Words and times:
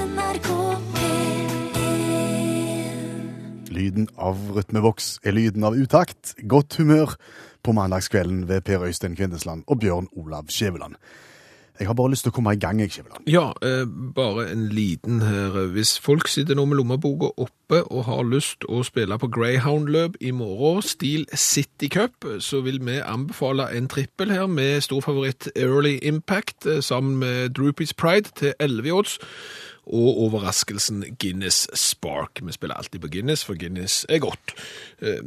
NRK 0.00 0.48
P1 0.94 2.00
Lyden 3.70 4.06
av 4.16 4.36
rytmeboks 4.56 5.18
er 5.26 5.32
lyden 5.36 5.64
av 5.68 5.76
utakt. 5.76 6.34
Godt 6.48 6.76
humør 6.80 7.16
på 7.60 7.72
mandagskvelden 7.76 8.48
ved 8.48 8.60
Per 8.64 8.80
Øystein 8.88 9.16
Kvindesland 9.18 9.64
og 9.68 9.78
Bjørn 9.82 10.08
Olav 10.16 10.44
Skjæveland. 10.48 10.94
Jeg 11.80 11.88
har 11.88 11.94
bare 11.94 12.10
lyst 12.12 12.26
til 12.26 12.32
å 12.32 12.34
komme 12.36 12.52
i 12.52 12.58
gang, 12.60 12.80
jeg, 12.82 12.92
Skjæveland. 12.92 13.24
Ja, 13.32 13.52
eh, 13.64 13.86
bare 14.14 14.50
en 14.52 14.68
liten 14.68 15.22
her. 15.24 15.66
Hvis 15.72 15.98
folk 15.98 16.28
sitter 16.28 16.54
nå 16.54 16.64
med 16.68 16.76
lommeboka 16.76 17.30
oppe 17.40 17.80
og 17.90 18.04
har 18.04 18.22
lyst 18.28 18.66
å 18.68 18.82
spille 18.84 19.16
på 19.18 19.30
Greyhound-løp 19.32 20.16
i 20.20 20.30
morgen, 20.30 20.82
stil 20.82 21.24
City 21.32 21.88
Cup, 21.88 22.12
så 22.38 22.60
vil 22.60 22.84
vi 22.84 23.00
anbefale 23.00 23.70
en 23.76 23.88
trippel 23.88 24.30
her 24.30 24.46
med 24.46 24.80
stor 24.80 25.00
favoritt 25.00 25.48
Early 25.56 25.98
Impact 26.02 26.66
eh, 26.66 26.80
sammen 26.80 27.16
med 27.16 27.56
Droopies 27.56 27.94
Pride 27.94 28.28
til 28.36 28.52
11 28.60 28.92
odds. 28.92 29.18
Og 29.92 30.20
overraskelsen 30.26 31.04
Guinness 31.18 31.66
Spark. 31.74 32.40
Vi 32.42 32.52
spiller 32.52 32.74
alltid 32.74 33.00
på 33.00 33.08
Guinness, 33.10 33.44
for 33.44 33.58
Guinness 33.58 34.06
er 34.08 34.18
godt. 34.22 34.54
Eh, 35.02 35.18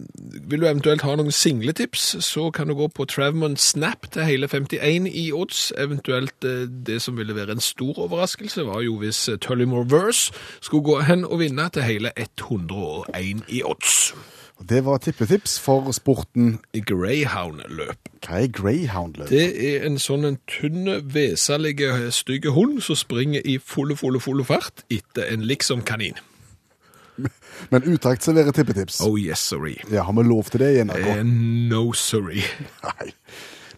vil 0.50 0.62
du 0.62 0.68
eventuelt 0.68 1.04
ha 1.04 1.16
noen 1.20 1.32
singletips, 1.32 2.16
så 2.24 2.50
kan 2.52 2.72
du 2.72 2.76
gå 2.80 2.88
på 2.88 3.06
Travmon 3.06 3.58
Snap 3.58 4.08
til 4.12 4.24
hele 4.28 4.48
51 4.48 5.10
i 5.12 5.32
odds. 5.36 5.74
Eventuelt 5.78 6.48
eh, 6.48 6.68
det 6.88 7.02
som 7.02 7.18
ville 7.18 7.36
være 7.36 7.58
en 7.58 7.64
stor 7.64 8.00
overraskelse, 8.08 8.66
var 8.66 8.82
jo 8.82 8.98
hvis 9.02 9.28
eh, 9.30 9.38
Tullymore 9.38 9.90
Verse 9.92 10.32
skulle 10.62 10.84
gå 10.84 11.02
hen 11.02 11.26
og 11.26 11.40
vinne 11.44 11.70
til 11.74 11.84
hele 11.84 12.16
101 12.18 13.44
i 13.50 13.64
odds. 13.66 14.14
Det 14.70 14.86
var 14.86 14.98
tippetips 14.98 15.60
for 15.60 15.92
sporten 15.92 16.60
Greyhound-løp. 16.74 18.10
Hva 18.24 18.44
er 18.44 18.52
greyhound-løp? 18.56 19.28
Det 19.30 19.48
er 19.68 19.88
en 19.88 19.98
sånn 20.00 20.24
en 20.28 20.38
tynn, 20.48 20.88
veselig, 21.14 21.76
stygge 22.16 22.54
hund 22.56 22.80
som 22.86 22.96
springer 22.96 23.44
i 23.44 23.58
fulle, 23.60 23.98
fulle, 24.00 24.22
fulle 24.24 24.46
fart 24.48 24.86
etter 24.94 25.28
en 25.34 25.44
liksom 25.44 25.84
kanin. 25.84 26.16
Men 27.72 27.84
utakt 27.84 28.24
serverer 28.24 28.56
tippetips. 28.56 29.02
Oh 29.04 29.20
yes, 29.20 29.40
sorry. 29.40 29.76
Ja, 29.92 30.04
Har 30.04 30.14
vi 30.14 30.24
lov 30.28 30.50
til 30.50 30.64
det 30.64 30.72
i 30.78 30.84
NRK? 30.84 31.10
Eh, 31.18 31.24
no 31.70 31.92
sorry. 31.94 32.42
Nei. 32.88 33.12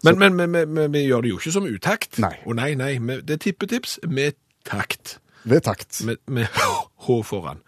Men, 0.03 0.19
men, 0.19 0.35
men, 0.35 0.51
men, 0.51 0.73
men 0.73 0.93
vi 0.93 1.01
gjør 1.07 1.21
det 1.25 1.29
jo 1.31 1.37
ikke 1.39 1.51
som 1.55 1.65
utakt. 1.65 2.19
Nei. 2.21 2.35
Oh, 2.45 2.53
nei, 2.53 2.75
nei, 2.77 2.99
det 3.25 3.39
er 3.39 3.41
tippetips 3.41 3.97
med 4.05 4.37
takt. 4.67 5.17
Ved 5.49 5.65
takt. 5.65 6.03
Med, 6.05 6.21
med 6.29 6.45
H 7.07 7.17
foran. 7.25 7.63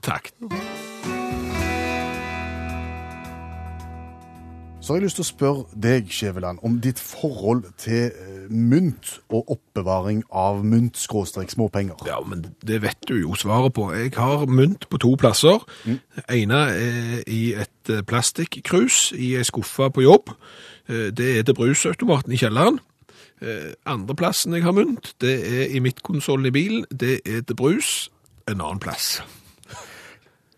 Takt. 0.00 0.32
Så 4.82 4.92
har 4.92 4.96
jeg 4.98 5.04
lyst 5.04 5.18
til 5.20 5.22
å 5.22 5.28
spørre 5.28 5.78
deg, 5.78 6.08
Skjæveland, 6.10 6.58
om 6.66 6.80
ditt 6.82 6.98
forhold 6.98 7.68
til 7.78 8.08
eh, 8.10 8.48
mynt 8.50 9.12
og 9.30 9.52
oppbevaring 9.54 10.24
av 10.34 10.64
mynt-småpenger. 10.66 12.00
Ja, 12.08 12.16
men 12.26 12.42
det 12.66 12.80
vet 12.82 12.98
du 13.06 13.14
jo 13.20 13.36
svaret 13.38 13.76
på. 13.76 13.92
Jeg 13.94 14.10
har 14.16 14.42
mynt 14.50 14.88
på 14.90 14.98
to 14.98 15.12
plasser. 15.14 15.62
ene 16.26 16.58
er 16.74 17.22
i 17.30 17.54
et 17.54 17.92
eh, 17.94 18.02
plastikkrus 18.02 19.12
i 19.14 19.36
ei 19.38 19.46
skuffe 19.46 19.86
på 19.94 20.02
jobb. 20.02 20.34
Eh, 20.90 21.12
Det 21.14 21.28
er 21.38 21.46
til 21.46 21.54
brusautomaten 21.54 22.32
i 22.34 22.40
kjelleren. 22.42 22.80
Andreplassen 23.42 23.86
Andre 23.86 24.14
plassen 24.14 24.54
jeg 24.54 24.62
har 24.62 24.72
mynt, 24.72 25.14
det 25.20 25.34
er 25.46 25.70
i 25.74 25.78
midtkonsollen 25.82 26.46
i 26.46 26.54
bilen. 26.54 26.84
Det 26.90 27.20
er 27.26 27.42
til 27.42 27.54
brus 27.58 28.10
en 28.48 28.60
annen 28.60 28.78
plass. 28.82 29.22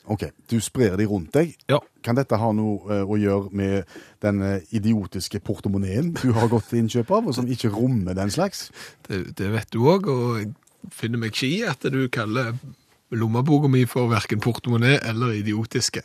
Ok, 0.06 0.27
du 0.50 0.58
sprer 0.60 0.97
de 1.00 1.06
rundt 1.08 1.33
deg. 1.33 1.55
Ja. 1.70 1.78
Kan 2.05 2.19
dette 2.19 2.36
ha 2.36 2.50
noe 2.52 2.92
eh, 2.92 3.05
å 3.08 3.16
gjøre 3.16 3.48
med 3.56 3.84
den 4.20 4.42
eh, 4.44 4.60
idiotiske 4.77 5.41
portemoneen 5.41 6.10
du 6.20 6.33
har 6.36 6.50
gått 6.52 6.69
til 6.69 6.83
innkjøp 6.83 7.10
av, 7.16 7.30
og 7.30 7.34
som 7.38 7.48
ikke 7.48 7.70
rommer 7.72 8.12
den 8.19 8.30
slags? 8.34 8.66
Det, 9.08 9.22
det 9.38 9.48
vet 9.55 9.70
du 9.72 9.80
òg, 9.88 10.08
og 10.12 10.38
jeg 10.42 10.52
finner 10.92 11.22
meg 11.22 11.32
ikke 11.32 11.48
i 11.48 11.62
at 11.64 11.86
du 11.88 12.02
kaller 12.12 12.52
lommeboka 13.14 13.69
mi 13.70 13.84
for 13.88 14.10
verken 14.12 14.41
portemonee 14.44 14.98
eller 15.08 15.32
idiotiske. 15.38 16.02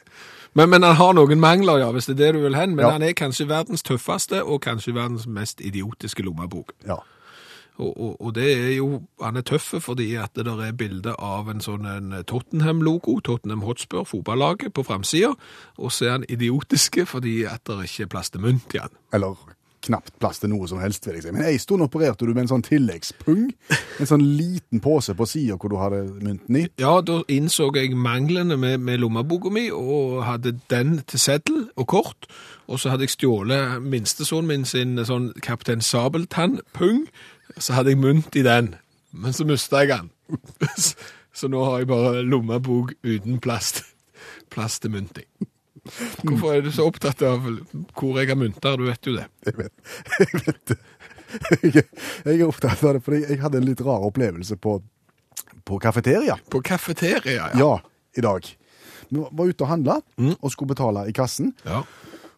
Men, 0.56 0.70
men 0.72 0.84
han 0.88 0.96
har 0.98 1.14
noen 1.14 1.40
mangler, 1.42 1.82
ja, 1.84 1.92
hvis 1.94 2.08
det 2.10 2.16
er 2.16 2.22
det 2.24 2.34
du 2.40 2.44
vil 2.48 2.56
hen. 2.58 2.76
Men 2.78 2.86
Ja. 2.86 2.92
han 2.96 3.04
er 3.06 3.14
kanskje 3.18 3.50
verdens 3.50 3.84
tøffeste 3.84 4.40
og 4.44 4.62
kanskje 4.66 4.96
verdens 4.96 5.28
mest 5.28 5.60
idiotiske 5.62 6.24
lommebok. 6.26 6.72
Ja. 6.88 7.02
Og, 7.80 7.92
og, 7.96 8.16
og 8.22 8.34
det 8.36 8.48
er 8.54 8.74
jo, 8.76 9.02
han 9.24 9.40
er 9.40 9.46
tøff 9.48 9.74
fordi 9.84 10.12
at 10.20 10.36
det 10.36 10.46
der 10.46 10.64
er 10.66 10.76
bilde 10.76 11.14
av 11.16 11.48
en 11.52 11.64
sånn 11.64 11.88
en 11.88 12.12
Tottenham-logo, 12.28 13.20
Tottenham 13.24 13.64
Hotspur, 13.64 14.04
fotballaget, 14.08 14.74
på 14.76 14.84
framsida. 14.84 15.32
Og 15.80 15.94
så 15.96 16.10
er 16.10 16.18
han 16.18 16.28
idiotiske 16.30 17.08
fordi 17.10 17.42
at 17.48 17.64
det 17.70 17.88
ikke 17.88 18.10
er 18.10 18.12
plass 18.12 18.34
til 18.34 18.44
mynt 18.44 18.76
i 18.76 18.84
han. 18.84 18.94
Eller 19.16 19.40
knapt 19.86 20.16
plass 20.20 20.42
til 20.42 20.52
noe 20.52 20.68
som 20.70 20.82
helst, 20.82 21.06
vil 21.08 21.18
jeg 21.18 21.26
si. 21.26 21.34
Men 21.34 21.46
en 21.48 21.62
stund 21.62 21.84
opererte 21.86 22.28
du 22.28 22.34
med 22.34 22.46
en 22.46 22.52
sånn 22.54 22.66
tilleggspung. 22.66 23.46
En 24.00 24.10
sånn 24.10 24.26
liten 24.38 24.82
pose 24.84 25.16
på 25.18 25.28
sida 25.30 25.58
hvor 25.60 25.72
du 25.72 25.78
hadde 25.80 26.02
mynten 26.20 26.60
i. 26.60 26.66
Ja, 26.82 26.98
da 27.06 27.22
innså 27.32 27.70
jeg 27.76 27.96
manglene 27.98 28.58
med, 28.60 28.80
med 28.84 29.02
lommeboka 29.04 29.52
mi, 29.54 29.68
og 29.72 30.24
hadde 30.28 30.58
den 30.72 31.00
til 31.10 31.24
seddel 31.24 31.68
og 31.76 31.90
kort. 31.96 32.30
Og 32.68 32.82
så 32.82 32.94
hadde 32.94 33.08
jeg 33.08 33.16
stjålet 33.16 33.80
minstesønnen 33.84 34.50
min 34.50 34.68
sin 34.68 35.00
sånn 35.06 35.32
Kaptein 35.46 35.84
Sabeltann-pung. 35.86 37.06
Så 37.58 37.78
hadde 37.78 37.96
jeg 37.96 38.02
mynt 38.02 38.36
i 38.38 38.46
den, 38.46 38.76
men 39.12 39.34
så 39.36 39.48
mista 39.48 39.84
jeg 39.84 39.96
den. 39.96 40.12
Så 41.40 41.48
nå 41.48 41.62
har 41.64 41.80
jeg 41.80 41.88
bare 41.88 42.24
lommebok 42.26 42.96
uten 43.06 43.38
plass, 43.40 43.84
plast 44.52 44.82
til 44.84 44.92
mynt 44.92 45.22
i. 45.22 45.26
Hvorfor 46.24 46.54
er 46.56 46.64
du 46.66 46.72
så 46.76 46.86
opptatt 46.90 47.22
av 47.28 47.44
hvor 47.46 48.20
jeg 48.20 48.30
har 48.32 48.40
mynter? 48.40 48.78
Du 48.80 48.86
vet 48.88 49.10
jo 49.10 49.16
det. 49.18 49.26
Jeg 49.48 49.58
vet, 49.60 49.74
jeg 50.20 50.42
vet 50.46 50.64
det. 50.74 50.80
Jeg, 51.62 51.84
jeg 52.26 52.40
er 52.40 52.46
opptatt 52.48 52.82
av 52.84 52.96
det, 52.98 53.04
fordi 53.06 53.20
jeg 53.28 53.40
hadde 53.44 53.60
en 53.62 53.68
litt 53.68 53.82
rar 53.86 54.06
opplevelse 54.08 54.58
på, 54.62 54.80
på 55.68 55.80
kafeteria. 55.84 56.40
På 56.50 56.62
kafeteria, 56.66 57.50
ja. 57.54 57.60
Ja, 57.60 57.74
i 58.18 58.24
dag. 58.26 58.48
Vi 59.10 59.22
var 59.26 59.50
ute 59.50 59.66
og 59.66 59.70
handla 59.70 60.00
og 60.40 60.50
skulle 60.54 60.74
betale 60.74 61.08
i 61.10 61.14
kassen. 61.16 61.52
Ja. 61.66 61.84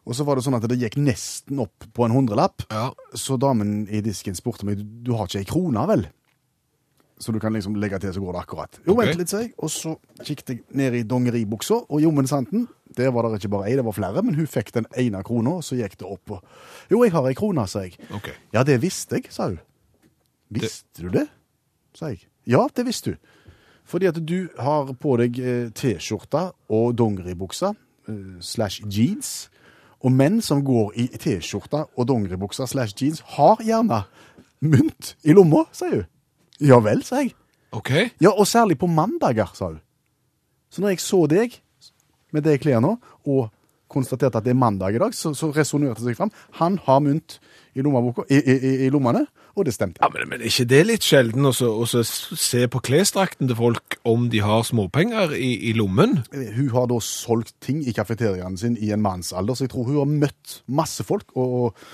Og 0.08 0.16
så 0.18 0.26
var 0.26 0.36
det 0.36 0.44
sånn 0.48 0.58
at 0.58 0.66
det 0.68 0.80
gikk 0.82 0.96
nesten 1.00 1.60
opp 1.62 1.86
på 1.94 2.08
en 2.08 2.16
hundrelapp. 2.16 2.66
ja. 2.74 2.90
Så 3.14 3.36
damen 3.40 3.86
i 3.92 4.00
disken 4.04 4.36
spurte 4.38 4.66
meg 4.68 4.80
du 4.80 5.12
har 5.18 5.28
ikke 5.28 5.42
ei 5.44 5.48
krone, 5.50 5.84
vel? 5.90 6.06
Så 7.22 7.34
du 7.34 7.38
kan 7.42 7.54
liksom 7.54 7.76
legge 7.78 8.00
til, 8.02 8.14
så 8.16 8.22
går 8.24 8.34
det 8.34 8.40
akkurat. 8.42 8.80
Jo, 8.82 8.96
okay. 8.96 9.12
vent 9.12 9.20
litt, 9.20 9.30
sa 9.30 9.44
jeg. 9.44 9.52
Og 9.62 9.70
så 9.70 9.96
kikket 10.24 10.54
jeg 10.56 10.62
ned 10.80 10.96
i 10.98 11.04
dongeribuksa, 11.06 11.84
og 11.86 12.02
jommen 12.02 12.30
santen, 12.30 12.66
der 12.98 13.12
var 13.14 13.28
det 13.30 13.38
ikke 13.40 13.52
bare 13.54 13.70
ei, 13.70 13.76
det 13.78 13.86
var 13.86 13.96
flere, 13.96 14.24
men 14.26 14.36
hun 14.40 14.50
fikk 14.50 14.74
den 14.76 14.90
ene 15.00 15.22
krona, 15.24 15.60
og 15.62 15.68
så 15.68 15.78
gikk 15.78 16.00
det 16.02 16.08
opp. 16.10 16.34
Og, 16.34 16.56
jo, 16.92 17.04
jeg 17.06 17.14
har 17.14 17.30
ei 17.30 17.38
krone, 17.38 17.68
sa 17.70 17.86
jeg. 17.86 18.00
Okay. 18.10 18.34
Ja, 18.56 18.66
det 18.68 18.82
visste 18.82 19.22
jeg, 19.22 19.30
sa 19.32 19.52
hun. 19.52 19.62
Visste 20.52 21.06
du 21.06 21.14
det? 21.14 21.30
sa 21.96 22.12
jeg. 22.12 22.26
Ja, 22.48 22.66
det 22.76 22.86
visste 22.88 23.14
du. 23.14 23.18
Fordi 23.86 24.08
at 24.08 24.20
du 24.28 24.50
har 24.60 24.92
på 25.00 25.16
deg 25.20 25.40
eh, 25.40 25.70
T-skjorta 25.76 26.52
og 26.72 26.94
dongeribuksa 27.00 27.74
eh, 28.10 28.38
slash 28.40 28.86
jeans. 28.88 29.50
Og 30.02 30.14
menn 30.16 30.40
som 30.42 30.64
går 30.66 30.96
i 30.98 31.08
T-skjorte 31.14 31.86
og 31.96 32.08
dongeribukse 32.10 32.66
slash 32.70 32.96
jeans, 32.98 33.22
har 33.36 33.62
gjerne 33.66 34.04
mynt 34.62 35.16
i 35.28 35.36
lomma, 35.38 35.66
sier 35.76 36.02
hun. 36.02 36.10
Ja 36.62 36.78
vel, 36.84 37.02
sa 37.08 37.22
jeg. 37.24 37.34
Ok. 37.74 37.90
Ja, 38.22 38.32
og 38.36 38.46
særlig 38.50 38.78
på 38.82 38.88
mandager, 38.92 39.50
sa 39.58 39.72
hun. 39.72 39.80
Så 40.72 40.82
når 40.84 40.94
jeg 40.94 41.02
så 41.04 41.24
deg 41.32 41.58
med 42.32 42.46
det 42.48 42.60
klær 42.64 42.80
nå, 42.84 42.96
og 43.28 43.50
konstaterte 43.92 44.40
at 44.40 44.46
det 44.46 44.54
er 44.54 44.60
mandag 44.60 44.96
i 44.96 45.00
dag, 45.02 45.12
så, 45.16 45.34
så 45.36 45.50
resonnerte 45.52 46.00
det 46.00 46.14
seg 46.14 46.20
fram. 46.22 46.30
Han 46.62 46.78
har 46.86 47.02
mynt 47.04 47.40
i, 47.76 47.82
i, 47.84 48.38
i, 48.40 48.54
i, 48.56 48.72
i 48.86 48.90
lommene, 48.94 49.26
og 49.52 49.66
det 49.68 49.74
stemte. 49.76 50.00
Ja, 50.00 50.08
men, 50.14 50.30
men 50.32 50.40
er 50.40 50.48
ikke 50.48 50.64
det 50.72 50.80
litt 50.88 51.04
sjelden 51.04 51.44
å 51.50 51.52
så- 51.56 51.74
å 51.76 51.84
så 51.92 52.06
se 52.08 52.62
på 52.72 52.80
klesdrakten 52.88 53.50
til 53.52 53.58
folk 53.60 53.98
om 54.08 54.30
de 54.32 54.40
har 54.46 54.64
småpenger 54.64 55.34
i, 55.36 55.50
i 55.72 55.74
lommen? 55.76 56.22
Hun 56.32 56.70
har 56.72 56.88
da 56.88 57.02
solgt 57.04 57.52
ting 57.60 57.82
i 57.84 57.92
kafeteriaen 57.98 58.56
sin 58.60 58.78
i 58.80 58.94
en 58.96 59.04
mannsalder, 59.04 59.60
så 59.60 59.68
jeg 59.68 59.74
tror 59.76 59.90
hun 59.92 60.00
har 60.00 60.14
møtt 60.24 60.62
masse 60.72 61.04
folk 61.08 61.36
og, 61.36 61.52
og, 61.66 61.86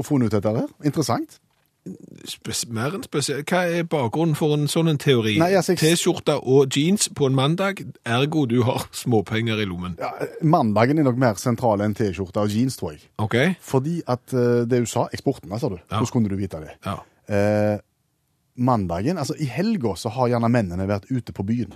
og 0.00 0.08
funnet 0.08 0.32
ut 0.32 0.38
dette 0.38 0.56
her. 0.56 0.72
Interessant. 0.88 1.36
Mer 1.84 2.94
enn 2.94 3.02
spesielt. 3.02 3.46
Hva 3.50 3.64
er 3.66 3.82
bakgrunnen 3.90 4.36
for 4.38 4.54
en 4.54 4.68
sånn 4.70 4.88
en 4.92 4.98
teori? 5.02 5.34
Altså, 5.42 5.72
jeg- 5.74 5.80
T-skjorte 5.82 6.36
og 6.46 6.70
jeans 6.76 7.08
på 7.08 7.26
en 7.26 7.34
mandag, 7.34 7.82
ergo 8.06 8.44
du 8.46 8.62
har 8.62 8.84
småpenger 9.02 9.58
i 9.58 9.66
lommen. 9.66 9.96
Ja, 9.98 10.12
mandagen 10.42 10.98
er 10.98 11.08
nok 11.08 11.18
mer 11.18 11.34
sentral 11.42 11.82
enn 11.82 11.94
T-skjorte 11.98 12.38
og 12.44 12.48
jeans, 12.54 12.76
tror 12.78 12.92
jeg. 12.94 13.02
Okay. 13.18 13.54
Fordi 13.60 14.00
at 14.06 14.32
eh, 14.32 14.62
det 14.70 14.84
du 14.84 14.86
sa, 14.86 15.08
eksporten, 15.12 15.50
sa 15.58 15.68
du. 15.68 15.78
Ja. 15.90 15.98
Hvordan 15.98 16.12
kunne 16.12 16.30
du 16.30 16.36
vite 16.38 16.60
det? 16.62 16.76
Ja. 16.86 17.00
Eh, 17.28 17.78
mandagen, 18.62 19.18
altså 19.18 19.34
i 19.40 19.46
helga 19.48 19.94
så 19.96 20.10
har 20.12 20.28
gjerne 20.28 20.50
mennene 20.52 20.86
vært 20.86 21.06
ute 21.10 21.32
på 21.32 21.44
byen 21.46 21.74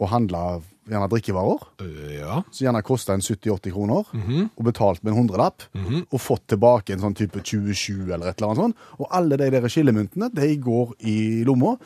og 0.00 0.08
handla 0.08 0.60
gjerne 0.88 1.08
drikkevarer, 1.10 1.66
Øh, 1.82 2.14
ja. 2.20 2.40
som 2.50 2.64
gjerne 2.66 2.82
kosta 2.86 3.14
en 3.14 3.20
70-80 3.24 3.72
kroner, 3.74 4.04
og 4.56 4.64
betalt 4.64 5.02
med 5.04 5.12
en 5.12 5.18
hundrelapp, 5.22 5.62
og 6.10 6.20
fått 6.20 6.46
tilbake 6.48 6.92
en 6.94 7.00
sånn 7.02 7.14
type 7.18 7.42
27 7.42 8.12
eller 8.12 8.28
et 8.30 8.36
eller 8.40 8.52
annet 8.52 8.62
sånt. 8.64 8.76
Og 9.00 9.08
alle 9.10 9.36
de 9.40 9.50
der 9.50 9.68
skillemyntene, 9.68 10.30
de 10.34 10.56
går 10.56 10.94
i 11.06 11.16
lomma. 11.44 11.76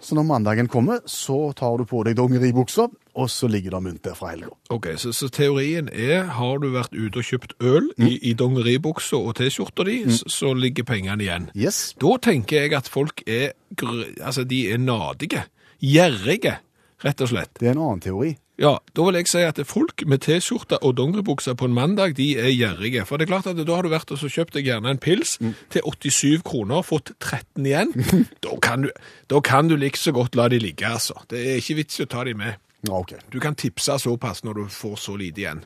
Så 0.00 0.14
når 0.14 0.22
mandagen 0.28 0.68
kommer, 0.70 1.00
så 1.10 1.52
tar 1.58 1.76
du 1.80 1.84
på 1.84 2.04
deg 2.06 2.14
dongeribuksa, 2.14 2.84
og 3.18 3.26
så 3.34 3.48
ligger 3.50 3.72
det 3.74 3.80
mynt 3.82 4.02
der 4.04 4.14
fra 4.14 4.28
helga. 4.30 4.52
Ok, 4.70 4.86
så, 4.94 5.10
så 5.10 5.26
teorien 5.28 5.88
er, 5.90 6.22
har 6.38 6.60
du 6.62 6.68
vært 6.70 6.94
ute 6.94 7.18
og 7.18 7.26
kjøpt 7.26 7.56
øl 7.66 7.88
i, 7.98 8.12
i 8.30 8.34
dongeribuksa 8.38 9.18
og 9.18 9.34
T-skjorta 9.40 9.82
di, 9.88 9.96
så, 10.14 10.28
så 10.30 10.52
ligger 10.54 10.86
pengene 10.86 11.26
igjen. 11.26 11.48
Yes. 11.58 11.96
Da 11.98 12.14
tenker 12.22 12.62
jeg 12.62 12.76
at 12.78 12.86
folk 12.86 13.24
er, 13.26 13.56
altså 14.22 14.44
de 14.46 14.68
er 14.70 14.78
nadige. 14.78 15.42
gjerrige, 15.82 16.58
rett 17.04 17.24
og 17.24 17.32
slett. 17.32 17.54
Det 17.58 17.68
er 17.68 17.76
en 17.76 17.82
annen 17.84 18.04
teori. 18.04 18.36
Ja, 18.58 18.72
da 18.90 19.04
vil 19.06 19.14
jeg 19.20 19.28
si 19.30 19.42
at 19.46 19.58
folk 19.70 20.02
med 20.10 20.24
T-skjorte 20.24 20.80
og 20.82 20.96
dongeribukse 20.98 21.52
på 21.54 21.68
en 21.68 21.76
mandag, 21.76 22.16
de 22.18 22.32
er 22.42 22.50
gjerrige. 22.50 23.04
For 23.06 23.14
det 23.14 23.28
er 23.28 23.30
klart 23.30 23.46
at 23.46 23.60
da 23.60 23.76
har 23.76 23.86
du 23.86 23.92
vært 23.92 24.10
og 24.10 24.18
så 24.18 24.30
kjøpt 24.34 24.56
deg 24.58 24.66
gjerne 24.66 24.90
en 24.90 24.98
pils 24.98 25.36
til 25.70 25.86
87 25.86 26.42
kroner, 26.46 26.82
fått 26.82 27.12
13 27.20 27.68
igjen. 27.70 27.94
da, 28.44 28.56
kan 28.64 28.88
du, 28.88 28.90
da 29.30 29.42
kan 29.46 29.70
du 29.70 29.76
like 29.78 30.00
så 30.00 30.10
godt 30.16 30.34
la 30.34 30.48
de 30.50 30.58
ligge, 30.58 30.90
altså. 30.90 31.20
Det 31.30 31.38
er 31.38 31.62
ikke 31.62 31.78
vits 31.84 32.00
i 32.00 32.08
å 32.08 32.10
ta 32.10 32.26
de 32.26 32.34
med. 32.38 32.58
Ja, 32.88 32.98
ok. 32.98 33.14
Du 33.30 33.38
kan 33.42 33.54
tipse 33.58 33.94
såpass 34.02 34.42
når 34.42 34.58
du 34.58 34.74
får 34.74 34.98
så 35.06 35.14
lite 35.18 35.44
igjen. 35.44 35.62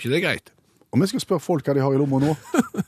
Ikke 0.00 0.14
det 0.14 0.24
greit? 0.24 0.52
Og 0.92 1.02
vi 1.02 1.12
skal 1.12 1.20
spørre 1.20 1.44
folk 1.44 1.68
hva 1.68 1.76
de 1.76 1.84
har 1.84 1.92
i 1.92 2.00
lomma 2.00 2.22
nå? 2.24 2.32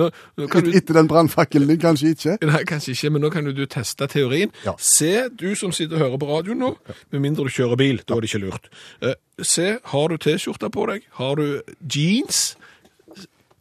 Nå, 0.00 0.10
nå 0.38 0.48
kan 0.52 0.66
du... 0.66 0.72
Etter 0.76 0.98
den 0.98 1.08
brannfakkelen 1.10 1.70
din, 1.70 1.80
kanskje 1.82 2.14
ikke? 2.14 2.36
Nei, 2.50 2.62
kanskje 2.68 2.94
ikke, 2.96 3.12
men 3.14 3.24
nå 3.26 3.32
kan 3.34 3.48
du 3.48 3.64
teste 3.70 4.08
teorien. 4.10 4.52
Ja. 4.66 4.76
Se, 4.78 5.28
du 5.30 5.50
som 5.58 5.74
sitter 5.74 5.98
og 5.98 6.06
hører 6.06 6.22
på 6.22 6.30
radioen 6.32 6.62
nå, 6.64 6.74
med 7.14 7.24
mindre 7.24 7.48
du 7.48 7.54
kjører 7.54 7.80
bil, 7.80 8.02
da 8.04 8.18
er 8.18 8.24
det 8.24 8.32
ikke 8.32 8.44
lurt. 8.46 8.70
Eh, 9.04 9.16
se, 9.42 9.70
har 9.94 10.12
du 10.12 10.20
T-skjorte 10.20 10.70
på 10.74 10.86
deg? 10.92 11.08
Har 11.20 11.40
du 11.40 11.46
jeans? 11.82 12.44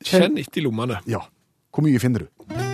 Kjenn 0.04 0.38
etter 0.42 0.64
i 0.64 0.68
lommene. 0.68 1.00
Ja. 1.10 1.24
Hvor 1.74 1.86
mye 1.86 2.02
finner 2.02 2.28
du? 2.28 2.73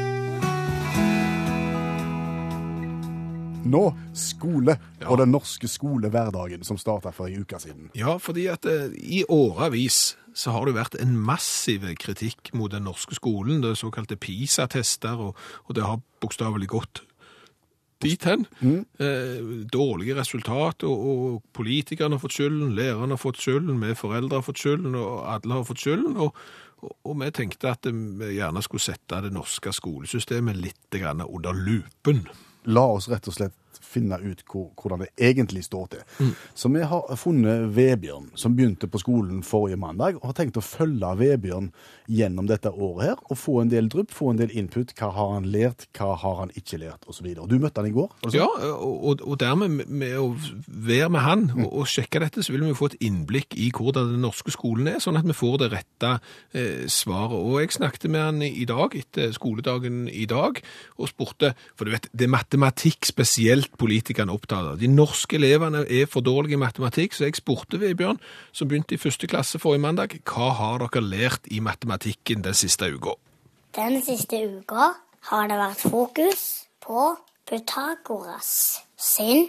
Nå 3.69 3.83
skole, 4.17 4.77
og 5.05 5.19
den 5.21 5.33
norske 5.33 5.69
skolehverdagen 5.69 6.65
som 6.67 6.79
starta 6.81 7.13
for 7.15 7.29
en 7.29 7.43
uke 7.43 7.59
siden. 7.61 7.91
Ja, 7.97 8.17
fordi 8.21 8.47
at 8.51 8.65
eh, 8.69 8.89
i 8.97 9.23
åravis 9.29 10.17
så 10.37 10.53
har 10.55 10.67
det 10.67 10.77
vært 10.77 10.97
en 11.01 11.15
massiv 11.17 11.85
kritikk 11.99 12.53
mot 12.57 12.71
den 12.71 12.85
norske 12.87 13.17
skolen, 13.17 13.63
det 13.63 13.73
er 13.73 13.79
såkalte 13.81 14.19
PISA-tester, 14.19 15.29
og, 15.29 15.37
og 15.67 15.77
det 15.77 15.85
har 15.85 16.01
bokstavelig 16.23 16.69
gått 16.71 17.03
dit 18.03 18.23
hen. 18.23 18.45
Eh, 18.63 19.65
dårlige 19.71 20.15
resultat, 20.19 20.85
og, 20.87 21.05
og 21.09 21.43
politikerne 21.55 22.15
har 22.15 22.23
fått 22.23 22.37
skylden, 22.37 22.73
lærerne 22.77 23.15
har 23.17 23.21
fått 23.21 23.41
skylden, 23.43 23.81
vi 23.83 23.95
foreldre 23.97 24.39
har 24.39 24.47
fått 24.47 24.63
skylden, 24.63 24.95
og 24.95 25.23
alle 25.27 25.59
har 25.59 25.67
fått 25.67 25.83
skylden. 25.83 26.15
Og, 26.15 26.37
og, 26.79 26.93
og 27.03 27.17
vi 27.19 27.31
tenkte 27.35 27.73
at 27.73 27.89
eh, 27.89 28.03
vi 28.21 28.37
gjerne 28.37 28.63
skulle 28.65 28.87
sette 28.87 29.23
det 29.25 29.33
norske 29.35 29.73
skolesystemet 29.75 30.61
litt 30.61 30.99
under 30.99 31.53
lupen. 31.53 32.23
La 32.69 32.83
oss 32.85 33.07
rett 33.09 33.25
og 33.25 33.33
slett 33.33 33.55
finne 33.89 34.19
ut 34.21 34.43
hvor, 34.49 34.67
hvordan 34.79 35.03
det 35.03 35.09
egentlig 35.29 35.63
står 35.65 35.87
til. 35.95 36.33
Så 36.55 36.69
vi 36.73 36.83
har 36.85 37.15
funnet 37.17 37.69
Vebjørn, 37.75 38.29
som 38.37 38.55
begynte 38.57 38.87
på 38.91 39.01
skolen 39.01 39.41
forrige 39.43 39.79
mandag, 39.81 40.19
og 40.21 40.29
har 40.29 40.37
tenkt 40.37 40.59
å 40.61 40.65
følge 40.65 41.09
Vebjørn 41.19 41.71
gjennom 42.09 42.47
dette 42.49 42.71
året 42.71 43.07
her, 43.09 43.23
og 43.29 43.37
få 43.37 43.59
en 43.63 43.69
del 43.71 43.89
drypp, 43.89 44.13
få 44.15 44.31
en 44.33 44.39
del 44.41 44.53
input. 44.57 44.93
Hva 44.97 45.09
har 45.15 45.33
han 45.35 45.49
lært, 45.53 45.87
hva 45.97 46.13
har 46.21 46.39
han 46.43 46.53
ikke 46.57 46.79
lært, 46.81 47.05
osv. 47.09 47.27
Du 47.49 47.57
møtte 47.61 47.81
han 47.81 47.89
i 47.89 47.93
går? 47.95 48.09
altså? 48.23 48.37
Ja, 48.39 48.47
og, 48.77 49.21
og- 49.25 49.37
dermed 49.39 49.85
med- 49.87 50.17
å 50.19 50.35
være 50.67 51.09
med 51.09 51.21
han 51.21 51.43
og, 51.55 51.69
og 51.81 51.85
sjekke 51.87 52.19
dette, 52.19 52.43
så 52.43 52.51
vil 52.53 52.65
vi 52.67 52.73
få 52.77 52.89
et 52.91 52.97
innblikk 53.05 53.55
i 53.57 53.69
hvordan 53.71 54.11
den 54.13 54.21
norske 54.25 54.51
skolen 54.51 54.87
er, 54.91 54.99
sånn 54.99 55.17
at 55.17 55.25
vi 55.25 55.33
får 55.37 55.57
det 55.63 55.71
rette 55.73 56.11
eh, 56.53 56.85
svaret. 56.91 57.37
Og 57.39 57.59
jeg 57.61 57.71
snakket 57.77 58.09
med 58.11 58.21
han 58.21 58.41
i 58.43 58.65
dag, 58.69 58.93
etter 58.99 59.31
skoledagen 59.35 60.07
i 60.11 60.25
dag, 60.29 60.59
og 60.99 61.07
spurte, 61.11 61.53
for 61.77 61.85
du 61.87 61.93
vet, 61.95 62.09
det 62.11 62.27
er 62.27 62.33
matematikk 62.35 63.07
spesielt 63.07 63.71
politikerne 63.79 64.33
er 64.33 64.39
opptatt 64.39 64.73
av. 64.73 64.77
De 64.81 64.89
norske 64.91 65.37
elevene 65.39 65.85
er 65.87 66.09
for 66.11 66.25
dårlige 66.25 66.57
i 66.57 66.61
matematikk, 66.61 67.15
så 67.15 67.27
jeg 67.27 67.39
spurte 67.39 67.79
Vebjørn, 67.81 68.19
som 68.51 68.69
begynte 68.69 68.95
i 68.97 69.01
første 69.01 69.29
klasse 69.31 69.61
forrige 69.61 69.85
mandag, 69.87 70.17
hva 70.27 70.51
har 70.59 70.83
dere 70.83 71.03
lært 71.05 71.49
i 71.51 71.61
matematikken 71.63 72.43
den 72.45 72.57
siste 72.57 72.91
uka? 72.93 73.15
Den 73.77 73.99
siste 74.03 74.41
uka 74.59 74.91
har 75.31 75.49
det 75.49 75.59
vært 75.59 75.83
fokus 75.91 76.45
på 76.83 77.11
Pythagoras 77.49 78.51
sin 78.97 79.47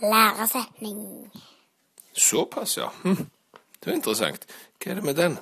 læresetning. 0.00 1.30
Såpass, 2.12 2.76
ja. 2.76 2.88
Hm. 3.02 3.26
Det 3.80 3.90
er 3.90 3.98
interessant. 3.98 4.46
Hva 4.78 4.90
er 4.90 5.00
det 5.00 5.04
med 5.04 5.14
den? 5.18 5.38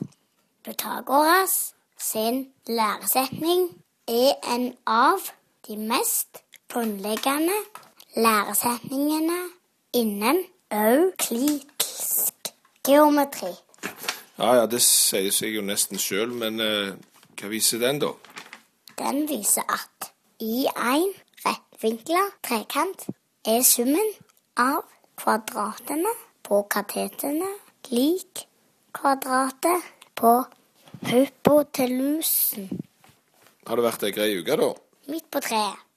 Pythagoras 0.65 1.75
sin 1.99 2.47
læresetning 2.67 3.69
er 4.09 4.33
en 4.55 4.73
av 4.87 5.31
de 5.69 5.77
mest 5.77 6.41
grunnleggende 6.73 7.57
læresetningene 8.17 9.41
innen 9.93 10.45
euklidsk 10.73 12.51
geometri. 12.87 13.53
Ja, 14.39 14.55
ja, 14.55 14.67
det 14.67 14.81
sier 14.83 15.33
seg 15.35 15.55
jo 15.59 15.63
nesten 15.67 15.99
sjøl, 16.01 16.31
men 16.33 16.61
eh, 16.65 16.95
hva 17.41 17.51
viser 17.53 17.81
den, 17.83 18.01
da? 18.01 18.13
Den 18.99 19.27
viser 19.29 19.65
at 19.69 20.11
i 20.41 20.67
en 20.71 21.11
rettvinkla 21.45 22.23
trekant 22.45 23.07
er 23.49 23.61
summen 23.65 24.13
av 24.61 24.83
kvadratene 25.21 26.13
på 26.47 26.63
katetene 26.73 27.51
lik 27.93 28.47
kvadratet 28.97 29.85
på 30.17 30.33
hypotelusen 31.11 32.69
Har 33.67 33.77
det 33.79 33.85
vært 33.87 34.05
ei 34.09 34.13
grei 34.17 34.31
uke, 34.41 34.57
da? 34.57 34.71
midt 35.11 35.27
på 35.33 35.41
treet. 35.43 35.90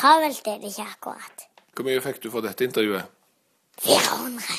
Travelt 0.00 0.46
er 0.46 0.58
det 0.62 0.70
ikke 0.72 0.82
akkurat. 0.94 1.46
Hvor 1.76 1.84
mye 1.84 2.00
fikk 2.00 2.22
du 2.24 2.30
for 2.32 2.40
dette 2.44 2.64
intervjuet? 2.64 3.04
400. 3.84 4.58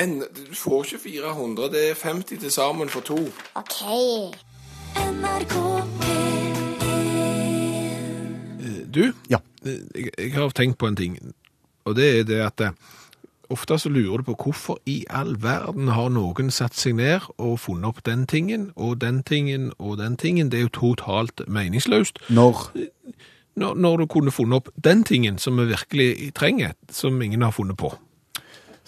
En, 0.00 0.20
du 0.36 0.54
får 0.56 0.84
ikke 0.84 0.98
400, 1.04 1.70
det 1.72 1.82
er 1.90 1.94
50 2.02 2.38
til 2.40 2.52
sammen 2.52 2.88
for 2.88 3.00
to. 3.00 3.18
OK. 3.54 3.80
NRK 4.96 5.56
Du, 8.94 9.12
Ja. 9.30 9.38
eh, 9.64 9.78
jeg, 9.94 10.10
jeg 10.18 10.32
har 10.34 10.48
tenkt 10.50 10.78
på 10.78 10.86
en 10.86 10.96
ting, 10.96 11.18
og 11.84 11.96
det 11.96 12.20
er 12.20 12.24
det 12.24 12.40
at 12.42 12.60
eh, 12.60 12.70
ofte 13.50 13.78
så 13.78 13.88
lurer 13.88 14.16
du 14.16 14.22
på 14.22 14.34
hvorfor 14.44 14.80
i 14.86 15.04
all 15.10 15.36
verden 15.42 15.88
har 15.88 16.08
noen 16.10 16.50
satt 16.50 16.74
seg 16.74 16.96
ned 16.98 17.20
og 17.38 17.58
funnet 17.60 17.86
opp 17.88 18.00
den 18.04 18.26
tingen, 18.26 18.72
og 18.76 19.00
den 19.00 19.22
tingen, 19.22 19.72
og 19.78 19.98
den 19.98 20.16
tingen. 20.16 20.50
Det 20.50 20.58
er 20.58 20.62
jo 20.66 20.68
totalt 20.80 21.40
meningsløst. 21.46 22.18
Når 22.30 22.66
Når, 23.56 23.96
du 23.96 24.06
kunne 24.06 24.30
funnet 24.30 24.56
opp 24.56 24.68
den 24.84 25.02
tingen 25.04 25.38
som 25.38 25.58
vi 25.58 25.66
virkelig 25.72 26.34
trenger, 26.34 26.72
som 26.90 27.22
ingen 27.22 27.42
har 27.42 27.50
funnet 27.50 27.76
på. 27.76 27.94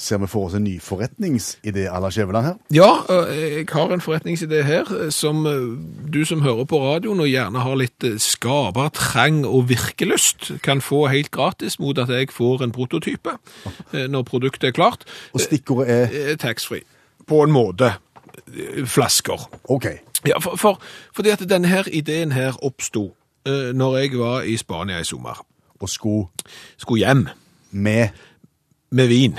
ser 0.03 0.19
vi 0.19 0.27
for 0.27 0.49
oss 0.49 0.57
en 0.57 0.65
ny 0.65 0.79
forretningsidé 0.83 1.87
à 1.87 2.01
la 2.01 2.11
Skjæveland 2.11 2.47
her? 2.47 2.55
Ja, 2.75 2.91
øh, 3.11 3.57
jeg 3.59 3.67
har 3.73 3.93
en 3.95 4.01
forretningsidé 4.01 4.63
her, 4.63 4.85
øh, 4.99 5.13
som 5.13 5.47
øh, 5.47 5.79
du 6.15 6.25
som 6.25 6.43
hører 6.43 6.65
på 6.65 6.81
radioen 6.83 7.21
og 7.21 7.29
gjerne 7.29 7.63
har 7.63 7.77
litt 7.79 8.05
øh, 8.05 8.19
skaper, 8.21 8.89
trang 8.95 9.47
og 9.47 9.69
virkelyst, 9.69 10.53
kan 10.63 10.81
få 10.81 11.07
helt 11.13 11.31
gratis 11.31 11.79
mot 11.79 11.99
at 11.99 12.09
jeg 12.09 12.31
får 12.31 12.63
en 12.63 12.73
prototype 12.73 13.37
når 14.15 14.23
produktet 14.23 14.69
er 14.69 14.73
klart. 14.73 15.05
Og 15.33 15.41
stikkordet 15.41 15.91
er 15.91 16.37
Taxfree. 16.37 16.83
På 17.27 17.43
en 17.43 17.53
måte. 17.53 17.93
Flasker. 18.85 19.51
OK. 19.65 19.87
Ja, 20.27 20.39
for, 20.39 20.57
for, 20.57 20.81
fordi 21.15 21.29
at 21.29 21.45
denne 21.51 21.69
her 21.69 21.85
ideen 21.93 22.33
her 22.33 22.53
oppsto 22.63 23.13
når 23.47 23.97
jeg 23.99 24.19
var 24.19 24.43
i 24.43 24.57
Spania 24.57 25.01
i 25.01 25.05
sommer. 25.05 25.41
Og 25.81 25.89
skulle 25.89 26.29
Skulle 26.79 27.07
hjem 27.07 27.29
med 27.73 28.09
med 28.91 29.09
vin. 29.09 29.39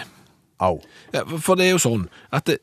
au. 0.59 0.81
Ja, 1.13 1.21
for- 1.37 1.55
det 1.55 1.65
er 1.67 1.71
jo 1.71 1.77
sånn 1.77 2.07
at 2.31 2.45
det, 2.45 2.57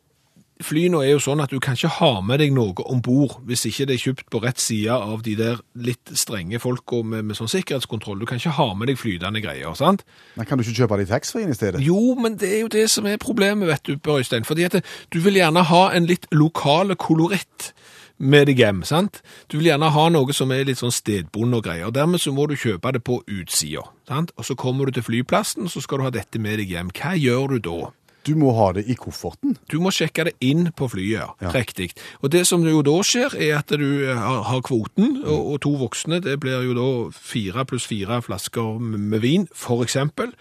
fly 0.63 0.89
nå 0.89 1.01
er 1.03 1.13
jo 1.13 1.19
sånn 1.19 1.41
at 1.43 1.51
du 1.51 1.59
kan 1.61 1.73
ikke 1.75 1.89
ha 1.89 2.21
med 2.21 2.39
deg 2.41 2.53
noe 2.53 2.75
om 2.85 3.01
bord 3.01 3.39
hvis 3.47 3.65
ikke 3.67 3.87
det 3.87 3.95
er 3.95 4.03
kjøpt 4.13 4.27
på 4.31 4.43
rett 4.43 4.59
side 4.61 4.91
av 4.91 5.23
de 5.23 5.35
der 5.35 5.61
litt 5.75 6.11
strenge 6.13 6.59
folka 6.61 7.03
med, 7.03 7.25
med 7.25 7.37
sånn 7.37 7.49
sikkerhetskontroll. 7.49 8.19
Du 8.21 8.27
kan 8.27 8.37
ikke 8.39 8.51
ha 8.59 8.75
med 8.75 8.89
deg 8.89 8.99
flytende 8.99 9.41
greier, 9.41 9.73
sant? 9.75 10.05
Men 10.37 10.45
kan 10.47 10.59
du 10.59 10.65
ikke 10.65 10.83
kjøpe 10.83 10.99
det 10.99 11.09
i 11.09 11.13
taxfree-en 11.15 11.51
i 11.51 11.55
stedet? 11.57 11.81
Jo, 11.81 12.15
men 12.21 12.37
det 12.37 12.53
er 12.53 12.61
jo 12.61 12.69
det 12.69 12.91
som 12.91 13.07
er 13.07 13.17
problemet, 13.17 13.69
vet 13.69 13.83
du, 13.87 13.97
Børøystein. 13.97 14.45
Fordi 14.45 14.65
at 14.65 14.73
det, 14.73 14.85
du 15.15 15.21
vil 15.21 15.35
gjerne 15.41 15.63
ha 15.65 15.91
en 15.97 16.07
litt 16.07 16.27
lokale 16.33 16.97
koloritt 16.97 17.73
med 18.21 18.51
deg 18.51 18.61
hjem, 18.61 18.83
sant? 18.87 19.23
Du 19.49 19.59
vil 19.59 19.71
gjerne 19.71 19.91
ha 19.95 20.09
noe 20.13 20.37
som 20.37 20.53
er 20.53 20.67
litt 20.69 20.81
sånn 20.81 20.95
stedbonde 20.95 21.61
og 21.61 21.65
greier. 21.67 21.93
Dermed 21.95 22.23
så 22.23 22.35
må 22.37 22.47
du 22.51 22.57
kjøpe 22.61 22.93
det 22.95 23.03
på 23.07 23.23
utsida, 23.25 23.87
sant? 24.09 24.35
Og 24.37 24.47
så 24.47 24.57
kommer 24.61 24.87
du 24.87 24.99
til 24.99 25.07
flyplassen, 25.09 25.71
så 25.73 25.83
skal 25.83 26.01
du 26.01 26.09
ha 26.09 26.13
dette 26.15 26.43
med 26.43 26.61
deg 26.61 26.77
hjem. 26.77 26.93
Hva 26.97 27.17
gjør 27.17 27.57
du 27.57 27.65
da? 27.71 27.81
Du 28.27 28.35
må 28.37 28.51
ha 28.53 28.67
det 28.77 28.83
i 28.93 28.95
kofferten. 29.01 29.55
Du 29.73 29.79
må 29.81 29.89
sjekke 29.95 30.27
det 30.29 30.35
inn 30.45 30.69
på 30.77 30.91
flyet, 30.93 31.41
ja. 31.41 31.53
Riktig. 31.55 31.91
Og 32.21 32.29
det 32.35 32.43
som 32.49 32.65
jo 32.69 32.83
da 32.85 32.99
skjer, 33.07 33.33
er 33.33 33.55
at 33.63 33.73
du 33.73 33.87
har, 34.11 34.43
har 34.45 34.61
kvoten, 34.67 35.23
og, 35.25 35.55
og 35.55 35.61
to 35.65 35.73
voksne, 35.81 36.21
det 36.25 36.37
blir 36.43 36.67
jo 36.69 36.77
da 36.77 36.89
fire 37.17 37.65
pluss 37.69 37.89
fire 37.89 38.21
flasker 38.27 38.77
med, 38.83 39.23
vin, 39.25 39.49
for 39.57 39.81
eksempel, 39.87 40.35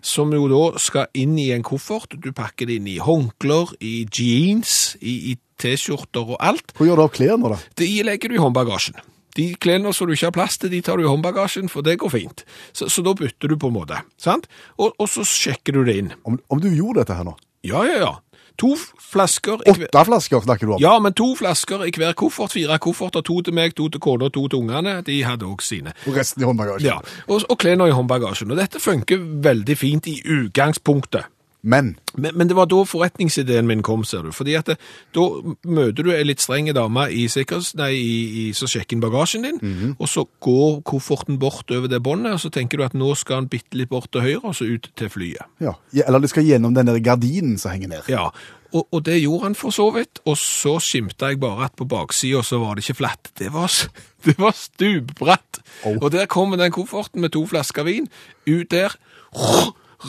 som 0.00 0.32
jo 0.32 0.48
da 0.48 0.62
skal 0.80 1.12
inn 1.12 1.36
i 1.38 1.50
en 1.52 1.66
koffert. 1.66 2.16
Du 2.16 2.32
pakker 2.32 2.70
det 2.70 2.80
inn 2.80 2.88
i 2.88 2.96
håndklær, 3.04 3.76
i 3.84 4.06
jeans, 4.08 4.96
i, 5.02 5.34
i 5.34 5.36
T-skjorter 5.62 6.32
og 6.34 6.40
alt. 6.40 6.72
Hvor 6.76 6.88
gjør 6.88 7.00
du 7.00 7.04
av 7.06 7.12
klærne, 7.16 7.52
da? 7.54 7.60
De 7.80 7.90
legger 8.06 8.32
du 8.32 8.36
i 8.38 8.42
håndbagasjen. 8.42 8.98
De 9.36 9.50
klærne 9.60 9.90
som 9.92 10.08
du 10.08 10.14
ikke 10.14 10.30
har 10.30 10.36
plass 10.36 10.56
til, 10.60 10.70
de 10.72 10.80
tar 10.84 10.96
du 10.96 11.04
i 11.04 11.08
håndbagasjen, 11.10 11.68
for 11.68 11.84
det 11.84 11.98
går 12.00 12.12
fint. 12.14 12.44
Så, 12.72 12.88
så 12.92 13.02
da 13.04 13.12
bytter 13.16 13.52
du 13.52 13.58
på 13.60 13.68
en 13.68 13.76
måte, 13.76 13.98
sant? 14.20 14.46
Og, 14.80 14.94
og 14.96 15.10
så 15.12 15.26
sjekker 15.28 15.76
du 15.76 15.82
det 15.84 15.96
inn. 16.00 16.14
Om, 16.24 16.38
om 16.48 16.62
du 16.62 16.70
gjorde 16.72 17.02
dette 17.04 17.18
her 17.18 17.26
nå? 17.28 17.34
Ja, 17.66 17.82
ja, 17.84 17.98
ja. 18.00 18.14
To 18.56 18.70
flasker 18.72 19.60
i. 19.68 19.74
Åtte 19.74 20.04
flasker 20.08 20.40
snakker 20.40 20.64
du 20.64 20.72
om? 20.76 20.80
Ja, 20.80 20.94
men 21.04 21.12
to 21.12 21.26
flasker 21.36 21.82
i 21.84 21.90
hver 21.92 22.14
koffert. 22.16 22.54
Fire 22.56 22.78
kofferter. 22.80 23.20
To 23.28 23.42
til 23.44 23.52
meg, 23.52 23.74
to 23.76 23.90
til 23.92 24.00
kona, 24.00 24.30
to 24.32 24.46
til 24.48 24.62
ungene. 24.62 24.94
De 25.04 25.18
hadde 25.28 25.44
òg 25.44 25.60
sine. 25.60 25.92
Og 26.08 26.16
resten 26.16 26.40
i 26.40 26.48
håndbagasjen? 26.48 26.88
Ja, 26.88 26.96
Og, 27.28 27.44
og 27.52 27.58
klærne 27.60 27.90
i 27.90 27.92
håndbagasjen. 27.92 28.54
Og 28.54 28.56
dette 28.56 28.80
funker 28.80 29.20
veldig 29.44 29.76
fint 29.76 30.08
i 30.08 30.16
utgangspunktet. 30.24 31.28
Men 31.66 31.96
Men, 32.14 32.32
men 32.38 32.48
det 32.48 32.56
var 32.56 32.68
da 32.70 32.78
forretningsideen 32.88 33.66
min 33.68 33.82
kom, 33.84 34.04
ser 34.06 34.22
du. 34.24 34.30
Fordi 34.32 34.54
at 34.56 34.70
det, 34.70 34.76
da 35.12 35.24
møter 35.68 36.06
du 36.06 36.12
ei 36.14 36.22
litt 36.24 36.40
streng 36.40 36.70
dame 36.72 37.08
i 37.12 37.26
sikkerhets... 37.28 37.74
Nei, 37.76 37.90
i, 37.92 38.14
i, 38.40 38.44
så 38.56 38.68
sjekker 38.70 38.96
inn 38.96 39.02
bagasjen 39.02 39.44
din, 39.44 39.58
og 39.98 40.08
så 40.08 40.24
går 40.40 40.78
kofferten 40.88 41.36
bort 41.42 41.68
over 41.74 41.90
det 41.92 42.00
båndet, 42.06 42.38
og 42.38 42.40
så 42.40 42.52
tenker 42.54 42.80
du 42.80 42.86
at 42.86 42.96
nå 42.96 43.10
skal 43.18 43.42
han 43.42 43.50
bitte 43.52 43.76
litt 43.76 43.90
bort 43.92 44.08
til 44.14 44.24
høyre, 44.24 44.44
og 44.48 44.56
så 44.56 44.68
ut 44.70 44.88
til 44.96 45.12
flyet. 45.12 45.44
ja. 45.60 45.74
Eller 46.06 46.22
det 46.22 46.30
skal 46.32 46.46
gjennom 46.46 46.74
den 46.76 46.88
der 46.88 47.02
gardinen 47.04 47.58
som 47.58 47.74
henger 47.74 47.90
ned. 47.92 48.08
Ja, 48.08 48.30
og, 48.72 48.88
og 48.90 49.04
det 49.06 49.20
gjorde 49.20 49.48
han 49.48 49.56
for 49.58 49.74
så 49.74 49.90
vidt, 49.94 50.20
og 50.26 50.36
så 50.40 50.76
skimta 50.82 51.30
jeg 51.32 51.40
bare 51.42 51.68
at 51.68 51.76
på 51.78 51.86
baksida 51.88 52.42
så 52.46 52.58
var 52.62 52.76
det 52.76 52.84
ikke 52.84 53.00
flatt. 53.02 53.30
Det 53.38 53.52
var, 53.54 53.72
det 54.26 54.36
var 54.40 54.56
stupbratt. 54.56 55.60
Oh. 55.84 55.98
Og 56.00 56.12
der 56.14 56.28
kommer 56.30 56.60
den 56.60 56.74
kofferten 56.74 57.20
med 57.20 57.34
to 57.36 57.44
flasker 57.46 57.86
vin, 57.86 58.08
ut 58.46 58.70
der, 58.72 58.96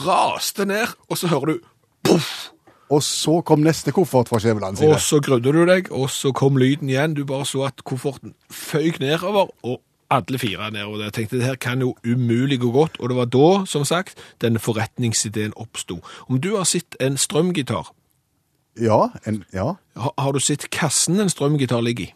raste 0.06 0.64
ned, 0.68 0.94
og 1.08 1.18
så 1.18 1.28
hører 1.32 1.52
du 1.54 1.58
poff! 2.04 2.30
Og 2.90 3.02
så 3.04 3.40
kom 3.44 3.60
neste 3.60 3.92
koffert 3.92 4.30
fra 4.30 4.38
Skjæveland 4.40 4.78
side. 4.80 4.88
Og 4.94 5.00
så 5.04 5.18
grudde 5.20 5.52
du 5.52 5.58
deg, 5.68 5.90
og 5.92 6.06
så 6.10 6.30
kom 6.32 6.56
lyden 6.56 6.88
igjen. 6.88 7.12
Du 7.18 7.26
bare 7.28 7.44
så 7.44 7.66
at 7.66 7.82
kofferten 7.84 8.32
føyk 8.50 8.96
nedover, 9.02 9.50
og 9.62 9.82
alle 10.10 10.38
fire 10.40 10.70
nedover. 10.72 11.02
Jeg 11.04 11.12
tenkte 11.18 11.36
det 11.36 11.44
her 11.44 11.58
kan 11.60 11.84
jo 11.84 11.90
umulig 12.06 12.56
gå 12.62 12.70
godt, 12.72 12.96
og 13.00 13.10
det 13.12 13.18
var 13.18 13.28
da, 13.28 13.50
som 13.68 13.84
sagt, 13.84 14.16
denne 14.40 14.58
forretningsideen 14.58 15.52
oppsto. 15.60 15.98
Om 16.30 16.40
du 16.40 16.54
har 16.56 16.64
sett 16.64 16.96
en 17.00 17.20
strømgitar, 17.20 17.92
Ja, 18.80 19.08
en, 19.26 19.42
ja. 19.52 19.72
har, 19.98 20.12
har 20.18 20.32
du 20.32 20.38
sett 20.40 20.70
kassen 20.70 21.20
en 21.20 21.28
strømgitar 21.28 21.82
ligger 21.82 22.04
i? 22.08 22.12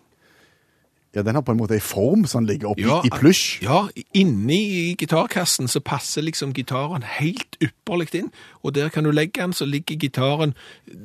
Ja, 1.14 1.22
den 1.22 1.34
har 1.34 1.42
på 1.44 1.52
en 1.52 1.58
måte 1.60 1.76
en 1.76 1.84
form 1.84 2.24
som 2.26 2.46
ligger 2.48 2.70
oppi 2.72 2.86
Ja, 2.86 3.02
i 3.04 3.10
plysj. 3.12 3.62
Ja, 3.66 3.82
inni 4.16 4.94
gitarkassen 4.98 5.68
så 5.68 5.82
passer 5.84 6.24
liksom 6.24 6.54
gitaren 6.56 7.04
helt 7.18 7.58
ypperlig 7.60 8.14
inn, 8.16 8.30
og 8.62 8.74
der 8.74 8.88
kan 8.88 9.04
du 9.04 9.10
legge 9.12 9.40
den, 9.42 9.52
så 9.52 9.66
ligger 9.68 9.98
gitaren 10.00 10.54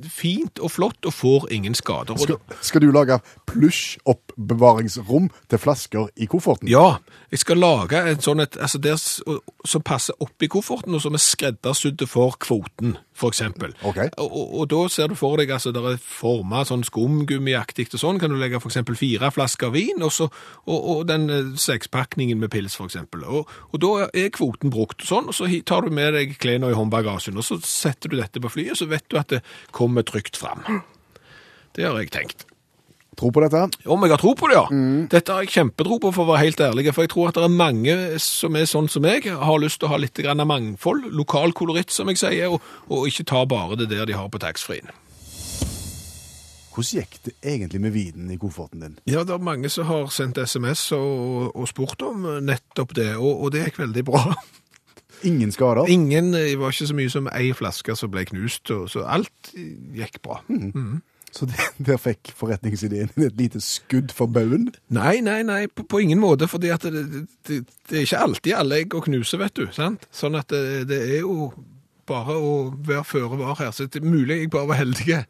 fint 0.08 0.60
og 0.64 0.72
flott 0.72 1.06
og 1.06 1.14
får 1.14 1.50
ingen 1.52 1.76
skader. 1.76 2.16
Skal, 2.24 2.40
skal 2.62 2.82
du 2.86 2.92
lage 2.92 3.20
plush-oppbevaringsrom 3.52 5.28
til 5.50 5.60
flasker 5.60 6.08
i 6.16 6.26
kofferten? 6.26 6.72
Ja, 6.72 7.02
jeg 7.32 7.44
skal 7.44 7.60
lage 7.60 8.00
en 8.00 8.24
sånn 8.24 8.40
et, 8.46 8.56
altså 8.62 8.80
der, 8.80 8.96
som 9.68 9.84
passer 9.84 10.16
oppi 10.24 10.48
kofferten, 10.48 10.96
og 10.96 11.04
som 11.04 11.18
er 11.18 11.24
skreddersydde 11.24 12.08
for 12.08 12.40
kvoten, 12.40 12.96
for 13.18 13.34
eksempel. 13.34 13.74
Okay. 13.82 14.12
Og, 14.18 14.30
og, 14.30 14.54
og 14.62 14.70
da 14.74 14.82
ser 14.94 15.12
du 15.12 15.18
for 15.18 15.40
deg, 15.42 15.52
altså, 15.54 15.74
det 15.76 15.84
er 15.84 16.00
formet 16.02 16.70
sånn 16.70 16.86
skumgummiaktig 16.88 17.88
og 17.92 18.02
sånn, 18.02 18.22
kan 18.22 18.34
du 18.34 18.38
legge 18.40 18.62
for 18.64 18.72
eksempel 18.72 18.98
fire 19.00 19.32
flasker 19.34 19.74
vin, 19.74 20.04
og, 20.06 20.14
så, 20.14 20.30
og, 20.66 20.78
og 20.78 21.06
den 21.10 21.30
eh, 21.34 21.54
sekspakningen 21.62 22.42
med 22.42 22.52
pils, 22.54 22.78
for 22.78 22.90
eksempel. 22.90 23.26
Og 23.28 23.80
da 23.84 24.10
er 24.10 24.34
kvoten 24.36 24.74
brukt 24.74 25.06
sånn, 25.08 25.32
og 25.32 25.38
så 25.38 25.50
tar 25.68 25.88
du 25.88 25.94
med 25.94 26.14
deg 26.18 26.38
klærne 26.42 26.72
i 26.74 26.78
håndbagasjen, 26.78 27.40
og 27.40 27.48
så 27.48 27.60
setter 27.64 28.14
du 28.14 28.20
dette 28.22 28.44
på 28.44 28.54
flyet, 28.54 28.78
så 28.80 28.90
vet 28.90 29.08
du 29.10 29.20
at 29.20 29.34
det 29.34 29.44
kommer 29.76 30.06
trygt 30.08 30.40
fram. 30.40 30.64
Det 31.78 31.86
har 31.86 31.98
jeg 32.02 32.14
tenkt. 32.14 32.48
Tro 33.18 33.32
på 33.34 33.42
dette? 33.42 33.64
Om 33.90 34.06
jeg 34.06 34.14
har 34.14 34.22
tro 34.22 34.36
på 34.38 34.50
det, 34.52 34.60
ja. 34.60 34.68
Dette 35.10 35.34
har 35.34 35.46
jeg 35.46 35.56
kjempetro 35.56 35.98
på, 36.04 36.12
for 36.14 36.28
å 36.28 36.34
være 36.36 36.44
helt 36.46 36.62
ærlig. 36.62 36.92
For 36.94 37.08
jeg 37.08 37.14
tror 37.16 37.32
at 37.32 37.40
det 37.40 37.48
er 37.48 37.56
mange 37.56 37.96
som 38.22 38.58
er 38.60 38.70
sånn 38.70 38.90
som 38.94 39.06
meg, 39.06 39.26
har 39.26 39.64
lyst 39.64 39.82
til 39.82 39.90
å 39.90 39.96
ha 39.96 39.98
litt 40.02 40.22
grann 40.22 40.44
mangfold, 40.46 41.10
lokal 41.18 41.56
koloritt, 41.58 41.90
som 41.94 42.12
jeg 42.14 42.22
sier, 42.22 42.54
og, 42.54 42.62
og 42.94 43.10
ikke 43.10 43.26
ta 43.34 43.42
bare 43.50 43.80
det 43.80 43.90
der 43.90 44.06
de 44.06 44.18
har 44.18 44.30
på 44.30 44.42
taxfree-en. 44.44 44.94
Hvordan 46.78 47.02
gikk 47.02 47.18
det 47.26 47.34
egentlig 47.42 47.82
med 47.82 47.96
vinen 47.96 48.30
i 48.30 48.38
kofferten 48.38 48.84
din? 48.86 49.00
Ja, 49.10 49.24
det 49.26 49.34
er 49.34 49.42
mange 49.42 49.70
som 49.74 49.90
har 49.90 50.12
sendt 50.14 50.38
SMS 50.38 50.92
og, 50.94 51.56
og 51.58 51.66
spurt 51.72 52.06
om 52.06 52.28
nettopp 52.46 52.94
det, 53.00 53.16
og, 53.18 53.32
og 53.48 53.54
det 53.56 53.66
gikk 53.66 53.82
veldig 53.82 54.06
bra. 54.06 54.22
Ingen 55.26 55.50
skader? 55.52 55.90
Ingen, 55.90 56.36
det 56.38 56.60
var 56.62 56.70
ikke 56.70 56.92
så 56.92 56.98
mye 57.02 57.10
som 57.10 57.34
ei 57.34 57.50
flaske 57.58 57.98
som 57.98 58.14
ble 58.14 58.28
knust, 58.30 58.70
så 58.70 59.06
alt 59.10 59.56
gikk 59.58 60.22
bra. 60.22 60.44
Så 61.36 61.48
der 61.88 62.00
fikk 62.02 62.32
forretningsideen 62.38 63.12
et 63.18 63.40
lite 63.40 63.62
skudd 63.64 64.14
for 64.16 64.32
baugen? 64.32 64.70
Nei, 64.94 65.20
nei, 65.26 65.42
nei, 65.48 65.66
på, 65.68 65.86
på 65.88 66.04
ingen 66.06 66.22
måte, 66.24 66.48
at 66.48 66.88
det, 66.88 67.04
det, 67.48 67.64
det 67.90 68.00
er 68.00 68.08
ikke 68.08 68.24
alltid 68.28 68.56
alle 68.58 68.82
egg 68.84 68.96
å 68.98 69.04
knuse, 69.06 69.40
vet 69.42 69.58
du, 69.60 69.68
sant? 69.76 70.08
Sånn 70.14 70.40
at 70.40 70.50
det, 70.54 70.88
det 70.92 71.02
er 71.18 71.22
jo 71.26 71.52
bare 72.08 72.40
å 72.40 72.56
være 72.88 73.04
føre 73.08 73.38
var 73.40 73.60
her, 73.60 73.72
så 73.76 73.88
det 73.88 74.02
er 74.02 74.08
mulig 74.08 74.42
jeg 74.44 74.52
bare 74.54 74.72
var 74.72 74.80
heldig. 74.80 75.22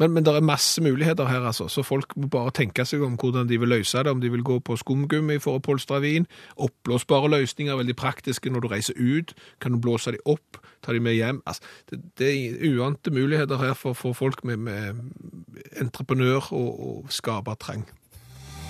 Men, 0.00 0.14
men 0.16 0.24
det 0.24 0.32
er 0.34 0.44
masse 0.44 0.82
muligheter 0.82 1.28
her, 1.28 1.44
altså, 1.46 1.68
så 1.70 1.84
folk 1.86 2.16
må 2.16 2.26
bare 2.32 2.50
tenke 2.56 2.84
seg 2.88 3.04
om 3.04 3.14
hvordan 3.20 3.46
de 3.50 3.58
vil 3.60 3.70
løse 3.70 4.00
det, 4.02 4.10
om 4.10 4.22
de 4.22 4.30
vil 4.32 4.44
gå 4.46 4.56
på 4.64 4.76
skumgummi 4.80 5.36
for 5.42 5.58
å 5.58 5.62
polstre 5.62 6.00
vin, 6.02 6.26
oppblåsbare 6.56 7.30
løsninger, 7.30 7.76
veldig 7.78 7.96
praktiske 8.00 8.50
når 8.50 8.64
du 8.64 8.70
reiser 8.72 8.98
ut, 8.98 9.34
kan 9.62 9.76
du 9.76 9.82
blåse 9.84 10.14
de 10.14 10.22
opp, 10.24 10.58
ta 10.82 10.96
de 10.96 11.02
med 11.04 11.18
hjem. 11.18 11.42
Altså, 11.46 11.62
det, 11.92 12.00
det 12.18 12.32
er 12.32 12.64
uante 12.72 13.12
muligheter 13.14 13.60
her 13.62 13.76
for, 13.78 13.94
for 13.98 14.16
folk 14.16 14.42
med, 14.48 14.64
med 14.64 15.04
entreprenør 15.80 16.52
og, 16.52 16.70
og 16.88 17.12
skapertrang. 17.12 17.86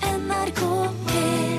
NRK 0.02 0.60
P1 1.06 1.52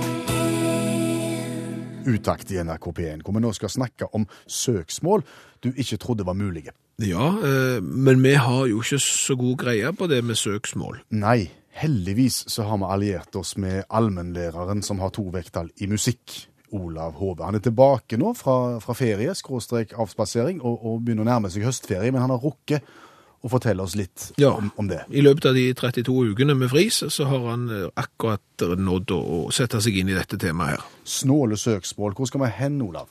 Utakt 2.04 2.52
i 2.52 2.60
NRK 2.60 2.88
P1, 2.98 3.24
hvor 3.24 3.36
vi 3.36 3.42
nå 3.44 3.52
skal 3.56 3.72
snakke 3.72 4.10
om 4.16 4.26
søksmål 4.48 5.24
du 5.64 5.72
ikke 5.72 5.98
trodde 6.02 6.26
var 6.28 6.36
mulige. 6.36 6.74
Ja, 7.02 7.30
eh, 7.40 7.84
men 7.84 8.24
vi 8.24 8.34
har 8.36 8.66
jo 8.68 8.82
ikke 8.84 9.00
så 9.00 9.36
god 9.40 9.58
greie 9.58 9.94
på 9.96 10.08
det 10.12 10.20
med 10.24 10.36
søksmål. 10.36 11.00
Nei, 11.16 11.50
heldigvis 11.80 12.44
så 12.52 12.68
har 12.68 12.82
vi 12.82 12.90
alliert 12.92 13.36
oss 13.40 13.56
med 13.58 13.88
allmennlæreren 13.90 14.84
som 14.84 15.00
har 15.00 15.14
to 15.16 15.30
vekttall 15.34 15.72
i 15.82 15.88
musikk. 15.88 16.50
Olav 16.74 17.14
Hove. 17.20 17.46
Han 17.46 17.54
er 17.54 17.62
tilbake 17.62 18.18
nå 18.18 18.32
fra, 18.34 18.80
fra 18.82 18.96
ferie, 18.98 19.36
skråstrek 19.38 19.92
avspasering, 19.94 20.58
og, 20.66 20.80
og 20.82 21.04
begynner 21.06 21.22
å 21.22 21.30
nærme 21.30 21.52
seg 21.54 21.68
høstferie, 21.68 22.10
men 22.10 22.24
han 22.24 22.34
har 22.34 22.42
rukket 22.42 22.88
å 23.44 23.50
fortelle 23.52 23.84
oss 23.84 23.96
litt 24.00 24.30
Ja. 24.40 24.54
om, 24.56 24.72
om 24.80 24.88
det. 24.88 25.02
I 25.12 25.22
løpet 25.22 25.46
av 25.50 25.54
de 25.58 25.66
32 25.74 26.14
ukene 26.32 26.56
med 26.56 26.70
fris, 26.72 27.02
så 27.12 27.26
har 27.28 27.50
han 27.50 27.66
eh, 27.70 27.90
akkurat 28.00 28.64
nådd 28.80 29.12
å 29.12 29.42
sette 29.52 29.82
seg 29.84 29.98
inn 30.00 30.10
i 30.10 30.16
dette 30.16 30.38
temaet 30.40 30.78
her. 30.78 30.86
Snåle 31.04 31.58
søksmål. 31.60 32.16
Hvor 32.16 32.30
skal 32.32 32.42
vi 32.46 32.52
hen, 32.62 32.82
Olav? 32.82 33.08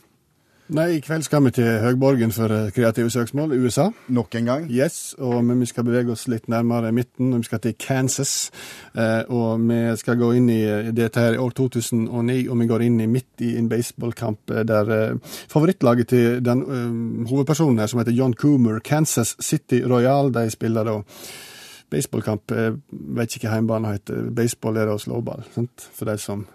Nei, 0.72 0.94
i 0.96 1.00
kveld 1.04 1.26
skal 1.26 1.42
vi 1.44 1.50
til 1.52 1.66
Høgborgen 1.82 2.30
for 2.32 2.48
eh, 2.48 2.70
kreative 2.72 3.10
søksmål, 3.12 3.50
USA. 3.60 3.90
Nok 4.08 4.38
en 4.38 4.46
gang? 4.48 4.62
Yes, 4.72 5.12
og 5.20 5.44
vi 5.44 5.66
skal 5.68 5.84
bevege 5.84 6.14
oss 6.14 6.22
litt 6.32 6.46
nærmere 6.48 6.94
midten, 6.96 7.34
og 7.34 7.42
vi 7.42 7.48
skal 7.50 7.60
til 7.60 7.74
Kansas. 7.76 8.48
Eh, 8.96 9.28
og 9.28 9.60
vi 9.68 9.80
skal 10.00 10.16
gå 10.16 10.30
inn 10.38 10.48
i 10.48 10.62
eh, 10.64 10.88
dette 10.96 11.20
her 11.20 11.36
i 11.36 11.42
år 11.42 11.52
2009, 11.58 12.38
og 12.48 12.56
vi 12.62 12.68
går 12.70 12.86
inn 12.86 12.96
i 13.04 13.10
midt 13.10 13.44
i 13.44 13.50
en 13.60 13.68
baseballkamp 13.68 14.54
der 14.70 14.94
favorittlaget 15.52 16.08
til 16.14 16.40
den 16.40 16.64
hovedpersonen 17.28 17.84
her, 17.84 17.92
som 17.92 18.00
heter 18.00 18.16
John 18.16 18.32
Coomer, 18.32 18.80
Kansas 18.80 19.36
City 19.44 19.82
Royal, 19.84 20.32
de 20.32 20.48
spiller 20.56 20.88
da 20.88 20.96
baseballkamp. 21.92 22.56
Jeg 22.56 22.78
vet 23.20 23.36
ikke 23.36 23.50
hva 23.50 23.60
hjemmebane 23.60 23.92
heter. 23.98 24.24
Baseball 24.40 24.80
er 24.80 24.88
da 24.88 24.96
slåball, 24.96 25.44
sant? 25.52 25.90
for 25.92 26.08
de 26.08 26.16
som 26.16 26.48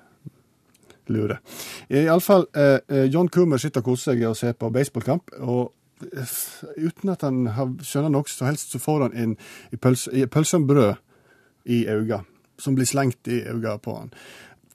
lurer. 1.13 1.41
Iallfall, 1.89 2.47
eh, 2.55 2.79
eh, 2.87 3.05
John 3.11 3.29
Coomer 3.29 3.61
sitter 3.61 3.83
og 3.83 3.91
koser 3.91 4.13
seg 4.13 4.23
og 4.29 4.37
ser 4.37 4.57
på 4.57 4.71
baseballkamp. 4.73 5.35
og 5.39 5.73
eh, 6.03 6.33
Uten 6.77 7.13
at 7.13 7.25
han 7.25 7.45
skjønner 7.81 8.13
noe 8.13 8.31
som 8.31 8.49
helst, 8.49 8.71
så 8.71 8.81
får 8.81 9.07
han 9.07 9.15
en, 9.17 9.37
pølse, 9.81 10.59
med 10.59 10.67
brød 10.67 10.93
i 11.65 11.85
øynene, 11.87 12.23
som 12.59 12.75
blir 12.75 12.89
slengt 12.89 13.27
i 13.27 13.41
øynene 13.43 13.79
på 13.83 13.97
han. 13.97 14.13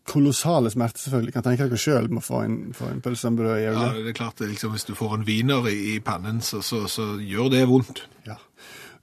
Kolossale 0.09 0.71
smerter, 0.71 0.99
selvfølgelig. 0.99 1.33
Kan 1.33 1.45
tenke 1.47 1.69
dere 1.71 1.79
sjøl 1.79 2.09
med 2.11 2.25
å 2.25 2.27
få 2.27 2.41
en, 2.43 2.57
få 2.75 2.89
en 2.91 3.03
pølse 3.05 3.31
med 3.31 3.45
brød 3.45 3.59
i 3.61 3.67
Ja, 3.69 3.91
det 3.95 4.11
er 4.11 4.19
klart, 4.19 4.41
liksom, 4.41 4.73
Hvis 4.75 4.89
du 4.89 4.97
får 4.99 5.15
en 5.15 5.27
wiener 5.29 5.69
i, 5.71 5.95
i 5.95 6.01
pannen, 6.03 6.41
så, 6.43 6.62
så, 6.62 6.89
så 6.91 7.15
gjør 7.23 7.53
det 7.55 7.69
vondt. 7.71 8.03
Ja. 8.27 8.41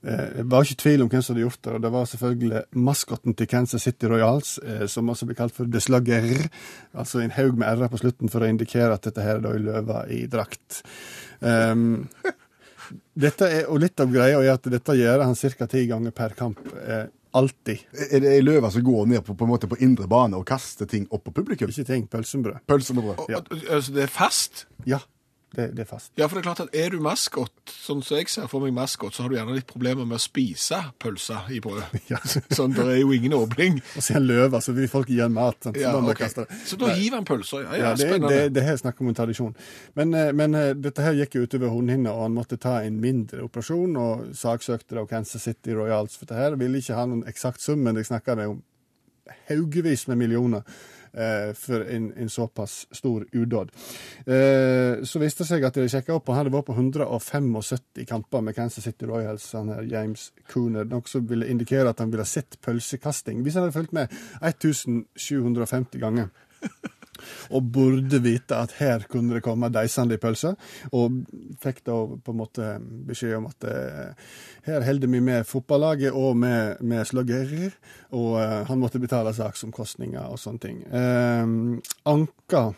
Eh, 0.02 0.28
Det 0.40 0.46
var 0.48 0.64
ikke 0.64 0.82
tvil 0.82 1.02
om 1.04 1.10
hvem 1.12 1.22
som 1.22 1.34
hadde 1.34 1.44
gjort 1.44 1.62
det, 1.62 1.72
og 1.76 1.82
det 1.84 1.92
var 1.92 2.08
selvfølgelig 2.08 2.62
maskotten 2.88 3.36
til 3.36 3.46
Kansas 3.50 3.82
City 3.84 4.08
Royals, 4.08 4.58
eh, 4.64 4.86
som 4.86 5.08
også 5.12 5.28
blir 5.28 5.36
kalt 5.36 5.54
for 5.54 5.68
The 5.68 5.80
Slugger, 5.80 6.48
altså 6.94 7.20
en 7.20 7.34
haug 7.36 7.58
med 7.60 7.68
r-er 7.68 7.92
på 7.92 8.00
slutten 8.00 8.32
for 8.32 8.40
å 8.40 8.48
indikere 8.48 8.94
at 8.96 9.04
dette 9.04 9.24
her 9.24 9.36
er 9.36 9.44
da 9.44 9.54
en 9.56 9.66
løve 9.66 10.04
i 10.16 10.24
drakt. 10.30 10.82
Um, 11.40 12.08
dette 13.14 13.46
er, 13.48 13.68
og 13.68 13.80
litt 13.84 14.00
av 14.00 14.10
greia 14.12 14.40
er 14.40 14.54
at 14.54 14.68
dette 14.72 14.96
gjør 14.96 15.24
han 15.24 15.36
ca. 15.36 15.66
ti 15.66 15.86
ganger 15.86 16.16
per 16.16 16.34
kamp. 16.38 16.58
Eh, 16.80 17.06
alltid. 17.36 17.84
Er 18.10 18.24
det 18.24 18.32
ei 18.34 18.42
løve 18.42 18.70
som 18.72 18.82
går 18.82 19.06
ned 19.06 19.24
på, 19.26 19.36
på, 19.36 19.46
en 19.46 19.52
måte 19.52 19.68
på 19.70 19.78
indre 19.84 20.08
bane 20.10 20.38
og 20.38 20.46
kaster 20.48 20.88
ting 20.90 21.06
opp 21.10 21.28
på 21.28 21.34
publikum? 21.42 21.70
Ikke 21.70 21.86
ting. 21.86 22.08
Pølsebrød. 22.10 22.64
Pølse 22.66 22.96
med 22.96 23.06
brød. 23.06 23.20
Og, 23.28 23.30
og, 23.36 23.64
altså, 23.68 23.94
det 23.94 24.06
er 24.08 24.12
fast. 24.14 24.64
Ja. 24.88 24.98
Det, 25.50 25.64
det 25.74 25.82
er 25.82 25.88
fast. 25.90 26.12
Ja, 26.14 26.28
for 26.30 26.38
det 26.38 26.44
er 26.44 26.46
klart 26.46 26.60
at 26.62 26.76
er 26.78 26.92
du 26.94 27.00
maskot, 27.02 27.50
sånn 27.66 28.04
som 28.06 28.20
jeg 28.20 28.28
ser 28.30 28.46
for 28.46 28.62
meg 28.62 28.70
maskot, 28.76 29.16
så 29.16 29.24
har 29.24 29.32
du 29.32 29.34
gjerne 29.34 29.56
litt 29.56 29.66
problemer 29.66 30.06
med 30.06 30.20
å 30.20 30.22
spise 30.22 30.78
pølser 31.02 31.48
i 31.50 31.58
brød. 31.64 31.82
Ja, 32.12 32.20
Sånn, 32.54 32.70
det 32.76 32.84
er 32.86 33.00
jo 33.00 33.10
ingen 33.16 33.34
åpning. 33.34 33.80
og 33.96 34.02
så 34.02 34.12
er 34.12 34.18
han 34.20 34.28
løv, 34.28 34.54
så 34.62 34.74
vil 34.76 34.86
folk 34.92 35.10
gi 35.10 35.18
han 35.18 35.34
mat. 35.34 35.58
Sant? 35.66 35.80
Ja, 35.80 35.90
da 35.96 36.04
må 36.04 36.12
ok. 36.12 36.20
jeg 36.20 36.20
kaste 36.28 36.44
det. 36.46 36.60
Så 36.70 36.78
da 36.78 36.92
hiver 36.94 37.18
han 37.18 37.26
pølser. 37.26 37.64
Ja, 37.66 37.72
ja, 37.74 37.82
Ja, 37.82 37.90
det, 37.98 38.06
spennende. 38.06 38.30
det, 38.30 38.54
det 38.54 38.64
her 38.68 38.76
er 38.78 38.82
snakk 38.84 39.02
om 39.02 39.10
en 39.10 39.18
tradisjon. 39.18 39.56
Men, 39.98 40.14
eh, 40.14 40.30
men 40.38 40.54
eh, 40.54 40.70
dette 40.78 41.02
her 41.08 41.18
gikk 41.18 41.34
jo 41.40 41.44
utover 41.48 41.74
hornhinna, 41.74 42.14
og 42.14 42.28
han 42.28 42.38
måtte 42.38 42.60
ta 42.62 42.76
en 42.86 43.00
mindre 43.02 43.42
operasjon, 43.48 43.98
og 43.98 44.24
saksøkte 44.38 45.00
da 45.00 45.06
Kansas 45.10 45.48
City 45.50 45.74
Royals 45.74 46.14
for 46.14 46.30
dette 46.30 46.38
her. 46.38 46.58
Ville 46.62 46.78
ikke 46.78 46.94
ha 46.98 47.08
noen 47.10 47.26
eksakt 47.30 47.62
sum, 47.66 47.82
men 47.82 47.98
jeg 47.98 48.06
snakka 48.12 48.38
det 48.38 48.46
om 48.54 48.62
haugevis 49.50 50.06
med 50.10 50.18
millioner 50.22 50.62
for 51.58 51.84
en, 51.90 52.12
en 52.16 52.30
såpass 52.30 52.86
stor 52.94 53.26
udåd. 53.32 53.72
Eh, 54.26 55.02
så 55.04 55.22
viste 55.22 55.44
det 55.44 55.48
seg 55.50 55.66
at 55.66 55.78
de 55.78 55.88
sjekka 55.90 56.14
opp, 56.16 56.28
og 56.28 56.36
han 56.36 56.44
hadde 56.44 56.54
vært 56.54 56.68
på 56.70 56.76
175 56.76 58.04
kamper 58.08 58.44
med 58.46 58.56
Kansas 58.56 58.86
City 58.86 59.08
Royals, 59.10 59.48
han 59.56 59.72
her 59.74 59.88
James 59.90 60.30
Cooner, 60.52 60.86
noe 60.88 61.06
som 61.10 61.26
ville 61.28 61.48
indikere 61.50 61.90
at 61.90 62.00
han 62.02 62.12
ville 62.12 62.26
sett 62.28 62.60
pølsekasting. 62.64 63.42
Hvis 63.42 63.58
han 63.58 63.66
hadde 63.66 63.78
fulgt 63.78 63.96
med 63.96 64.12
1750 64.40 66.00
ganger. 66.00 66.30
Og 67.50 67.70
burde 67.74 68.20
vite 68.24 68.58
at 68.58 68.76
her 68.80 69.06
kunne 69.10 69.36
det 69.36 69.44
komme 69.44 69.70
deisende 69.72 70.16
i 70.16 70.22
pølser. 70.22 70.56
Og 70.96 71.22
fikk 71.62 71.82
da 71.88 71.96
på 72.24 72.34
en 72.34 72.40
måte 72.40 72.74
beskjed 73.08 73.38
om 73.38 73.48
at 73.50 73.68
eh, 73.70 74.28
her 74.68 74.86
holder 74.86 75.14
vi 75.14 75.22
med 75.24 75.48
fotballaget 75.48 76.16
og 76.16 76.36
med, 76.40 76.80
med 76.80 77.08
slaggerer. 77.08 77.74
Og 78.16 78.36
eh, 78.42 78.60
han 78.68 78.82
måtte 78.82 79.02
betale 79.02 79.34
saksomkostninger 79.36 80.22
og 80.26 80.40
sånne 80.40 80.64
ting. 80.66 80.84
Eh, 80.86 81.82
anka 82.10 82.70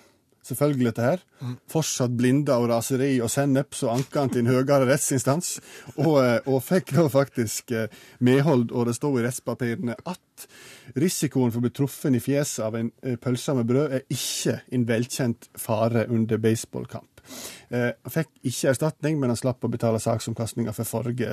selvfølgelig 0.46 0.88
dette 0.90 1.06
her. 1.06 1.22
Fortsatt 1.70 2.14
blinda 2.18 2.58
og 2.60 2.68
raseri 2.72 3.14
og 3.22 3.30
sennep, 3.32 3.76
så 3.78 3.92
anka 3.92 4.24
han 4.24 4.32
til 4.32 4.44
en 4.44 4.50
høyere 4.52 4.86
rettsinstans. 4.88 5.54
Og, 5.96 6.16
eh, 6.22 6.38
og 6.46 6.62
fikk 6.66 6.94
da 6.96 7.06
faktisk 7.12 7.72
eh, 7.76 7.88
medhold, 8.20 8.70
og 8.72 8.88
det 8.88 8.96
står 8.98 9.20
i 9.20 9.24
rettspapirene 9.26 9.96
at 10.10 10.46
risikoen 10.98 11.52
for 11.52 11.62
å 11.62 11.66
bli 11.66 11.74
truffet 11.74 12.18
i 12.18 12.22
fjeset 12.22 12.64
av 12.66 12.78
en 12.78 12.92
eh, 13.02 13.18
pølse 13.22 13.56
med 13.58 13.68
brød 13.70 13.98
er 13.98 14.06
ikke 14.12 14.60
en 14.74 14.86
velkjent 14.88 15.50
fare 15.58 16.06
under 16.10 16.42
baseballkamp. 16.42 17.08
Han 17.72 18.12
fikk 18.12 18.32
ikke 18.50 18.72
erstatning, 18.72 19.20
men 19.20 19.30
han 19.30 19.38
slapp 19.38 19.62
å 19.64 19.70
betale 19.70 20.00
saksomkastninger 20.02 20.74
for 20.74 20.90
forrige 20.90 21.30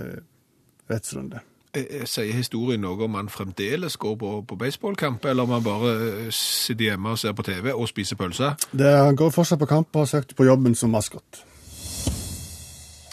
rettsrunde. 0.88 1.42
Eh, 1.74 1.84
eh, 2.02 2.06
Sier 2.10 2.34
historien 2.34 2.82
noe 2.82 2.98
om 3.06 3.14
han 3.14 3.28
fremdeles 3.30 3.98
går 4.02 4.16
på, 4.18 4.32
på 4.50 4.56
baseballkamp, 4.58 5.26
eller 5.30 5.46
om 5.46 5.54
han 5.54 5.66
bare 5.66 5.92
eh, 5.98 6.32
sitter 6.34 6.88
hjemme 6.88 7.14
og 7.14 7.22
ser 7.22 7.36
på 7.38 7.46
TV 7.46 7.70
og 7.76 7.86
spiser 7.92 8.18
pølser? 8.18 8.58
Det, 8.72 8.90
han 8.90 9.20
går 9.20 9.30
fortsatt 9.36 9.62
på 9.62 9.70
kamp 9.70 9.94
og 9.94 10.08
har 10.08 10.10
søkt 10.16 10.34
på 10.36 10.50
jobben 10.50 10.74
som 10.76 10.90
maskot. 10.96 11.44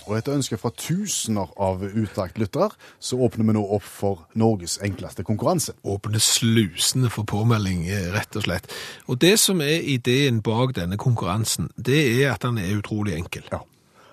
Og 0.07 0.15
etter 0.15 0.39
ønske 0.39 0.57
fra 0.57 0.71
tusener 0.71 1.53
av 1.61 1.83
uttaktlyttere, 1.85 2.71
så 3.03 3.19
åpner 3.27 3.45
vi 3.45 3.57
nå 3.59 3.67
opp 3.77 3.85
for 3.85 4.25
Norges 4.39 4.79
enkleste 4.87 5.27
konkurranse. 5.27 5.75
Åpne 5.83 6.23
slusene 6.23 7.11
for 7.13 7.29
påmelding, 7.29 7.89
rett 8.15 8.39
og 8.39 8.47
slett. 8.47 8.71
Og 9.11 9.19
det 9.21 9.35
som 9.43 9.61
er 9.61 9.83
ideen 9.83 10.39
bak 10.47 10.77
denne 10.79 10.97
konkurransen, 10.97 11.73
det 11.75 12.05
er 12.23 12.37
at 12.37 12.47
han 12.47 12.63
er 12.63 12.79
utrolig 12.79 13.19
enkel. 13.19 13.51
Ja. 13.51 13.65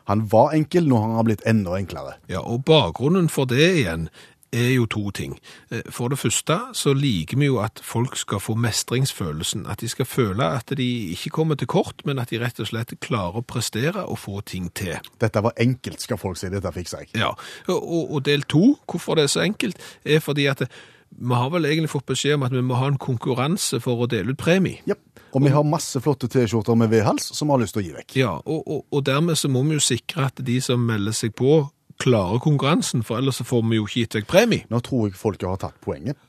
Han 0.09 0.25
var 0.27 0.51
enkel, 0.51 0.87
nå 0.89 0.99
har 0.99 1.15
han 1.15 1.27
blitt 1.29 1.45
enda 1.47 1.77
enklere. 1.77 2.17
Ja, 2.31 2.41
og 2.43 2.65
bakgrunnen 2.67 3.29
for 3.31 3.47
det 3.47 3.69
igjen 3.79 4.09
er 4.53 4.69
jo 4.75 4.85
to 4.85 5.09
ting. 5.15 5.33
Eh, 5.73 5.81
For 5.91 6.13
det 6.13 6.19
første 6.21 6.57
så 6.77 6.93
liker 6.93 7.39
vi 7.41 7.49
jo 7.49 7.57
at 7.63 7.81
folk 7.83 8.15
skal 8.19 8.39
få 8.43 8.55
mestringsfølelsen, 8.55 9.65
at 9.69 9.81
de 9.81 9.89
skal 9.89 10.05
føle 10.05 10.45
at 10.45 10.73
de 10.77 10.87
ikke 11.13 11.29
kommer 11.33 11.55
til 11.59 11.67
kort, 11.67 12.03
men 12.05 12.19
at 12.21 12.29
de 12.31 12.39
rett 12.41 12.59
og 12.61 12.69
slett 12.69 12.93
klarer 13.03 13.41
å 13.41 13.45
prestere 13.45 14.05
og 14.05 14.19
få 14.21 14.41
ting 14.45 14.69
til. 14.77 14.99
Dette 15.21 15.41
var 15.43 15.53
enkelt, 15.57 16.01
skal 16.01 16.17
folk 16.21 16.37
si. 16.39 16.49
Dette 16.53 16.71
fikser 16.75 17.03
jeg. 17.03 17.13
Ja, 17.19 17.33
og, 17.67 18.11
og 18.13 18.23
del 18.25 18.43
to, 18.45 18.75
hvorfor 18.89 19.17
det 19.19 19.27
er 19.27 19.33
så 19.33 19.43
enkelt, 19.45 19.79
er 20.05 20.19
fordi 20.23 20.47
at 20.51 20.65
vi 21.13 21.35
har 21.37 21.49
vel 21.53 21.65
egentlig 21.69 21.91
fått 21.93 22.07
beskjed 22.09 22.39
om 22.39 22.43
at 22.47 22.53
vi 22.55 22.61
må 22.65 22.77
ha 22.79 22.87
en 22.89 22.97
konkurranse 22.97 23.77
for 23.83 24.01
å 24.01 24.07
dele 24.09 24.33
ut 24.33 24.39
premie. 24.41 24.79
Ja, 24.89 24.95
Og 25.33 25.43
vi 25.45 25.51
har 25.53 25.63
masse 25.65 25.97
flotte 26.01 26.27
T-skjorter 26.29 26.75
med 26.77 26.89
V-hals 26.89 27.27
som 27.37 27.47
vi 27.49 27.53
har 27.53 27.61
lyst 27.61 27.73
til 27.77 27.83
å 27.83 27.85
gi 27.85 27.93
vekk. 27.99 28.15
Ja, 28.17 28.31
og, 28.45 28.63
og, 28.65 28.81
og 28.93 29.03
dermed 29.05 29.37
så 29.37 29.49
må 29.49 29.61
vi 29.67 29.77
jo 29.77 29.83
sikre 29.85 30.27
at 30.31 30.41
de 30.45 30.57
som 30.61 30.81
melder 30.85 31.13
seg 31.13 31.33
på, 31.37 31.59
klarer 32.03 32.41
konkurransen, 32.43 33.03
for 33.07 33.19
ellers 33.21 33.41
får 33.47 33.63
vi 33.69 33.79
jo 33.79 33.87
ikke 33.87 34.03
gitt 34.03 34.17
deg 34.19 34.29
premie. 34.29 34.67
Nå 34.71 34.79
tror 34.85 35.07
jeg 35.09 35.17
folket 35.19 35.49
har 35.49 35.59
tatt 35.63 35.79
poenget. 35.83 36.19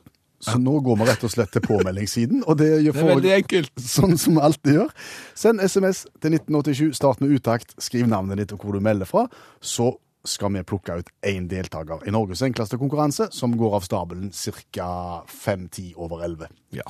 Så 0.45 0.59
nå 0.61 0.75
går 0.85 0.99
vi 1.01 1.07
rett 1.09 1.23
og 1.25 1.33
slett 1.33 1.55
til 1.55 1.63
påmeldingssiden, 1.65 2.43
og 2.45 2.59
det 2.61 2.71
Det 2.85 2.93
er 2.93 3.07
veldig 3.15 3.33
enkelt. 3.39 3.71
sånn 3.81 4.19
som 4.21 4.37
vi 4.37 4.43
alltid 4.45 4.75
gjør. 4.75 4.91
Send 5.35 5.61
SMS 5.65 6.05
til 6.21 6.37
1987, 6.37 6.93
start 6.99 7.23
med 7.25 7.33
uttakt, 7.39 7.75
skriv 7.81 8.07
navnet 8.11 8.43
ditt 8.43 8.53
og 8.53 8.61
hvor 8.61 8.77
du 8.77 8.81
melder 8.85 9.09
fra. 9.09 9.27
Så 9.63 9.95
skal 10.25 10.53
vi 10.53 10.63
plukke 10.63 10.99
ut 11.01 11.09
én 11.25 11.49
deltaker 11.49 12.05
i 12.09 12.13
Norges 12.13 12.43
enkleste 12.43 12.79
konkurranse, 12.81 13.29
som 13.33 13.57
går 13.57 13.77
av 13.81 13.85
stabelen 13.89 14.33
ca. 14.73 15.25
5-10 15.29 15.95
over 15.97 16.25
11. 16.25 16.49
Ja. 16.73 16.85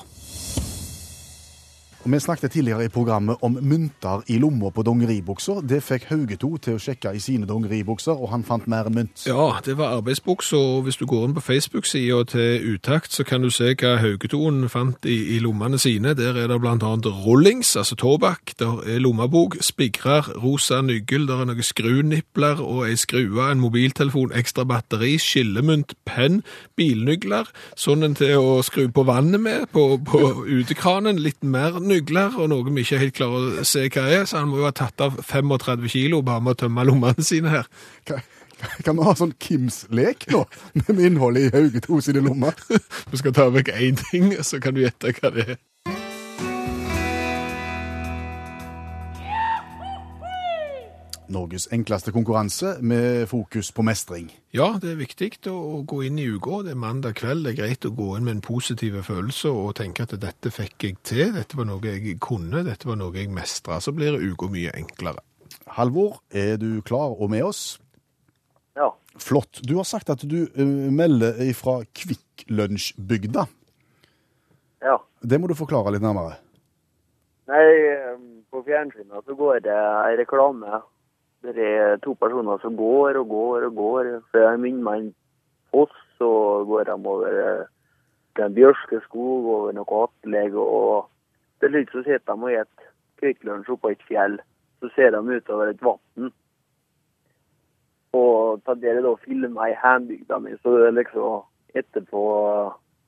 Og 2.05 2.13
Vi 2.13 2.19
snakket 2.21 2.51
tidligere 2.53 2.85
i 2.85 2.89
programmet 2.89 3.37
om 3.41 3.59
mynter 3.63 4.23
i 4.29 4.37
lomma 4.39 4.69
på 4.71 4.83
dongeribukser. 4.85 5.63
Det 5.65 5.79
fikk 5.83 6.11
Haugeto 6.11 6.51
til 6.61 6.77
å 6.77 6.81
sjekke 6.83 7.15
i 7.17 7.21
sine 7.23 7.47
dongeribukser, 7.49 8.13
og 8.13 8.29
han 8.29 8.43
fant 8.45 8.67
mer 8.69 8.91
mynt. 8.93 9.23
Ja, 9.25 9.55
det 9.65 9.79
var 9.79 9.95
arbeidsbuksa, 9.97 10.57
og 10.57 10.83
hvis 10.85 11.01
du 11.01 11.07
går 11.09 11.31
inn 11.31 11.37
på 11.39 11.41
Facebook-sida 11.41 12.19
til 12.29 12.75
Utakt, 12.75 13.13
så 13.17 13.25
kan 13.25 13.41
du 13.41 13.49
se 13.49 13.71
hva 13.73 13.95
Haugetoen 14.03 14.69
fant 14.69 15.09
i, 15.09 15.17
i 15.33 15.39
lommene 15.41 15.81
sine. 15.81 16.13
Der 16.19 16.37
er 16.37 16.53
det 16.53 16.59
annet 16.69 17.09
rullings, 17.25 17.73
altså 17.77 17.97
tobakk, 17.97 18.53
der 18.61 18.85
er 18.85 19.01
lommebok, 19.01 19.57
spigrer, 19.65 20.29
rosa 20.45 20.83
nygel, 20.85 21.25
der 21.31 21.41
er 21.41 21.49
noen 21.49 21.65
skrunipler 21.65 22.61
og 22.61 22.85
ei 22.91 22.99
skrue, 23.01 23.49
en 23.49 23.65
mobiltelefon, 23.65 24.37
ekstra 24.37 24.69
batteri, 24.69 25.15
skillemynt, 25.17 25.97
penn, 26.05 26.43
bilnygler, 26.77 27.49
sånn 27.81 28.05
en 28.05 28.21
til 28.21 28.37
å 28.37 28.61
skru 28.67 28.91
på 28.93 29.09
vannet 29.09 29.41
med 29.41 29.67
på, 29.73 29.89
på 30.05 30.23
utekranen, 30.45 31.25
litt 31.25 31.41
mer 31.41 31.81
nygler, 31.81 31.94
og 32.03 32.49
noe 32.51 32.71
vi 32.71 32.85
ikke 32.85 33.01
helt 33.01 33.17
klarer 33.17 33.61
å 33.61 33.67
se 33.69 33.87
hva 33.89 34.07
er, 34.11 34.25
så 34.27 34.41
han 34.41 34.49
må 34.51 34.63
jo 34.63 34.69
ha 34.69 34.75
tatt 34.75 35.01
av 35.05 35.19
35 35.23 35.89
kilo 35.93 36.23
bare 36.23 36.43
med 36.45 36.57
å 36.57 36.61
tømme 36.65 36.87
lommene 36.87 37.25
sine 37.25 37.53
her. 37.53 37.69
Kan, 38.09 38.23
kan 38.87 38.97
vi 38.99 39.07
ha 39.07 39.15
sånn 39.19 39.35
Kims-lek 39.41 40.29
nå, 40.33 40.45
med 40.87 41.05
innholdet 41.11 41.49
i 41.49 41.55
Haugeto 41.57 42.01
sine 42.05 42.25
lommer? 42.25 42.57
Du 43.11 43.19
skal 43.21 43.35
ta 43.37 43.49
vekk 43.53 43.75
én 43.77 44.01
ting, 44.01 44.33
så 44.43 44.61
kan 44.63 44.75
du 44.75 44.83
gjette 44.85 45.15
hva 45.19 45.31
det 45.35 45.49
er. 45.55 45.61
Norges 51.33 51.69
enkleste 51.73 52.13
konkurranse 52.13 52.75
med 52.85 53.29
fokus 53.31 53.71
på 53.73 53.85
mestring. 53.87 54.29
Ja, 54.53 54.75
det 54.81 54.91
er 54.93 54.99
viktig 55.01 55.31
å 55.51 55.83
gå 55.89 56.03
inn 56.07 56.19
i 56.21 56.27
uka. 56.29 56.63
Det 56.67 56.75
er 56.75 56.81
mandag 56.81 57.17
kveld. 57.21 57.47
Det 57.47 57.55
er 57.55 57.61
greit 57.63 57.87
å 57.89 57.93
gå 57.97 58.11
inn 58.17 58.27
med 58.27 58.37
en 58.37 58.45
positiv 58.45 58.99
følelse 59.07 59.51
og 59.51 59.75
tenke 59.81 60.05
at 60.05 60.13
dette 60.21 60.53
fikk 60.53 60.87
jeg 60.89 60.99
til. 61.03 61.33
Dette 61.37 61.57
var 61.57 61.69
noe 61.71 61.81
jeg 61.83 62.19
kunne. 62.23 62.65
Dette 62.67 62.89
var 62.89 63.01
noe 63.01 63.17
jeg 63.17 63.33
mestra. 63.33 63.81
Så 63.81 63.95
blir 63.97 64.21
uka 64.21 64.51
mye 64.53 64.75
enklere. 64.77 65.25
Halvor, 65.79 66.21
er 66.31 66.59
du 66.61 66.83
klar 66.85 67.17
og 67.17 67.31
med 67.33 67.45
oss? 67.47 67.65
Ja. 68.77 68.93
Flott. 69.19 69.63
Du 69.63 69.77
har 69.79 69.89
sagt 69.89 70.11
at 70.11 70.23
du 70.29 70.45
eh, 70.45 70.65
melder 70.93 71.39
fra 71.57 71.81
Kvikk 71.95 72.49
Lunsj-bygda. 72.51 73.47
ja. 74.85 74.99
Det 75.25 75.39
må 75.41 75.49
du 75.49 75.55
forklare 75.57 75.95
litt 75.95 76.03
nærmere. 76.05 76.37
Nei, 77.49 77.63
eh, 77.89 78.17
på 78.53 78.61
fjernsynet 78.67 79.25
så 79.25 79.37
går 79.39 79.63
det 79.65 79.77
ei 79.77 80.19
reklame. 80.21 80.83
Det 81.45 81.61
er 81.61 81.99
to 82.01 82.15
personer 82.17 82.59
som 82.63 82.77
går 82.77 83.21
og 83.21 83.29
går 83.29 83.69
og 83.69 83.77
går. 83.77 84.11
Så 84.33 84.47
jeg 84.47 84.61
minner 84.63 84.87
meg 84.87 85.01
en 85.03 85.15
foss, 85.75 85.95
så 86.19 86.29
går 86.69 86.89
de 86.89 86.97
over 86.97 87.41
en 87.43 87.65
den 88.37 88.55
bjørske 88.55 89.01
skog, 89.07 89.47
over 89.47 89.75
noe 89.77 89.99
atleg, 90.05 90.57
og 90.59 91.07
til 91.63 91.71
slutt 91.71 91.93
så 91.93 92.03
sitter 92.07 92.31
de 92.31 92.35
og 92.35 92.51
spiser 92.51 92.93
Kvikk 93.21 93.45
Lunsj 93.47 93.71
oppå 93.77 93.93
et 93.95 94.09
fjell. 94.09 94.41
Så 94.83 94.91
ser 94.97 95.15
de 95.15 95.21
utover 95.23 95.71
et 95.71 95.85
vann. 95.85 96.33
Og 98.15 98.65
ta 98.67 98.75
dere 98.79 99.05
å 99.07 99.21
filme 99.23 99.69
i 99.69 99.77
hjembygda 99.79 100.41
mi, 100.43 100.57
så 100.63 100.75
det 100.75 100.89
er 100.91 100.99
liksom 100.99 101.47
etterpå, 101.79 102.25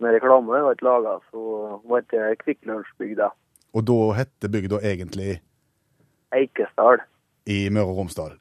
når 0.03 0.17
reklame 0.17 0.63
ble 0.63 0.87
laga, 0.87 1.19
så 1.33 1.43
ble 1.85 2.01
det 2.13 2.39
Kvikk 2.45 2.65
Lunsj-bygda. 2.71 3.29
Og 3.77 3.85
da 3.91 3.99
heter 4.17 4.53
bygda 4.55 4.81
egentlig 4.93 5.37
Eikesdal. 6.35 7.03
I 7.47 7.67
Møre 7.71 7.93
og 7.93 8.01
Romsdal. 8.01 8.39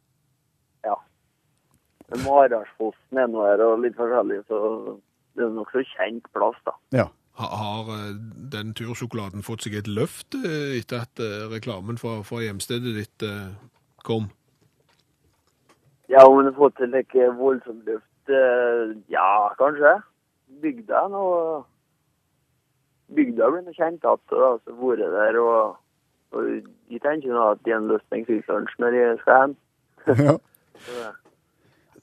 Ja. 0.85 0.95
Men 2.09 2.23
Maraldsfossen 2.25 3.21
er 3.21 3.29
nå 3.31 3.43
her, 3.45 3.63
og 3.65 3.83
litt 3.83 3.97
forskjellig, 3.99 4.41
så 4.49 4.61
det 5.35 5.45
er 5.45 5.53
nok 5.55 5.73
så 5.73 5.83
kjent 5.95 6.27
plass, 6.35 6.57
da. 6.67 6.75
Ja. 6.95 7.11
Har 7.35 7.89
eh, 7.91 8.15
den 8.53 8.71
tursjokoladen 8.79 9.43
fått 9.43 9.65
seg 9.65 9.73
et 9.75 9.89
løft 9.91 10.37
eh, 10.39 10.77
etter 10.79 11.03
at 11.03 11.19
eh, 11.19 11.49
reklamen 11.51 11.99
fra, 11.99 12.21
fra 12.23 12.39
hjemstedet 12.45 12.93
ditt 12.95 13.25
kom? 14.07 14.29
Ja, 16.07 16.23
om 16.23 16.37
den 16.37 16.53
har 16.53 16.59
fått 16.59 16.77
til 16.79 16.93
et 16.95 17.15
voldsomt 17.35 17.85
luft, 17.89 18.29
eh, 18.29 18.95
ja, 19.11 19.29
kanskje. 19.59 19.97
Bygda 20.61 21.05
er 21.05 21.09
noe 21.11 21.39
Bygda 23.15 23.49
blir 23.53 23.73
kjent 23.75 24.01
igjen, 24.01 24.21
og 24.33 24.45
altså 24.49 24.75
vært 24.79 25.11
der 25.13 25.37
og, 25.37 25.75
og 26.33 26.69
de 26.89 26.99
tenker 27.01 27.31
jo 27.31 27.43
at 27.51 27.59
Lunsj 27.67 28.75
når 28.79 28.97
de 28.97 29.05
skal 29.21 29.39
hjem. 29.41 29.55
Ja. 30.85 31.13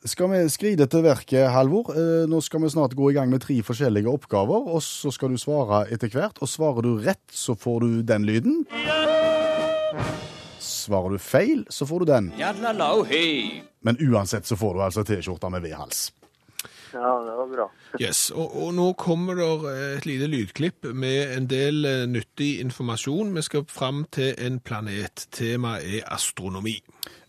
Skal 0.09 0.31
vi 0.33 0.38
skride 0.51 0.87
til 0.90 1.05
verket, 1.05 1.45
Halvor? 1.55 1.92
Eh, 1.95 2.25
Nå 2.27 2.40
skal 2.42 2.64
vi 2.64 2.71
snart 2.73 2.97
gå 2.99 3.11
i 3.12 3.14
gang 3.14 3.31
med 3.31 3.45
tre 3.45 3.61
forskjellige 3.62 4.11
oppgaver, 4.11 4.64
og 4.75 4.81
så 4.83 5.12
skal 5.14 5.31
du 5.31 5.38
svare 5.38 5.85
etter 5.95 6.11
hvert. 6.11 6.40
Og 6.42 6.51
svarer 6.51 6.83
du 6.83 6.97
rett, 7.05 7.23
så 7.31 7.55
får 7.55 7.85
du 7.85 8.01
den 8.09 8.27
lyden. 8.27 8.64
Svarer 10.59 11.14
du 11.14 11.23
feil, 11.23 11.62
så 11.71 11.87
får 11.87 12.03
du 12.03 12.11
den. 12.11 12.33
Men 13.87 14.01
uansett 14.03 14.49
så 14.51 14.59
får 14.59 14.75
du 14.75 14.83
altså 14.88 15.05
T-skjorta 15.07 15.53
med 15.55 15.62
V-hals. 15.68 16.09
Ja, 16.93 17.25
det 17.25 17.37
var 17.37 17.47
bra. 17.49 17.71
Yes, 18.01 18.31
og, 18.31 18.57
og 18.63 18.75
nå 18.77 18.93
kommer 19.01 19.35
det 19.39 19.49
et 19.99 20.07
lite 20.09 20.27
lydklipp 20.29 20.85
med 20.93 21.37
en 21.37 21.47
del 21.51 21.85
eh, 21.89 22.07
nyttig 22.11 22.61
informasjon. 22.61 23.35
Vi 23.37 23.43
skal 23.47 23.65
fram 23.69 24.05
til 24.13 24.35
en 24.39 24.61
planet. 24.61 25.27
Temaet 25.33 25.99
er 25.99 26.03
astronomi. 26.13 26.83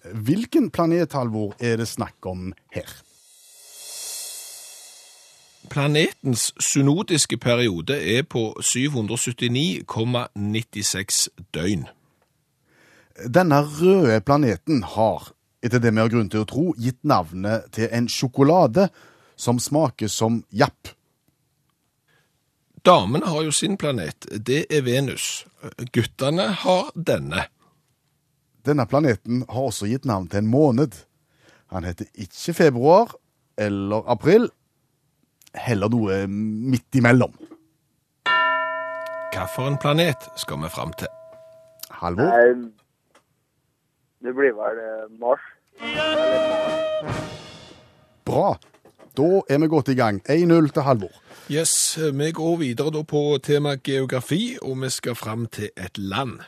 Hvilken 0.04 0.72
planet, 0.72 1.14
Halvor, 1.16 1.56
er 1.60 1.78
det 1.80 1.88
snakk 1.88 2.26
om 2.28 2.54
her? 2.76 2.90
Planetens 5.72 6.54
synodiske 6.60 7.38
periode 7.38 8.18
er 8.18 8.24
på 8.24 8.56
779,96 8.60 11.28
døgn. 11.56 11.88
Denne 13.30 13.62
røde 13.62 14.22
planeten 14.26 14.84
har, 14.84 15.32
etter 15.64 15.80
det 15.80 15.94
vi 15.94 16.00
har 16.02 16.10
grunn 16.12 16.30
til 16.34 16.40
å 16.44 16.46
tro, 16.50 16.74
gitt 16.78 17.04
navnet 17.08 17.64
til 17.72 17.88
en 17.94 18.10
sjokolade 18.12 18.90
som 19.36 19.60
smaker 19.60 20.08
som 20.08 20.44
japp. 20.50 20.94
Damene 22.84 23.26
har 23.26 23.46
jo 23.46 23.52
sin 23.56 23.78
planet, 23.80 24.28
det 24.28 24.66
er 24.74 24.84
Venus. 24.84 25.46
Guttene 25.96 26.50
har 26.66 26.92
denne. 26.96 27.46
Denne 28.64 28.86
planeten 28.88 29.46
har 29.48 29.70
også 29.70 29.88
gitt 29.88 30.08
navn 30.08 30.28
til 30.28 30.44
en 30.44 30.52
måned. 30.52 30.98
Han 31.72 31.88
heter 31.88 32.10
ikke 32.14 32.54
februar 32.54 33.16
eller 33.58 34.04
april, 34.12 34.50
heller 35.54 35.92
noe 35.92 36.26
midt 36.28 37.00
imellom. 37.00 37.34
Hvilken 39.34 39.80
planet 39.82 40.28
skal 40.38 40.62
vi 40.62 40.70
fram 40.70 40.92
til? 41.00 41.10
Halvor? 42.04 42.30
Nei, 42.30 42.68
det 44.24 44.36
blir 44.36 44.54
vel 44.60 44.84
eh, 44.84 45.08
Mars. 45.24 45.48
Eller 45.80 46.44
Mars. 47.04 47.34
Bra. 48.28 48.54
Da 49.18 49.42
er 49.50 49.58
vi 49.62 49.68
godt 49.68 49.90
i 49.94 49.94
gang. 49.94 50.22
1-0 50.30 50.72
til 50.74 50.82
Halvor. 50.82 51.12
Yes, 51.52 52.00
vi 52.14 52.32
går 52.32 52.58
videre 52.58 52.92
da 52.92 53.04
på 53.04 53.38
tema 53.44 53.76
geografi, 53.76 54.58
og 54.62 54.82
vi 54.82 54.90
skal 54.90 55.16
fram 55.16 55.46
til 55.46 55.70
et 55.78 55.98
land. 55.98 56.40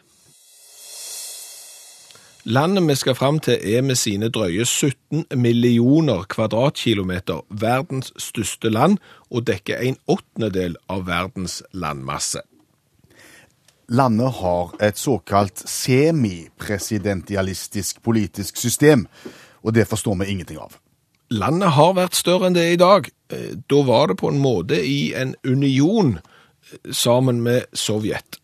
Landet 2.45 2.87
vi 2.87 2.95
skal 2.95 3.15
fram 3.15 3.39
til 3.39 3.75
er 3.75 3.81
med 3.81 3.95
sine 3.95 4.29
drøye 4.29 4.65
17 4.65 5.25
millioner 5.35 6.23
kvadratkilometer 6.29 7.45
verdens 7.49 8.13
største 8.17 8.69
land, 8.69 8.97
og 9.31 9.47
dekker 9.47 9.77
en 9.81 9.97
åttendedel 10.07 10.75
av 10.89 11.07
verdens 11.07 11.63
landmasse. 11.73 12.39
Landet 13.89 14.31
har 14.39 14.75
et 14.81 14.97
såkalt 14.97 15.69
semipresidentialistisk 15.69 18.01
politisk 18.01 18.57
system, 18.57 19.07
og 19.63 19.75
det 19.75 19.87
forstår 19.87 20.15
vi 20.15 20.25
ingenting 20.25 20.59
av. 20.59 20.84
Landet 21.33 21.73
har 21.73 21.95
vært 21.97 22.13
større 22.17 22.49
enn 22.49 22.55
det 22.55 22.63
er 22.63 22.73
i 22.75 22.81
dag. 22.81 23.07
Eh, 23.33 23.55
Da 23.69 23.81
var 23.83 24.07
det 24.07 24.17
på 24.17 24.29
en 24.29 24.39
måte 24.41 24.77
i 24.77 25.13
en 25.13 25.35
union 25.43 26.19
eh, 26.19 26.91
sammen 26.91 27.41
med 27.41 27.65
Sovjet. 27.73 28.39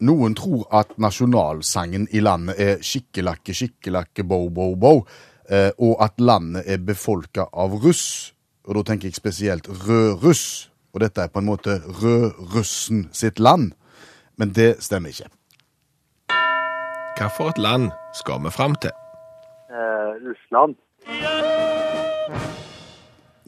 Noen 0.00 0.34
tror 0.34 0.66
at 0.74 0.98
nasjonalsangen 0.98 2.08
i 2.14 2.20
landet 2.22 2.58
er 2.58 2.82
skikkelakke, 2.82 3.54
skikkelakke, 3.54 4.24
bo, 4.24 4.48
bo, 4.50 4.74
bow, 4.76 5.04
eh, 5.50 5.70
og 5.78 6.02
at 6.02 6.20
landet 6.20 6.66
er 6.66 6.78
befolka 6.78 7.48
av 7.52 7.78
russ. 7.82 8.32
Og 8.66 8.74
da 8.74 8.82
tenker 8.82 9.08
jeg 9.08 9.18
spesielt 9.18 9.68
rødruss. 9.68 10.70
Og 10.94 11.00
dette 11.00 11.22
er 11.22 11.28
på 11.28 11.38
en 11.38 11.46
måte 11.46 11.80
rødrussen 12.02 13.08
sitt 13.12 13.38
land. 13.38 13.72
Men 14.36 14.50
det 14.54 14.82
stemmer 14.82 15.10
ikke. 15.10 15.30
Hvilket 17.18 17.58
land 17.58 17.90
skal 18.14 18.42
vi 18.44 18.50
fram 18.50 18.74
til? 18.82 18.94
Eh, 19.70 20.10
Russland. 20.26 20.76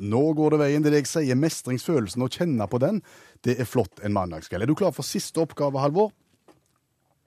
Nå 0.00 0.22
går 0.32 0.54
det 0.54 0.60
veien 0.62 0.84
til 0.84 0.94
det 0.94 1.02
jeg 1.02 1.10
sier. 1.10 1.36
Mestringsfølelsen, 1.36 2.24
å 2.24 2.32
kjenne 2.32 2.66
på 2.70 2.80
den, 2.80 3.02
det 3.44 3.58
er 3.60 3.68
flott 3.68 4.00
en 4.04 4.16
mandagskveld. 4.16 4.64
Er 4.64 4.70
du 4.70 4.78
klar 4.78 4.94
for 4.96 5.06
siste 5.06 5.42
oppgave, 5.42 5.80
Halvor? 5.82 6.14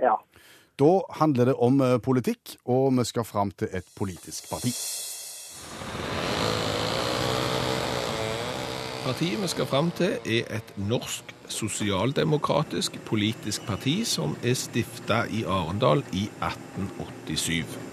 Ja. 0.01 0.17
Da 0.81 0.93
handler 1.19 1.51
det 1.51 1.57
om 1.61 1.81
eh, 1.85 1.99
politikk, 2.01 2.57
og 2.65 2.97
vi 2.97 3.05
skal 3.05 3.27
fram 3.29 3.53
til 3.53 3.69
et 3.71 3.85
politisk 3.97 4.49
parti. 4.49 4.73
Partiet 9.03 9.41
vi 9.41 9.47
skal 9.51 9.67
fram 9.67 9.91
til 9.91 10.15
er 10.25 10.47
et 10.57 10.69
norsk 10.79 11.33
sosialdemokratisk 11.51 12.95
politisk 13.05 13.65
parti 13.67 13.99
som 14.07 14.37
er 14.41 14.55
stifta 14.55 15.25
i 15.27 15.43
Arendal 15.43 16.05
i 16.15 16.29
1887. 16.39 17.92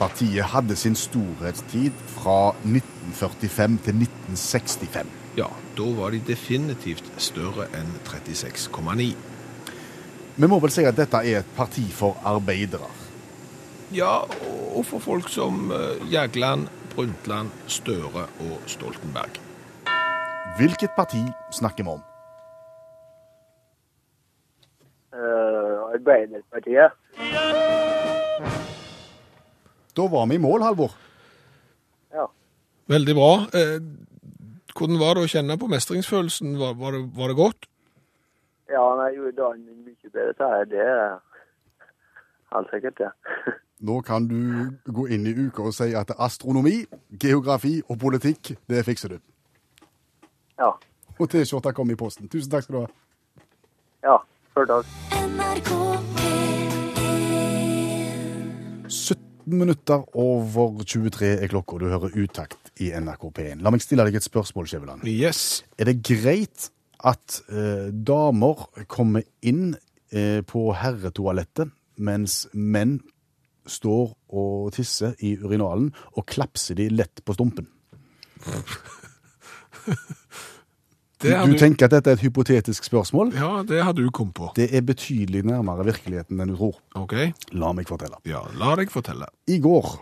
Partiet 0.00 0.46
hadde 0.54 0.76
sin 0.80 0.94
storhetstid 0.96 1.92
fra 2.08 2.54
1945 2.64 3.78
til 3.84 3.98
1965. 4.00 5.10
Ja, 5.36 5.50
da 5.76 5.88
var 5.98 6.14
de 6.14 6.22
definitivt 6.24 7.04
større 7.20 7.66
enn 7.76 7.92
36,9. 8.08 9.10
Vi 10.40 10.48
må 10.48 10.58
vel 10.64 10.72
si 10.72 10.86
at 10.88 10.96
dette 10.96 11.20
er 11.20 11.42
et 11.42 11.52
parti 11.52 11.84
for 11.92 12.16
arbeidere. 12.24 12.88
Ja, 13.92 14.22
og 14.72 14.86
for 14.88 15.04
folk 15.04 15.28
som 15.28 15.68
eh, 15.74 16.00
Jagland, 16.12 16.70
Brundtland, 16.94 17.52
Støre 17.66 18.24
og 18.46 18.56
Stoltenberg. 18.66 19.36
Hvilket 20.56 20.96
parti 20.96 21.20
snakker 21.52 21.84
vi 21.84 21.90
om? 21.98 22.02
Uh, 25.12 25.92
Arbeiderpartiet. 25.92 26.96
Da 29.96 30.06
var 30.10 30.26
vi 30.30 30.34
i 30.38 30.42
mål, 30.42 30.62
Halvor. 30.62 30.92
Ja. 32.14 32.26
Veldig 32.86 33.14
bra. 33.14 33.32
Eh, 33.58 33.78
hvordan 34.76 35.00
var 35.00 35.16
det 35.16 35.24
å 35.24 35.30
kjenne 35.30 35.58
på 35.58 35.70
mestringsfølelsen? 35.70 36.54
Var, 36.60 36.76
var, 36.78 36.96
det, 36.96 37.02
var 37.16 37.32
det, 37.32 37.36
godt? 37.38 37.66
Ja, 38.70 38.84
nei, 39.00 39.10
jo, 39.16 39.30
da 39.34 39.50
er 39.50 39.58
det 39.58 39.74
mye 39.86 40.12
bedre. 40.14 40.36
Så 40.38 40.52
er 40.60 40.70
det 40.70 40.86
helt 42.54 42.72
sikkert, 42.74 43.02
det. 43.02 43.10
Ja. 43.10 43.58
Nå 43.88 44.02
kan 44.04 44.26
du 44.28 44.68
gå 44.92 45.06
inn 45.08 45.24
i 45.24 45.32
uka 45.32 45.62
og 45.70 45.72
si 45.72 45.94
at 45.96 46.10
astronomi, 46.20 46.82
geografi 47.22 47.78
og 47.88 47.96
politikk, 48.02 48.52
det 48.68 48.84
fikser 48.84 49.14
du. 49.14 49.22
Ja. 50.60 50.74
Og 51.16 51.30
T-skjorta 51.32 51.72
kom 51.72 51.88
i 51.90 51.96
posten. 51.96 52.28
Tusen 52.28 52.52
takk 52.52 52.66
skal 52.66 52.76
du 52.76 52.80
ha. 52.82 52.90
Ja, 54.04 54.18
sjøl 54.52 54.68
takk. 54.68 54.84
17 58.90 59.29
18 59.50 59.58
minutter 59.58 60.02
over 60.16 60.84
23 60.84 61.26
er 61.42 61.48
klokka, 61.50 61.74
og 61.74 61.80
du 61.82 61.88
hører 61.90 62.14
utakt 62.22 62.70
i 62.80 62.90
NRK 62.94 63.24
P1. 63.34 63.62
La 63.64 63.72
meg 63.74 63.82
stille 63.82 64.04
deg 64.06 64.18
et 64.20 64.26
spørsmål, 64.26 64.68
Skjæveland. 64.70 65.06
Yes. 65.10 65.64
Er 65.78 65.90
det 65.90 66.02
greit 66.06 66.70
at 67.02 67.40
eh, 67.50 67.90
damer 67.90 68.68
kommer 68.90 69.26
inn 69.42 69.74
eh, 70.12 70.40
på 70.46 70.68
herretoalettet, 70.76 71.72
mens 71.98 72.44
menn 72.54 73.00
står 73.66 74.14
og 74.30 74.70
tisser 74.76 75.18
i 75.18 75.34
urinalen, 75.40 75.90
og 76.14 76.28
klapser 76.30 76.78
de 76.78 76.88
lett 76.94 77.24
på 77.24 77.34
stumpen? 77.36 77.66
Du, 81.20 81.56
tenker 81.58 81.84
at 81.84 81.92
dette 81.92 82.10
er 82.10 82.16
et 82.16 82.22
hypotetisk 82.24 82.84
spørsmål? 82.84 83.34
ja, 83.36 83.62
det 83.68 83.82
har 83.84 83.92
du 83.92 84.06
kommet 84.10 84.34
på. 84.34 84.50
Det 84.56 84.70
er 84.74 84.80
betydelig 84.80 85.42
nærmere 85.44 85.84
virkeligheten 85.84 86.40
enn 86.40 86.48
du 86.52 86.56
tror. 86.56 86.78
Ok, 86.96 87.14
La 87.52 87.72
meg 87.76 87.88
fortelle. 87.88 88.16
ja, 88.26 88.40
la 88.56 88.74
deg 88.80 88.90
fortelle. 88.90 89.28
I 89.48 89.58
går 89.60 89.98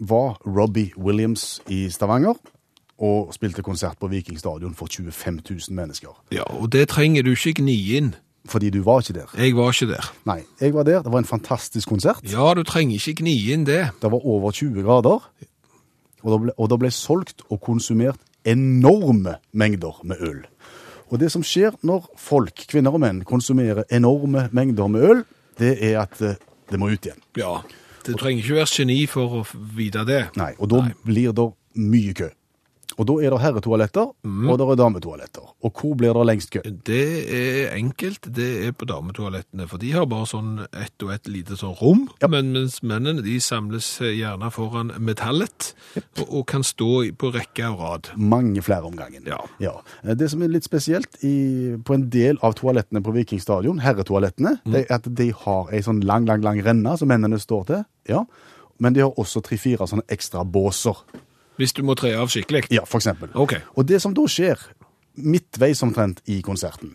var 0.00 0.38
Robbie 0.46 0.92
Williams 0.96 1.60
i 1.68 1.88
Stavanger 1.90 2.36
og 2.98 3.32
spilte 3.34 3.62
konsert 3.62 3.98
på 3.98 4.08
Viking 4.10 4.38
stadion 4.38 4.74
for 4.74 4.86
25 4.90 5.40
000 5.50 5.74
mennesker. 5.74 6.14
Ja, 6.34 6.42
og 6.42 6.72
det 6.72 6.88
trenger 6.88 7.22
du 7.22 7.30
ikke 7.32 7.62
gni 7.62 7.76
inn. 7.96 8.14
Fordi 8.48 8.70
du 8.70 8.80
var 8.82 9.02
ikke 9.02 9.12
der. 9.18 9.32
Jeg 9.36 9.56
var 9.56 9.74
ikke 9.74 9.90
der. 9.92 10.06
Nei, 10.24 10.38
jeg 10.60 10.72
var 10.74 10.86
der. 10.86 11.02
Det 11.02 11.12
var 11.12 11.18
en 11.18 11.28
fantastisk 11.28 11.88
konsert. 11.88 12.22
Ja, 12.24 12.54
du 12.56 12.62
trenger 12.64 12.96
ikke 12.96 13.20
gni 13.22 13.34
inn 13.52 13.66
det. 13.68 13.90
Det 14.00 14.10
var 14.12 14.24
over 14.24 14.50
20 14.56 14.82
grader. 14.86 15.26
Og 16.22 16.32
det 16.32 16.38
ble, 16.42 16.54
og 16.56 16.70
det 16.70 16.78
ble 16.80 16.90
solgt 16.94 17.42
og 17.50 17.60
konsumert 17.60 18.18
enorme 18.48 19.38
mengder 19.52 20.00
med 20.08 20.22
øl. 20.24 20.44
Og 21.08 21.20
det 21.22 21.30
som 21.32 21.44
skjer 21.46 21.76
når 21.86 22.08
folk, 22.20 22.66
kvinner 22.68 22.94
og 22.96 23.02
menn, 23.04 23.22
konsumerer 23.28 23.86
enorme 23.94 24.48
mengder 24.52 24.90
med 24.92 25.06
øl, 25.08 25.22
det 25.60 25.76
er 25.84 26.02
at 26.02 26.20
eh, 26.24 26.36
det 26.68 26.80
må 26.80 26.90
ut 26.92 27.06
igjen. 27.06 27.20
Ja, 27.38 27.62
du 28.04 28.12
trenger 28.16 28.42
ikke 28.42 28.58
være 28.60 28.72
geni 28.74 28.98
for 29.10 29.40
å 29.40 29.46
vite 29.76 30.04
det. 30.08 30.26
Nei, 30.40 30.52
og 30.58 30.70
da 30.72 30.82
Nei. 30.86 30.96
blir 31.04 31.32
det 31.36 31.48
mye 31.78 32.14
kø. 32.16 32.28
Og 32.98 33.06
da 33.06 33.14
er 33.22 33.30
det 33.30 33.40
herretoaletter, 33.40 34.08
Mm. 34.24 34.48
og 34.50 34.58
det 34.58 34.66
er 34.68 34.74
dametoaletter. 34.76 35.44
Og 35.62 35.72
hvor 35.72 35.94
blir 35.96 36.12
det 36.14 36.26
lengst 36.26 36.50
kø? 36.50 36.60
Det 36.84 37.30
er 37.30 37.74
enkelt, 37.76 38.26
det 38.34 38.66
er 38.66 38.72
på 38.72 38.84
dametoalettene, 38.90 39.68
for 39.68 39.78
de 39.78 39.92
har 39.92 40.04
bare 40.06 40.26
sånn 40.26 40.66
ett 40.74 41.02
og 41.02 41.12
ett 41.14 41.28
lite 41.28 41.56
sånn 41.56 41.76
rom, 41.80 42.08
Ja. 42.20 42.26
men 42.28 42.52
mens 42.52 42.80
mennene 42.82 43.22
de 43.22 43.38
samles 43.40 43.98
gjerne 44.00 44.50
foran 44.50 44.90
metallet 44.98 45.74
og, 46.18 46.26
og 46.40 46.46
kan 46.46 46.62
stå 46.62 47.12
på 47.16 47.32
rekke 47.32 47.70
og 47.70 47.78
rad. 47.80 48.08
Mange 48.16 48.60
flere 48.62 48.84
om 48.84 48.96
gangen. 48.96 49.24
Ja. 49.60 49.72
Det 50.14 50.30
som 50.30 50.42
er 50.42 50.48
litt 50.48 50.64
spesielt 50.64 51.22
i, 51.22 51.76
på 51.84 51.94
en 51.94 52.08
del 52.10 52.38
av 52.42 52.54
toalettene 52.54 53.00
på 53.02 53.12
Viking 53.14 53.40
stadion, 53.40 53.78
herretoalettene, 53.78 54.58
Mm. 54.66 54.72
det 54.72 54.86
er 54.90 54.94
at 54.94 55.14
de 55.14 55.30
har 55.30 55.68
ei 55.72 55.80
sånn 55.80 56.02
lang, 56.04 56.26
lang, 56.26 56.42
lang 56.42 56.60
renne 56.64 56.98
som 56.98 57.08
mennene 57.08 57.38
står 57.38 57.64
til. 57.66 57.84
Ja. 58.08 58.24
Men 58.80 58.92
de 58.92 59.00
har 59.00 59.10
også 59.18 59.40
tre-fire 59.42 59.86
sånne 59.86 60.02
ekstra 60.08 60.44
båser. 60.44 60.96
Hvis 61.58 61.74
du 61.74 61.82
må 61.86 61.96
tre 61.98 62.14
av 62.16 62.30
skikkelig. 62.32 62.68
Ja, 62.74 62.84
for 62.86 63.02
eksempel. 63.02 63.32
Ok. 63.34 63.56
Og 63.76 63.88
det 63.88 64.00
som 64.02 64.14
da 64.16 64.24
skjer, 64.30 64.60
midtveis 65.18 65.82
omtrent 65.82 66.22
i 66.30 66.38
konserten, 66.46 66.94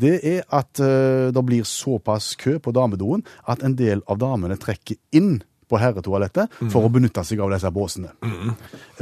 det 0.00 0.18
er 0.28 0.44
at 0.52 0.80
uh, 0.80 1.32
det 1.32 1.44
blir 1.46 1.64
såpass 1.68 2.34
kø 2.40 2.58
på 2.62 2.74
damedoen 2.76 3.24
at 3.48 3.64
en 3.64 3.76
del 3.78 4.04
av 4.10 4.20
damene 4.20 4.58
trekker 4.60 5.00
inn 5.16 5.40
på 5.72 5.80
herretoalettet 5.80 6.52
for 6.68 6.84
å 6.84 6.92
benytte 6.92 7.24
seg 7.24 7.40
av 7.40 7.52
disse 7.54 7.70
båsene. 7.72 8.12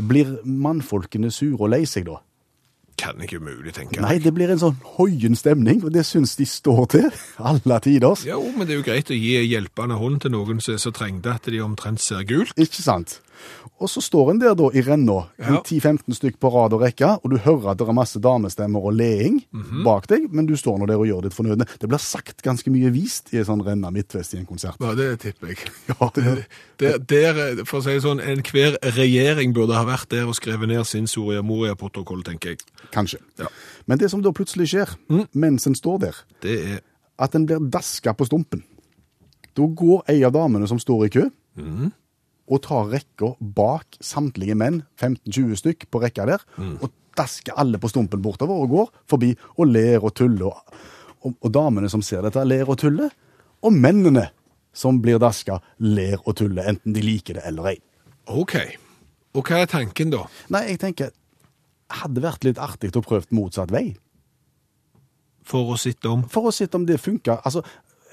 Blir 0.07 0.37
mannfolkene 0.47 1.33
sure 1.35 1.59
og 1.59 1.73
lei 1.75 1.83
seg 1.89 2.07
da? 2.07 2.21
Kan 3.01 3.23
ikke 3.25 3.39
umulig 3.41 3.73
tenke. 3.75 4.01
Nei, 4.03 4.19
det 4.21 4.33
blir 4.37 4.51
en 4.53 4.61
sånn 4.61 4.77
hoien 4.99 5.37
stemning, 5.39 5.81
og 5.87 5.95
det 5.95 6.05
syns 6.05 6.35
de 6.37 6.45
står 6.49 6.83
til. 6.93 7.09
Alle 7.51 7.81
tiders. 7.83 8.27
Jo, 8.29 8.43
men 8.55 8.69
det 8.69 8.77
er 8.77 8.83
jo 8.83 8.87
greit 8.87 9.13
å 9.13 9.17
gi 9.17 9.39
hjelpende 9.49 9.97
hånd 10.01 10.21
til 10.25 10.35
noen 10.37 10.61
som 10.61 10.77
er 10.77 10.83
så 10.83 10.93
trengte 10.95 11.33
at 11.33 11.49
de 11.49 11.63
omtrent 11.65 12.03
ser 12.05 12.27
gult. 12.29 12.53
Ikke 12.61 12.85
sant? 12.85 13.19
Og 13.81 13.89
så 13.89 14.03
står 14.05 14.31
en 14.35 14.39
der 14.43 14.55
da 14.55 14.67
i 14.77 14.83
renna, 14.85 15.29
Ja. 15.39 15.61
10-15 15.65 16.13
stykk 16.13 16.37
på 16.41 16.51
rad 16.53 16.75
og 16.77 16.83
rekke, 16.83 17.19
og 17.25 17.31
du 17.31 17.39
hører 17.39 17.71
at 17.71 17.79
det 17.79 17.89
er 17.89 17.93
masse 17.97 18.21
damestemmer 18.21 18.81
og 18.85 18.93
leing 18.93 19.39
Mhm. 19.53 19.85
bak 19.85 20.07
deg, 20.07 20.27
men 20.33 20.45
du 20.47 20.55
står 20.57 20.79
nå 20.79 20.87
der 20.87 20.99
og 21.01 21.07
gjør 21.07 21.23
ditt 21.23 21.33
fornødne. 21.35 21.65
Det 21.81 21.89
blir 21.89 21.99
sagt 21.99 22.43
ganske 22.43 22.69
mye 22.71 22.91
vist 22.93 23.33
i 23.33 23.39
en 23.39 23.45
sånn 23.45 23.65
renna 23.65 23.91
midtvest 23.91 24.35
i 24.35 24.39
en 24.39 24.47
konsert. 24.47 24.77
Ja, 24.81 24.95
det 24.95 25.21
tipper 25.21 25.49
jeg. 25.49 25.59
Ja, 25.89 26.11
det, 26.15 26.47
det, 26.79 27.07
der, 27.09 27.65
for 27.65 27.81
å 27.81 27.83
si 27.85 27.97
sånn, 28.01 28.21
enhver 28.21 28.77
regjering 28.83 29.55
burde 29.55 29.75
ha 29.75 29.85
vært 29.85 30.09
der 30.11 30.27
og 30.29 30.35
skrevet 30.35 30.69
ned 30.69 30.85
sin 30.87 31.07
Soria 31.07 31.41
Moria-protokoll, 31.43 32.23
tenker 32.23 32.51
jeg. 32.51 32.59
kanskje. 32.93 33.19
Ja. 33.39 33.47
Men 33.87 33.99
det 33.99 34.11
som 34.11 34.21
da 34.23 34.31
plutselig 34.31 34.69
skjer, 34.75 34.95
mens 35.35 35.67
en 35.67 35.75
står 35.75 35.99
der, 36.01 36.15
Det 36.43 36.59
er 36.67 36.81
at 37.19 37.35
en 37.35 37.47
blir 37.47 37.59
daska 37.71 38.13
på 38.17 38.27
stumpen. 38.27 38.63
Da 39.57 39.63
går 39.67 40.05
ei 40.09 40.23
av 40.25 40.33
damene 40.33 40.67
som 40.69 40.79
står 40.79 41.05
i 41.07 41.09
kø, 41.09 41.31
og 42.51 42.63
tar 42.67 42.91
rekka 42.91 43.35
bak 43.41 43.99
samtlige 44.03 44.57
menn, 44.59 44.83
15-20 44.99 45.61
stykk 45.63 45.87
på 45.91 46.03
rekka 46.03 46.27
der, 46.27 46.43
og 46.83 46.91
dasker 47.19 47.57
alle 47.59 47.79
på 47.79 47.91
stumpen 47.91 48.23
bortover 48.23 48.65
og 48.65 48.75
går 48.75 48.91
forbi 49.11 49.31
og 49.57 49.71
ler 49.71 50.03
og 50.03 50.15
tuller. 50.19 50.51
Og, 50.51 50.75
og, 51.23 51.37
og 51.41 51.55
damene 51.55 51.91
som 51.93 52.03
ser 52.03 52.25
dette, 52.27 52.43
ler 52.45 52.69
og 52.69 52.79
tuller, 52.83 53.11
og 53.63 53.73
mennene 53.77 54.29
som 54.73 55.01
blir 55.03 55.19
daska, 55.21 55.59
ler 55.83 56.21
og 56.25 56.37
tuller, 56.39 56.69
enten 56.71 56.95
de 56.95 57.03
liker 57.05 57.39
det 57.39 57.47
eller 57.49 57.73
ei. 57.73 57.79
OK. 58.31 58.57
Og 59.35 59.47
hva 59.47 59.63
er 59.63 59.71
tanken 59.71 60.13
da? 60.15 60.25
Nei, 60.51 60.65
jeg 60.73 60.81
tenker, 60.83 61.11
hadde 61.91 62.23
vært 62.23 62.47
litt 62.47 62.59
artig 62.63 62.93
å 62.95 63.03
prøve 63.05 63.31
motsatt 63.35 63.73
vei. 63.75 63.93
For 65.47 65.73
å 65.75 65.79
sitte 65.81 66.11
om? 66.11 66.27
For 66.31 66.51
å 66.51 66.55
sitte 66.55 66.79
om 66.79 66.87
det 66.87 67.01
funka. 67.03 67.41
Altså, 67.47 67.65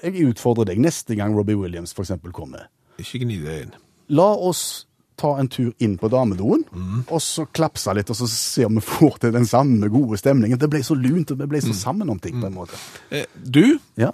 jeg 0.02 0.30
utfordrer 0.30 0.72
deg 0.72 0.82
neste 0.82 1.16
gang 1.18 1.34
Robbie 1.36 1.58
Williams 1.58 1.94
for 1.94 2.06
eksempel 2.06 2.34
kommer. 2.34 2.68
Ikke 2.98 3.22
gni 3.22 3.38
det 3.42 3.60
inn. 3.64 3.76
La 4.08 4.28
oss 4.34 4.86
ta 5.18 5.32
en 5.40 5.48
tur 5.50 5.72
inn 5.82 5.96
på 5.98 6.08
damedoen, 6.12 6.62
og 7.10 7.20
så 7.22 7.44
klapse 7.50 7.90
litt, 7.96 8.10
og 8.10 8.16
så 8.20 8.28
se 8.30 8.66
om 8.68 8.76
vi 8.78 8.84
får 8.86 9.16
til 9.24 9.32
den 9.34 9.46
samme 9.50 9.88
gode 9.90 10.18
stemningen. 10.20 10.60
Det 10.60 10.68
ble 10.70 10.82
så 10.86 10.94
lunt, 10.94 11.32
og 11.34 11.40
vi 11.40 11.48
ble 11.50 11.60
så 11.64 11.74
sammen 11.74 12.10
om 12.12 12.20
ting 12.22 12.38
på 12.38 12.46
en 12.46 12.54
måte. 12.54 12.78
Eh, 13.10 13.26
du, 13.42 13.78
Ja, 13.98 14.12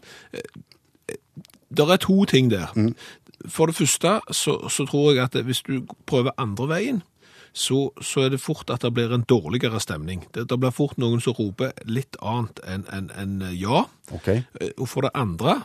det 1.75 1.85
er 1.91 1.97
to 2.01 2.25
ting 2.25 2.51
der. 2.51 2.73
For 3.49 3.67
det 3.67 3.77
første 3.77 4.21
så, 4.31 4.69
så 4.71 4.87
tror 4.89 5.13
jeg 5.13 5.25
at 5.25 5.37
hvis 5.45 5.63
du 5.67 5.83
prøver 6.07 6.33
andre 6.39 6.69
veien, 6.71 7.03
så, 7.55 7.93
så 8.03 8.25
er 8.25 8.33
det 8.35 8.41
fort 8.43 8.71
at 8.75 8.83
det 8.83 8.91
blir 8.97 9.13
en 9.15 9.23
dårligere 9.31 9.79
stemning. 9.81 10.25
Det, 10.35 10.49
det 10.51 10.57
blir 10.59 10.75
fort 10.75 10.99
noen 10.99 11.21
som 11.23 11.37
roper 11.39 11.71
litt 11.87 12.19
annet 12.21 12.59
enn 12.67 12.83
en, 12.91 13.11
en 13.15 13.37
ja. 13.55 13.85
ok. 14.11 14.29
Eh, 14.35 14.73
Og 14.75 14.89
for 14.91 15.07
det 15.07 15.13
andre, 15.15 15.61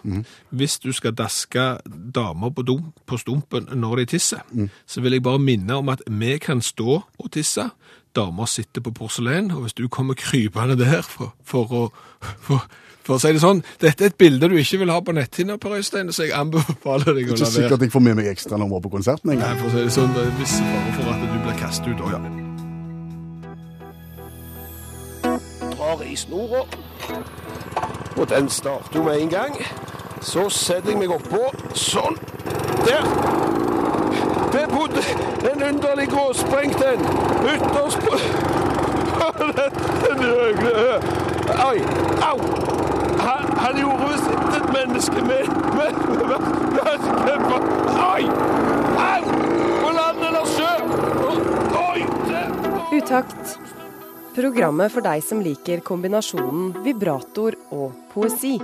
hvis 0.54 0.78
du 0.84 0.92
skal 0.94 1.16
daske 1.18 1.66
damer 1.90 2.54
på, 2.54 2.62
dum, 2.68 2.92
på 3.10 3.18
stumpen 3.18 3.66
når 3.74 4.04
de 4.04 4.06
tisser, 4.14 4.46
så 4.86 5.02
vil 5.02 5.18
jeg 5.18 5.26
bare 5.26 5.42
minne 5.42 5.82
om 5.82 5.90
at 5.90 6.06
vi 6.06 6.38
kan 6.38 6.62
stå 6.62 7.02
og 7.02 7.32
tisse, 7.34 7.72
damer 8.20 8.52
sitter 8.52 8.84
på 8.86 8.94
porselen, 9.00 9.50
og 9.56 9.66
hvis 9.66 9.78
du 9.80 9.88
kommer 9.88 10.20
krypende 10.20 10.76
der 10.80 11.02
for, 11.08 11.34
for 11.48 11.74
å 11.80 11.84
for, 12.46 12.68
for 13.08 13.16
å 13.16 13.22
si 13.24 13.32
det 13.34 13.42
sånn, 13.42 13.64
dette 13.82 14.06
er 14.06 14.12
et 14.12 14.20
bilde 14.20 14.52
du 14.52 14.58
ikke 14.60 14.82
vil 14.84 14.92
ha 14.94 15.00
på 15.02 15.16
netthinna, 15.18 15.56
Per 15.58 15.80
Øystein, 15.80 16.12
så 16.14 16.28
jeg 16.28 16.36
anbefaler 16.38 17.16
deg 17.16 17.32
å 17.32 17.34
Ikke 17.34 17.40
la 17.40 17.48
være. 17.48 17.56
sikkert 17.56 17.88
jeg 17.88 17.96
får 17.96 18.06
med 18.12 18.20
meg 18.20 18.30
ekstra 18.36 18.60
nummer 18.62 18.84
på 18.84 18.92
konserten 18.94 19.32
Nei, 19.32 19.40
engang. 19.40 19.58
for 19.64 19.72
å 19.72 19.74
si 19.74 19.88
det 19.88 19.96
sånn, 19.98 20.14
det 20.14 20.28
er 20.28 20.32
en 20.36 20.40
viss 20.44 20.60
fare 20.60 20.94
for 21.00 21.12
at 21.16 21.26
du 21.26 21.42
blir 21.48 21.60
kastet 21.64 21.92
ut. 21.96 22.06
Å 22.06 22.14
ja. 22.18 22.22
drar 25.80 26.04
i 26.06 26.16
snora. 26.16 26.64
Og 28.18 28.30
den 28.30 28.50
starter 28.50 29.00
jo 29.00 29.04
med 29.04 29.22
en 29.22 29.30
gang. 29.30 29.56
Så 30.22 30.50
setter 30.50 30.92
jeg 30.92 31.00
meg 31.00 31.14
oppå. 31.16 31.48
Sånn. 31.74 32.18
Der. 32.86 33.06
Det 34.60 34.68
bodde 34.76 35.02
en 35.52 35.62
underlig 35.64 36.10
gråsprengt 36.12 36.82
en. 36.84 37.00
Ytterst 37.54 38.00
på 38.04 38.18
Den 40.04 40.24
høye 40.30 41.00
Oi. 41.70 41.80
Au. 42.28 42.40
Han, 43.24 43.46
han 43.64 43.80
gjorde 43.80 44.10
visst 44.12 44.30
et 44.58 44.68
menneske 44.74 45.22
med 45.30 45.48
med- 45.78 45.98
med- 46.10 46.44
med- 46.76 47.00
Oi! 48.04 48.24
Au! 49.06 49.24
På 49.82 49.92
land 49.96 50.24
eller 50.30 50.46
sjø! 50.46 50.74
Oi! 51.80 52.04
Utakt. 53.00 53.58
Programmet 54.36 54.92
for 54.94 55.04
deg 55.06 55.24
som 55.26 55.42
liker 55.44 55.82
kombinasjonen 55.86 56.74
vibrator 56.86 57.58
og 57.76 57.92
poesi. 58.14 58.58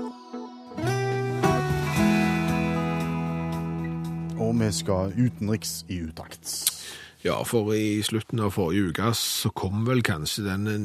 Og 4.45 4.53
vi 4.59 4.67
skal 4.71 5.13
utenriks 5.17 5.79
i 5.89 6.03
utakt. 6.05 6.51
Ja, 7.25 7.39
for 7.43 7.73
i 7.73 8.03
slutten 8.05 8.43
av 8.45 8.51
forrige 8.53 8.91
uke 8.91 9.09
så 9.17 9.49
kom 9.49 9.87
vel 9.87 10.03
kanskje 10.05 10.45
denne 10.45 10.75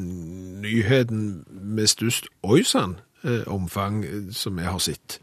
nyheten 0.63 1.43
med 1.51 1.91
størst 1.91 2.31
oi 2.41 2.63
sann 2.65 2.95
eh, 3.21 3.45
omfang 3.45 4.01
eh, 4.07 4.31
som 4.33 4.57
vi 4.57 4.65
har 4.65 4.81
sett. 4.81 5.19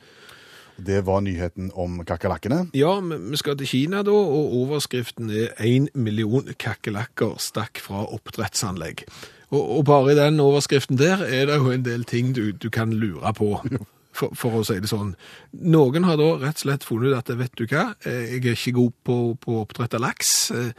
Det 0.78 1.00
var 1.08 1.24
nyheten 1.26 1.72
om 1.74 1.98
kakerlakkene. 2.06 2.68
Ja, 2.78 3.00
vi 3.02 3.40
skal 3.40 3.58
til 3.58 3.66
Kina 3.66 4.04
da, 4.06 4.14
og 4.14 4.54
overskriften 4.60 5.30
er 5.30 5.50
'Én 5.58 5.88
million 5.94 6.54
kakerlakker 6.54 7.34
stakk 7.42 7.82
fra 7.82 8.06
oppdrettsanlegg». 8.06 9.02
Og, 9.50 9.78
og 9.78 9.84
bare 9.84 10.12
i 10.12 10.14
den 10.14 10.40
overskriften 10.40 10.98
der 10.98 11.24
er 11.24 11.46
det 11.46 11.56
jo 11.56 11.70
en 11.70 11.84
del 11.84 12.04
ting 12.04 12.36
du, 12.36 12.52
du 12.52 12.70
kan 12.70 12.92
lure 12.92 13.34
på, 13.34 13.58
for, 14.18 14.34
for 14.38 14.58
å 14.58 14.64
si 14.66 14.78
det 14.82 14.90
sånn. 14.90 15.14
Noen 15.70 16.06
har 16.08 16.18
da 16.20 16.32
rett 16.40 16.60
og 16.60 16.64
slett 16.64 16.86
funnet 16.86 17.12
ut 17.12 17.20
at, 17.20 17.32
vet 17.38 17.54
du 17.58 17.64
hva, 17.70 17.92
eh, 18.02 18.34
jeg 18.34 18.42
er 18.42 18.58
ikke 18.58 18.76
god 18.80 18.98
på, 19.06 19.16
på 19.44 19.56
oppdrette 19.62 20.02
laks, 20.02 20.34
eh, 20.56 20.70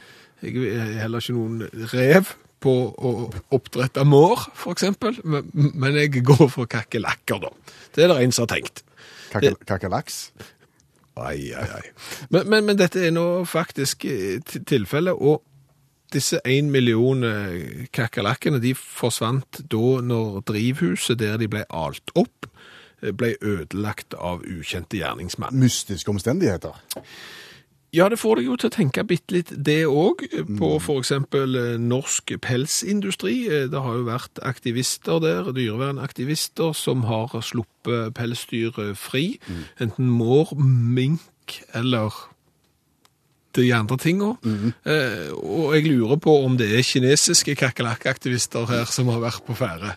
jeg 0.44 0.70
er 0.72 0.94
heller 1.04 1.24
ikke 1.24 1.36
noen 1.36 1.90
rev 1.94 2.36
på 2.64 2.76
å 2.92 3.12
oppdrette 3.56 4.04
mår, 4.08 4.50
eksempel, 4.72 5.20
men, 5.24 5.50
men 5.54 5.98
jeg 6.00 6.24
går 6.28 6.48
for 6.52 6.70
kakerlakker 6.70 7.44
da. 7.46 7.52
Det 7.96 8.06
er 8.06 8.12
det 8.12 8.22
en 8.24 8.36
som 8.36 8.46
har 8.46 8.56
tenkt. 8.58 8.84
Kaker, 9.30 9.60
kakerlaks. 9.68 10.24
Ai, 11.20 11.52
ai, 11.56 11.68
ai. 11.80 11.86
Men, 12.32 12.48
men, 12.52 12.66
men 12.68 12.80
dette 12.80 13.02
er 13.04 13.14
nå 13.16 13.46
faktisk 13.48 14.06
eh, 14.08 14.40
tilfellet, 14.44 15.16
og 15.16 15.44
disse 16.14 16.40
en 16.48 16.72
million 16.74 17.24
eh, 17.28 17.88
kakerlakkene, 17.96 18.62
de 18.64 18.74
forsvant 18.78 19.62
da 19.72 20.00
når 20.06 20.42
drivhuset 20.50 21.20
der 21.22 21.38
de 21.42 21.50
ble 21.52 21.66
alt 21.70 22.14
opp, 22.20 22.48
eh, 22.48 22.59
ble 23.02 23.36
ødelagt 23.42 24.14
av 24.14 24.42
ukjente 24.46 24.98
gjerningsmann. 25.00 25.56
Mystiske 25.60 26.12
omstendigheter. 26.12 26.76
Ja, 27.90 28.06
det 28.10 28.20
får 28.22 28.38
deg 28.38 28.46
jo 28.46 28.56
til 28.62 28.70
å 28.70 28.74
tenke 28.76 29.02
bitte 29.10 29.34
litt 29.34 29.52
det 29.66 29.80
òg, 29.90 30.22
på 30.60 30.68
for 30.78 31.02
eksempel 31.02 31.56
eh, 31.58 31.78
norsk 31.82 32.36
pelsindustri. 32.46 33.48
Eh, 33.50 33.64
Det 33.72 33.82
har 33.82 33.96
jo 33.98 34.04
vært 34.06 34.38
aktivister 34.46 35.18
der, 35.24 35.50
dyrevernaktivister, 35.58 36.76
som 36.78 37.08
har 37.10 37.34
sluppet 37.42 38.14
pelsdyr 38.14 38.78
eh, 38.78 38.94
fri. 38.94 39.40
Enten 39.82 40.06
mår, 40.06 40.54
mink 40.60 41.64
eller 41.74 42.14
de 43.58 43.72
andre 43.74 43.98
tinga. 43.98 44.36
Eh, 44.86 45.34
og 45.34 45.74
jeg 45.74 45.88
lurer 45.90 46.22
på 46.22 46.36
om 46.46 46.60
det 46.62 46.70
er 46.70 46.86
kinesiske 46.86 47.56
kakerlakkaktivister 47.58 48.70
her 48.70 48.86
som 48.86 49.10
har 49.10 49.26
vært 49.26 49.42
på 49.48 49.58
ferde. 49.58 49.96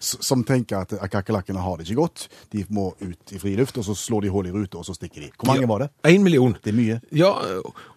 Som 0.00 0.44
tenker 0.48 0.84
at 0.84 0.94
kakerlakkene 1.12 1.62
har 1.62 1.78
det 1.78 1.88
ikke 1.88 2.00
godt. 2.02 2.28
De 2.54 2.64
må 2.74 2.90
ut 3.00 3.34
i 3.34 3.40
friluft, 3.42 3.78
og 3.80 3.88
så 3.88 3.96
slår 3.98 4.26
de 4.26 4.34
hull 4.34 4.50
i 4.50 4.54
ruta, 4.54 4.80
og 4.80 4.86
så 4.88 4.96
stikker 4.96 5.26
de. 5.26 5.32
Hvor 5.36 5.52
mange 5.52 5.68
var 5.70 5.84
det? 5.84 5.90
Én 6.08 6.24
million. 6.24 6.56
Det 6.64 6.72
er 6.72 6.78
mye. 6.78 7.00
Ja, 7.14 7.32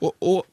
og, 0.01 0.15
og 0.19 0.45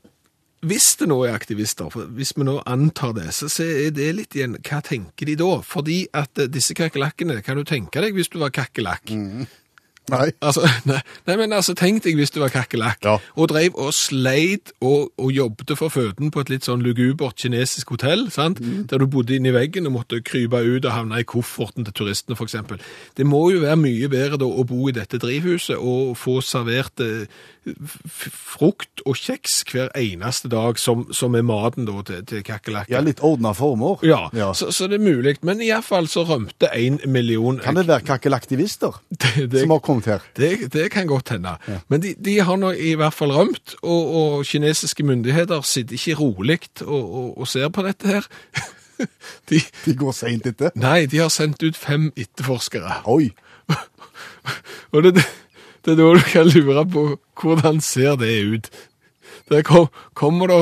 hvis 0.66 0.96
det 0.98 1.06
nå 1.06 1.20
er 1.22 1.36
aktivister, 1.38 1.90
for 1.92 2.08
hvis 2.18 2.32
vi 2.34 2.46
nå 2.46 2.56
antar 2.66 3.12
det, 3.14 3.28
så, 3.36 3.46
er 3.62 3.92
det 3.94 4.08
litt 4.16 4.34
igjen, 4.34 4.56
hva 4.58 4.80
tenker 4.82 5.28
de 5.28 5.36
da? 5.38 5.52
Fordi 5.62 6.00
at 6.18 6.40
eh, 6.42 6.50
disse 6.50 6.74
kakerlakkene, 6.78 7.38
kan 7.46 7.60
du 7.60 7.66
tenke 7.68 8.02
deg 8.02 8.16
hvis 8.16 8.32
du 8.32 8.40
var 8.42 8.54
kakkelakk? 8.54 9.14
Nei. 10.12 10.30
Altså, 10.40 10.62
nei, 10.90 11.00
nei, 11.28 11.36
men 11.40 11.52
altså, 11.56 11.74
tenk 11.78 12.02
deg 12.06 12.16
hvis 12.18 12.32
du 12.34 12.40
var 12.40 12.52
kakerlakk 12.54 13.04
Ja. 13.04 13.16
og 13.36 13.50
drev 13.52 13.76
og 13.78 13.92
sleit 13.96 14.72
og, 14.80 15.10
og 15.18 15.32
jobbet 15.34 15.74
for 15.78 15.92
føden 15.92 16.32
på 16.34 16.40
et 16.44 16.52
litt 16.52 16.68
sånn 16.68 16.82
lugubert 16.84 17.36
kinesisk 17.40 17.92
hotell, 17.94 18.28
sant? 18.34 18.60
der 18.60 18.98
du 19.02 19.06
bodde 19.10 19.36
inni 19.36 19.52
veggen 19.54 19.86
og 19.90 19.96
måtte 19.98 20.20
krype 20.24 20.60
ut 20.64 20.84
og 20.88 20.92
havne 20.94 21.20
i 21.20 21.26
kofferten 21.28 21.84
til 21.86 21.94
turistene, 22.02 22.38
eksempel. 22.38 22.80
Det 23.16 23.26
må 23.28 23.44
jo 23.52 23.60
være 23.64 23.76
mye 23.80 24.08
bedre 24.12 24.38
da 24.40 24.48
å 24.48 24.64
bo 24.68 24.88
i 24.88 24.94
dette 24.96 25.20
drivhuset 25.20 25.76
og 25.78 26.14
få 26.18 26.38
servert 26.44 27.02
eh, 27.04 27.26
frukt 28.08 29.02
og 29.06 29.16
kjeks 29.18 29.60
hver 29.70 29.90
eneste 29.98 30.48
dag, 30.52 30.78
som, 30.80 31.06
som 31.14 31.34
er 31.38 31.44
maten 31.46 31.86
da 31.88 32.00
til, 32.06 32.22
til 32.28 32.42
kakkelakken. 32.46 32.94
Ja, 32.94 33.02
litt 33.04 33.22
ordna 33.24 33.52
former. 33.56 34.02
Ja, 34.06 34.28
Ja. 34.36 34.52
Så, 34.56 34.70
så 34.74 34.86
det 34.90 34.98
er 35.00 35.04
mulig, 35.04 35.36
men 35.46 35.60
i 35.64 35.70
hvert 35.70 35.86
fall 35.86 36.08
så 36.10 36.24
rømte 36.28 36.70
en 36.74 36.98
million 37.06 37.58
Kan 37.62 37.78
det 37.78 37.86
være 37.88 38.04
det, 39.50 39.60
som 39.60 39.70
har 39.74 39.82
kommet 39.84 40.06
her? 40.10 40.24
det, 40.36 40.72
det 40.72 40.90
kan 40.94 41.06
godt 41.06 41.28
hende. 41.34 41.56
Men 41.88 42.02
de, 42.04 42.14
de 42.14 42.38
har 42.40 42.56
nå 42.60 42.72
i 42.76 42.94
hvert 42.98 43.14
fall 43.14 43.32
rømt, 43.32 43.76
og, 43.82 44.14
og 44.14 44.44
kinesiske 44.48 45.04
myndigheter 45.06 45.62
sitter 45.66 45.94
ikke 45.98 46.18
rolig 46.20 46.60
og, 46.84 46.90
og, 47.02 47.38
og 47.38 47.48
ser 47.48 47.68
på 47.68 47.84
dette 47.86 48.06
her. 48.08 48.28
De, 49.48 49.60
De 49.84 49.92
går 49.94 50.10
seint 50.16 50.46
etter. 50.50 50.72
nei, 50.74 51.04
de 51.06 51.20
har 51.22 51.28
sendt 51.30 51.62
ut 51.62 51.76
fem 51.78 52.08
etterforskere. 52.18 52.96
Oi. 53.06 53.28
Og 54.96 55.04
det, 55.04 55.22
det 55.88 55.94
er 55.96 56.02
da 56.02 56.18
du 56.18 56.24
kan 56.28 56.50
lure 56.52 56.84
på 56.92 57.06
hvordan 57.40 57.80
ser 57.80 58.16
det 58.20 58.34
ut. 58.44 58.70
Der 59.48 59.62
kom, 59.64 59.88
kommer 60.14 60.50
det 60.50 60.60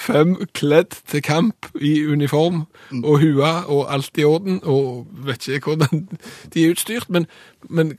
fem 0.00 0.36
kledd 0.56 0.96
til 1.08 1.22
kamp 1.22 1.66
i 1.80 2.06
uniform 2.06 2.64
og 3.04 3.20
hua 3.20 3.52
og 3.68 3.92
alt 3.92 4.18
i 4.18 4.24
orden, 4.24 4.60
og 4.62 5.06
vet 5.26 5.48
ikke 5.48 5.74
hvordan 5.74 6.08
de 6.54 6.64
er 6.64 6.72
utstyrt, 6.74 7.10
men, 7.10 7.26
men 7.68 7.98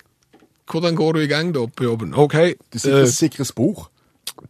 hvordan 0.72 0.96
går 0.96 1.12
du 1.12 1.20
i 1.20 1.30
gang 1.30 1.54
da 1.56 1.66
på 1.66 1.84
jobben? 1.84 2.14
Ok, 2.14 2.34
De 2.74 2.80
sikre, 2.80 3.02
uh, 3.02 3.08
sikre 3.08 3.46
spor. 3.46 3.92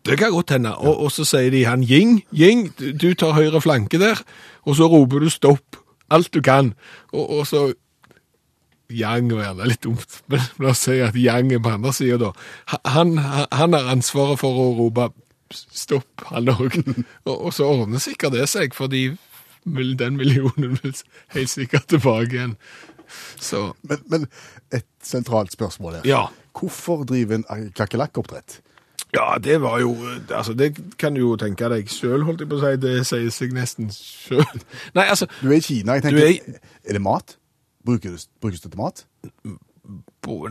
det 0.06 0.18
kan 0.18 0.32
godt 0.32 0.50
hende. 0.50 0.76
Og, 0.76 0.98
og 1.00 1.12
så 1.12 1.26
sier 1.26 1.52
de 1.52 1.66
han 1.66 1.84
Ying, 1.84 2.24
Ying, 2.34 2.72
du, 2.80 2.92
du 2.92 3.14
tar 3.14 3.36
høyre 3.38 3.62
flanke 3.62 4.00
der, 4.00 4.22
og 4.64 4.76
så 4.76 4.88
roper 4.88 5.20
du 5.20 5.30
stopp. 5.30 5.78
Alt 6.12 6.34
du 6.34 6.42
kan. 6.42 6.74
Og, 7.14 7.30
og 7.30 7.48
så 7.48 7.74
Yang 8.96 9.32
var 9.36 9.44
gjerne 9.48 9.68
litt 9.72 9.82
dumt, 9.86 10.20
men 10.32 10.44
la 10.62 10.72
oss 10.74 10.84
si 10.88 11.00
at 11.04 11.16
Yang 11.18 11.54
er 11.58 11.64
på 11.66 11.74
andre 11.74 11.94
sida, 11.96 12.18
da. 12.28 12.32
Han, 12.96 13.16
han 13.22 13.74
har 13.78 13.92
ansvaret 13.96 14.40
for 14.42 14.62
å 14.66 14.70
rope 14.80 15.10
stopp, 15.52 16.26
han 16.32 16.48
òg. 16.54 16.78
Og, 17.28 17.36
og 17.36 17.52
så 17.54 17.68
ordner 17.68 18.00
sikkert 18.04 18.34
det 18.38 18.48
seg, 18.52 18.74
fordi 18.78 19.10
den 19.66 20.16
millionen 20.18 20.78
vil 20.82 20.96
helt 21.36 21.52
sikkert 21.52 21.88
tilbake 21.92 22.34
igjen. 22.38 22.56
Så 23.44 23.74
Men, 23.84 24.00
men 24.10 24.28
et 24.72 24.86
sentralt 25.04 25.52
spørsmål 25.54 26.00
her. 26.00 26.06
ja. 26.08 26.22
Hvorfor 26.52 27.06
driver 27.08 27.38
en 27.40 27.70
kakerlakkoppdrett? 27.76 28.58
Ja, 29.16 29.38
det 29.44 29.58
var 29.64 29.80
jo 29.80 29.94
Altså, 30.36 30.54
det 30.54 30.74
kan 31.00 31.14
du 31.16 31.20
jo 31.22 31.36
tenke 31.40 31.68
deg 31.72 31.88
sjøl, 31.92 32.24
holdt 32.28 32.44
jeg 32.44 32.50
på 32.52 32.58
å 32.60 32.62
si. 32.64 32.72
Det 32.80 32.92
sier 33.08 33.30
seg 33.32 33.54
nesten 33.56 33.88
sjøl. 33.92 34.44
Nei, 34.98 35.06
altså 35.12 35.28
Du 35.42 35.48
er 35.50 35.58
i 35.58 35.64
Kina. 35.64 35.96
jeg 36.00 36.04
tenker, 36.08 36.20
Du 36.20 36.28
er 36.28 36.60
er, 36.88 36.94
det 36.98 37.02
mat? 37.04 37.36
Bruker 37.86 38.16
det, 38.16 38.26
brukes 38.42 38.62
det 38.62 38.72
til 38.72 38.82
mat? 38.82 39.06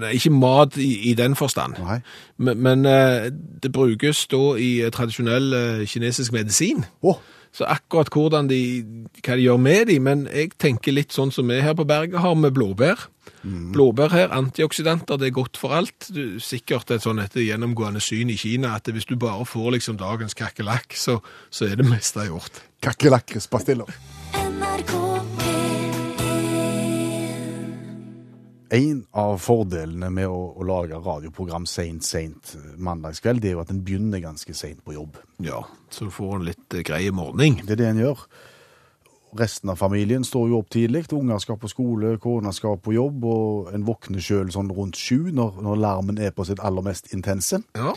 nei, 0.01 0.15
Ikke 0.17 0.33
mat 0.35 0.77
i, 0.77 1.11
i 1.11 1.15
den 1.15 1.37
forstand. 1.39 1.79
Nei. 1.79 2.01
Men, 2.37 2.63
men 2.63 2.87
eh, 2.87 3.31
det 3.63 3.73
brukes 3.73 4.27
da 4.31 4.57
i 4.59 4.81
eh, 4.85 4.91
tradisjonell 4.95 5.55
eh, 5.55 5.85
kinesisk 5.89 6.35
medisin. 6.37 6.85
Oh. 7.03 7.21
Så 7.53 7.67
akkurat 7.67 8.11
hvordan 8.15 8.47
de, 8.51 8.61
hva 9.25 9.35
de 9.35 9.47
gjør 9.49 9.59
med 9.59 9.89
de, 9.91 9.97
men 10.03 10.29
jeg 10.31 10.53
tenker 10.63 10.95
litt 10.95 11.15
sånn 11.15 11.33
som 11.35 11.51
vi 11.51 11.59
her 11.63 11.75
på 11.75 11.87
berget 11.89 12.23
har 12.23 12.37
med 12.39 12.55
blåbær. 12.55 13.09
Blåbær 13.75 14.13
her, 14.13 14.29
antioksidanter, 14.37 15.19
det 15.19 15.31
er 15.31 15.35
godt 15.35 15.59
for 15.59 15.75
alt. 15.75 16.11
Du, 16.15 16.39
sikkert 16.45 16.93
et 16.95 17.03
sånn 17.07 17.23
et 17.23 17.35
gjennomgående 17.41 18.03
syn 18.05 18.31
i 18.31 18.39
Kina 18.39 18.77
at 18.79 18.91
hvis 18.93 19.09
du 19.09 19.17
bare 19.19 19.49
får 19.49 19.73
liksom 19.79 19.99
dagens 19.99 20.37
kakerlakk, 20.39 20.95
så, 20.95 21.19
så 21.51 21.71
er 21.71 21.81
det 21.81 21.89
meste 21.89 22.29
gjort. 22.29 22.63
kakerlakkrispastiller. 22.85 23.91
En 28.71 29.01
av 29.19 29.41
fordelene 29.43 30.13
med 30.15 30.31
å, 30.31 30.39
å 30.55 30.67
lage 30.67 30.99
radioprogram 31.03 31.65
seint, 31.67 32.05
seint 32.07 32.53
mandagskveld, 32.79 33.43
det 33.43 33.51
er 33.51 33.57
jo 33.57 33.65
at 33.65 33.73
en 33.75 33.83
begynner 33.83 34.23
ganske 34.23 34.55
seint 34.55 34.85
på 34.87 34.95
jobb. 34.95 35.19
Ja, 35.43 35.65
så 35.91 36.07
du 36.07 36.13
får 36.15 36.37
en 36.37 36.47
litt 36.47 36.77
eh, 36.79 36.85
grei 36.87 37.09
morgen. 37.11 37.59
Det 37.65 37.75
er 37.75 37.81
det 37.81 37.89
en 37.89 38.03
gjør. 38.05 38.23
Resten 39.41 39.71
av 39.71 39.79
familien 39.79 40.23
står 40.27 40.49
jo 40.51 40.61
opp 40.63 40.71
tidlig. 40.75 41.05
Unger 41.15 41.43
skal 41.43 41.59
på 41.59 41.71
skole, 41.71 42.17
kona 42.23 42.53
skal 42.55 42.79
på 42.83 42.95
jobb, 42.95 43.27
og 43.27 43.73
en 43.75 43.87
våkner 43.87 44.23
sjøl 44.23 44.51
sånn 44.55 44.71
rundt 44.75 44.99
sju 44.99 45.33
når, 45.35 45.59
når 45.67 45.83
larmen 45.83 46.23
er 46.23 46.35
på 46.35 46.47
sitt 46.47 46.63
aller 46.63 46.87
mest 46.87 47.11
intense. 47.15 47.63
Ja. 47.79 47.95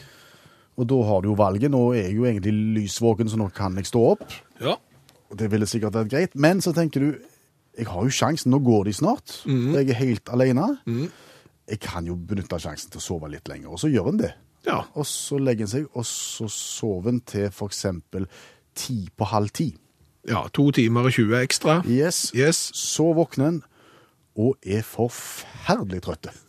Og 0.73 0.89
da 0.89 0.99
har 1.05 1.21
du 1.21 1.29
jo 1.29 1.37
valget. 1.37 1.69
Nå 1.73 1.83
er 1.93 2.07
jeg 2.07 2.17
jo 2.17 2.25
egentlig 2.29 2.53
lysvåken, 2.79 3.29
så 3.29 3.37
nå 3.41 3.51
kan 3.53 3.77
jeg 3.77 3.89
stå 3.89 4.07
opp. 4.15 4.25
ja. 4.61 4.77
Det 5.33 5.47
ville 5.49 5.65
sikkert 5.65 5.95
vært 5.97 6.11
greit. 6.11 6.35
Men 6.37 6.59
så 6.61 6.69
tenker 6.77 7.01
du, 7.01 7.07
jeg 7.77 7.87
har 7.89 8.03
jo 8.05 8.09
sjansen, 8.13 8.51
nå 8.53 8.59
går 8.63 8.85
de 8.85 8.93
snart. 8.93 9.39
Jeg 9.47 9.89
er 9.89 9.97
helt 9.97 10.29
alene. 10.29 10.67
Jeg 11.69 11.79
kan 11.81 12.05
jo 12.05 12.15
benytte 12.15 12.59
sjansen 12.59 12.91
til 12.91 12.99
å 12.99 13.05
sove 13.05 13.29
litt 13.31 13.47
lenger, 13.49 13.69
og 13.73 13.79
så 13.81 13.89
gjør 13.89 14.09
en 14.11 14.17
det. 14.19 14.33
Ja. 14.67 14.81
Og 14.95 15.05
så 15.09 15.39
legger 15.41 15.65
en 15.65 15.71
seg, 15.73 15.87
og 15.93 16.05
så 16.07 16.45
sover 16.51 17.09
en 17.13 17.21
til 17.27 17.49
eksempel 17.49 18.27
ti 18.75 19.07
på 19.17 19.25
halv 19.31 19.49
ti. 19.51 19.73
ja. 20.27 20.45
To 20.53 20.69
timer 20.71 21.05
og 21.09 21.11
20 21.11 21.35
ekstra. 21.41 21.81
Yes. 21.87 22.31
Yes. 22.35 22.71
Så 22.73 23.09
våkner 23.13 23.47
en 23.47 23.61
og 24.35 24.55
er 24.65 24.81
forferdelig 24.81 26.01
trøtte. 26.05 26.31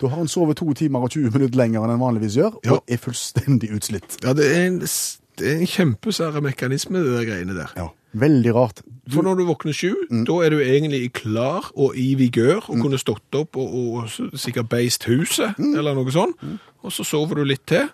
Da 0.00 0.08
har 0.08 0.22
en 0.22 0.28
sovet 0.28 0.56
to 0.56 0.72
timer 0.72 1.02
og 1.04 1.10
20 1.12 1.34
minutter 1.36 1.58
lenger 1.60 1.84
enn 1.84 1.90
en 1.92 2.00
vanligvis 2.00 2.36
gjør, 2.38 2.54
Ja. 2.64 2.72
og 2.78 2.84
er 2.88 2.96
fullstendig 2.96 3.68
utslitt. 3.76 4.16
Ja, 4.24 4.32
det 4.32 4.46
er 4.56 4.62
en, 4.70 4.78
det 4.80 5.50
er 5.50 5.58
en 5.60 5.66
kjempesære 5.68 6.40
mekanisme, 6.40 7.02
det 7.04 7.12
der 7.12 7.26
greiene 7.28 7.56
der. 7.58 7.74
Ja, 7.76 7.88
Veldig 8.16 8.52
rart. 8.56 8.82
For 9.12 9.22
når 9.22 9.38
du 9.38 9.44
våkner 9.50 9.76
sju, 9.76 9.92
da 10.26 10.38
er 10.42 10.54
du 10.54 10.62
egentlig 10.64 11.12
klar 11.18 11.68
og 11.74 11.94
i 12.00 12.08
vigør 12.18 12.64
og 12.64 12.80
kunne 12.82 12.98
stått 12.98 13.38
opp 13.38 13.58
og, 13.60 13.76
og 13.76 14.38
sikkert 14.40 14.70
beist 14.72 15.06
huset, 15.10 15.58
eller 15.60 15.94
noe 15.94 16.14
sånt. 16.14 16.40
Og 16.82 16.94
så 16.94 17.06
sover 17.06 17.40
du 17.40 17.46
litt 17.46 17.66
til, 17.70 17.86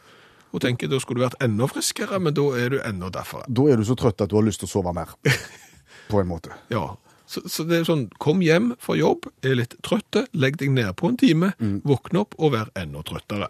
og 0.52 0.62
tenker 0.64 0.88
da 0.88 1.00
skulle 1.00 1.22
du 1.22 1.26
vært 1.26 1.40
enda 1.44 1.68
friskere, 1.68 2.20
men 2.22 2.36
da 2.36 2.44
er 2.60 2.74
du 2.74 2.80
enda 2.84 3.10
derfor. 3.12 3.44
Da 3.48 3.68
er 3.72 3.80
du 3.80 3.86
så 3.88 3.96
trøtt 3.98 4.24
at 4.24 4.32
du 4.32 4.38
har 4.38 4.46
lyst 4.46 4.62
til 4.62 4.70
å 4.70 4.74
sove 4.76 4.94
mer. 4.96 5.12
På 6.12 6.20
en 6.20 6.28
måte. 6.30 6.54
Ja, 6.72 6.92
så, 7.26 7.42
så 7.48 7.64
det 7.64 7.80
er 7.80 7.88
sånn, 7.88 8.06
kom 8.20 8.42
hjem 8.44 8.72
fra 8.82 8.96
jobb, 8.98 9.28
er 9.44 9.56
litt 9.62 9.78
trøtte, 9.84 10.26
legg 10.36 10.58
deg 10.60 10.74
ned 10.74 10.92
på 11.00 11.08
en 11.08 11.16
time, 11.20 11.52
våkne 11.88 12.24
opp 12.26 12.36
og 12.38 12.52
vær 12.56 12.72
enda 12.78 13.00
trøttere. 13.08 13.48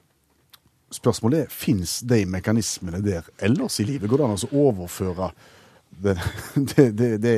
Spørsmålet 0.93 1.47
er, 1.47 1.51
fins 1.51 2.01
de 2.07 2.21
mekanismene 2.29 3.01
der 3.03 3.27
ellers 3.43 3.81
i 3.81 3.89
livet? 3.89 4.11
Går 4.13 4.21
det 4.21 4.29
an 4.29 4.37
å 4.37 4.69
overføre 4.69 5.33
det, 6.01 6.17
det, 6.77 6.87
det, 6.99 7.11
det 7.23 7.37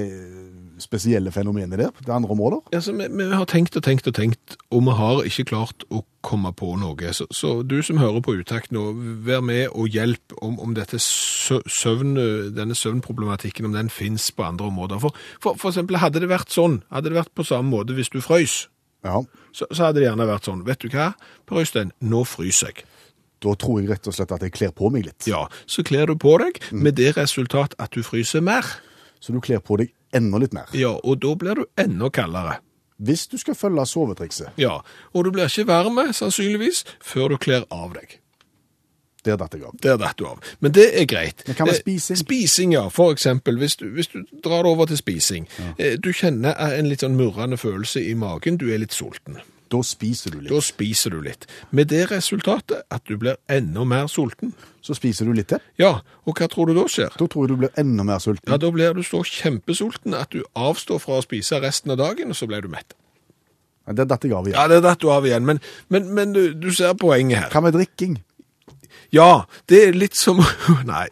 spesielle 0.83 1.31
fenomenet 1.31 1.79
der 1.79 1.90
på 1.95 2.12
andre 2.12 2.31
områder? 2.35 2.61
Altså, 2.75 2.93
vi, 2.99 3.07
vi 3.14 3.27
har 3.31 3.47
tenkt 3.51 3.77
og 3.79 3.85
tenkt 3.87 4.09
og 4.11 4.14
tenkt, 4.17 4.57
og 4.75 4.83
vi 4.88 4.95
har 4.99 5.21
ikke 5.29 5.45
klart 5.53 5.85
å 5.95 6.03
komme 6.25 6.51
på 6.57 6.73
noe. 6.81 7.12
Så, 7.14 7.27
så 7.31 7.53
du 7.62 7.77
som 7.87 8.01
hører 8.01 8.21
på 8.25 8.35
Utakt 8.40 8.73
nå, 8.75 8.88
vær 9.27 9.40
med 9.45 9.69
og 9.71 9.88
hjelp 9.95 10.35
om, 10.43 10.57
om 10.62 10.75
dette 10.77 10.99
søvn, 10.99 12.14
denne 12.57 12.75
søvnproblematikken, 12.75 13.69
om 13.69 13.77
den 13.77 13.90
finnes 13.93 14.31
på 14.35 14.47
andre 14.47 14.67
områder. 14.73 14.99
For, 15.05 15.14
for, 15.40 15.59
for 15.61 15.71
eksempel, 15.71 16.01
hadde 16.03 16.23
det 16.25 16.31
vært 16.33 16.51
sånn, 16.55 16.81
hadde 16.90 17.12
det 17.12 17.21
vært 17.21 17.35
på 17.38 17.47
samme 17.47 17.71
måte 17.71 17.97
hvis 17.97 18.11
du 18.14 18.21
frøys, 18.25 18.64
Ja. 19.05 19.21
så, 19.53 19.67
så 19.71 19.87
hadde 19.90 20.01
det 20.01 20.09
gjerne 20.09 20.27
vært 20.31 20.49
sånn, 20.49 20.64
vet 20.67 20.81
du 20.81 20.88
hva, 20.95 21.11
Per 21.47 21.61
Øystein, 21.62 21.93
nå 22.01 22.25
fryser 22.27 22.73
jeg. 22.73 22.87
Da 23.44 23.52
tror 23.61 23.83
jeg 23.83 23.90
rett 23.92 24.09
og 24.09 24.14
slett 24.16 24.33
at 24.33 24.42
jeg 24.46 24.54
kler 24.57 24.72
på 24.72 24.88
meg 24.94 25.04
litt. 25.11 25.26
Ja, 25.28 25.44
så 25.68 25.85
kler 25.85 26.09
du 26.09 26.14
på 26.20 26.38
deg, 26.40 26.62
med 26.72 26.96
det 26.96 27.11
resultat 27.18 27.74
at 27.78 27.92
du 27.92 28.00
fryser 28.07 28.40
mer. 28.44 28.64
Så 29.20 29.33
du 29.37 29.40
kler 29.44 29.61
på 29.64 29.76
deg 29.80 29.92
enda 30.16 30.40
litt 30.40 30.54
mer. 30.57 30.70
Ja, 30.76 30.94
og 31.04 31.20
da 31.24 31.35
blir 31.37 31.61
du 31.61 31.64
enda 31.80 32.09
kaldere. 32.14 32.59
Hvis 33.04 33.26
du 33.28 33.37
skal 33.40 33.57
følge 33.59 33.85
sovetrikset. 33.90 34.52
Ja, 34.61 34.78
og 35.12 35.24
du 35.26 35.33
blir 35.35 35.48
ikke 35.50 35.66
varme, 35.68 36.07
sannsynligvis, 36.14 36.85
før 37.02 37.35
du 37.35 37.40
kler 37.42 37.64
av 37.74 37.96
deg. 37.96 38.20
Der 39.24 39.38
datt 39.40 39.54
jeg 39.57 39.64
av. 39.64 39.72
Der 39.80 39.96
datt 39.98 40.18
du 40.20 40.26
av. 40.28 40.40
Men 40.61 40.72
det 40.76 40.85
er 41.00 41.07
greit. 41.09 41.42
Men 41.48 41.57
hva 41.57 41.64
med 41.66 41.74
Eh, 41.74 41.80
spising? 41.80 42.18
Spising, 42.20 42.72
ja. 42.76 42.83
For 42.92 43.11
eksempel, 43.12 43.57
hvis 43.59 43.76
du, 43.80 43.87
hvis 43.96 44.11
du 44.12 44.20
drar 44.44 44.68
over 44.68 44.87
til 44.87 45.00
spising. 45.00 45.48
Ja. 45.78 45.96
Du 45.96 46.11
kjenner 46.12 46.52
en 46.61 46.88
litt 46.90 47.00
sånn 47.00 47.16
murrende 47.16 47.57
følelse 47.57 48.02
i 48.04 48.12
magen, 48.14 48.59
du 48.61 48.68
er 48.72 48.78
litt 48.85 48.92
sulten. 48.92 49.40
Da 49.72 49.81
spiser 49.87 50.35
du 50.35 50.42
litt. 50.42 50.50
Da 50.53 50.61
spiser 50.62 51.14
du 51.14 51.22
litt. 51.24 51.46
Med 51.74 51.88
det 51.90 52.05
resultatet 52.11 52.85
at 52.92 53.05
du 53.09 53.16
blir 53.20 53.38
enda 53.50 53.85
mer 53.88 54.11
sulten. 54.12 54.53
Så 54.85 54.96
spiser 54.98 55.27
du 55.29 55.33
litt 55.37 55.48
til. 55.53 55.62
Ja, 55.81 55.96
og 56.29 56.37
hva 56.38 56.48
tror 56.53 56.68
du 56.68 56.77
da 56.77 56.85
skjer? 56.90 57.14
Da 57.16 57.27
tror 57.27 57.46
jeg 57.46 57.55
du 57.55 57.62
blir 57.64 57.81
enda 57.81 58.05
mer 58.07 58.20
sulten. 58.22 58.50
Ja, 58.53 58.61
da 58.61 58.70
blir 58.74 58.94
du 58.94 59.03
så 59.07 59.22
kjempesulten 59.24 60.16
at 60.18 60.35
du 60.35 60.44
avstår 60.55 61.00
fra 61.03 61.18
å 61.18 61.24
spise 61.24 61.62
resten 61.64 61.94
av 61.94 62.03
dagen, 62.03 62.31
og 62.35 62.38
så 62.38 62.48
blir 62.50 62.64
du 62.64 62.68
mett. 62.72 62.92
Ja, 63.88 63.96
det 63.96 64.09
datt 64.12 64.24
jeg 64.24 64.37
av 64.37 64.46
igjen. 64.48 64.57
Ja, 64.57 64.68
det 64.68 64.83
datt 64.85 65.00
du 65.00 65.11
av 65.12 65.27
igjen, 65.29 65.48
men, 65.48 65.60
men, 65.92 66.12
men 66.17 66.37
du, 66.37 66.46
du 66.56 66.71
ser 66.73 66.94
poenget 67.00 67.42
her. 67.46 67.50
Hva 67.52 67.65
med 67.65 67.77
drikking? 67.77 68.21
Ja, 69.15 69.44
det 69.71 69.81
er 69.88 69.96
litt 69.96 70.17
som 70.19 70.40
Nei. 70.92 71.08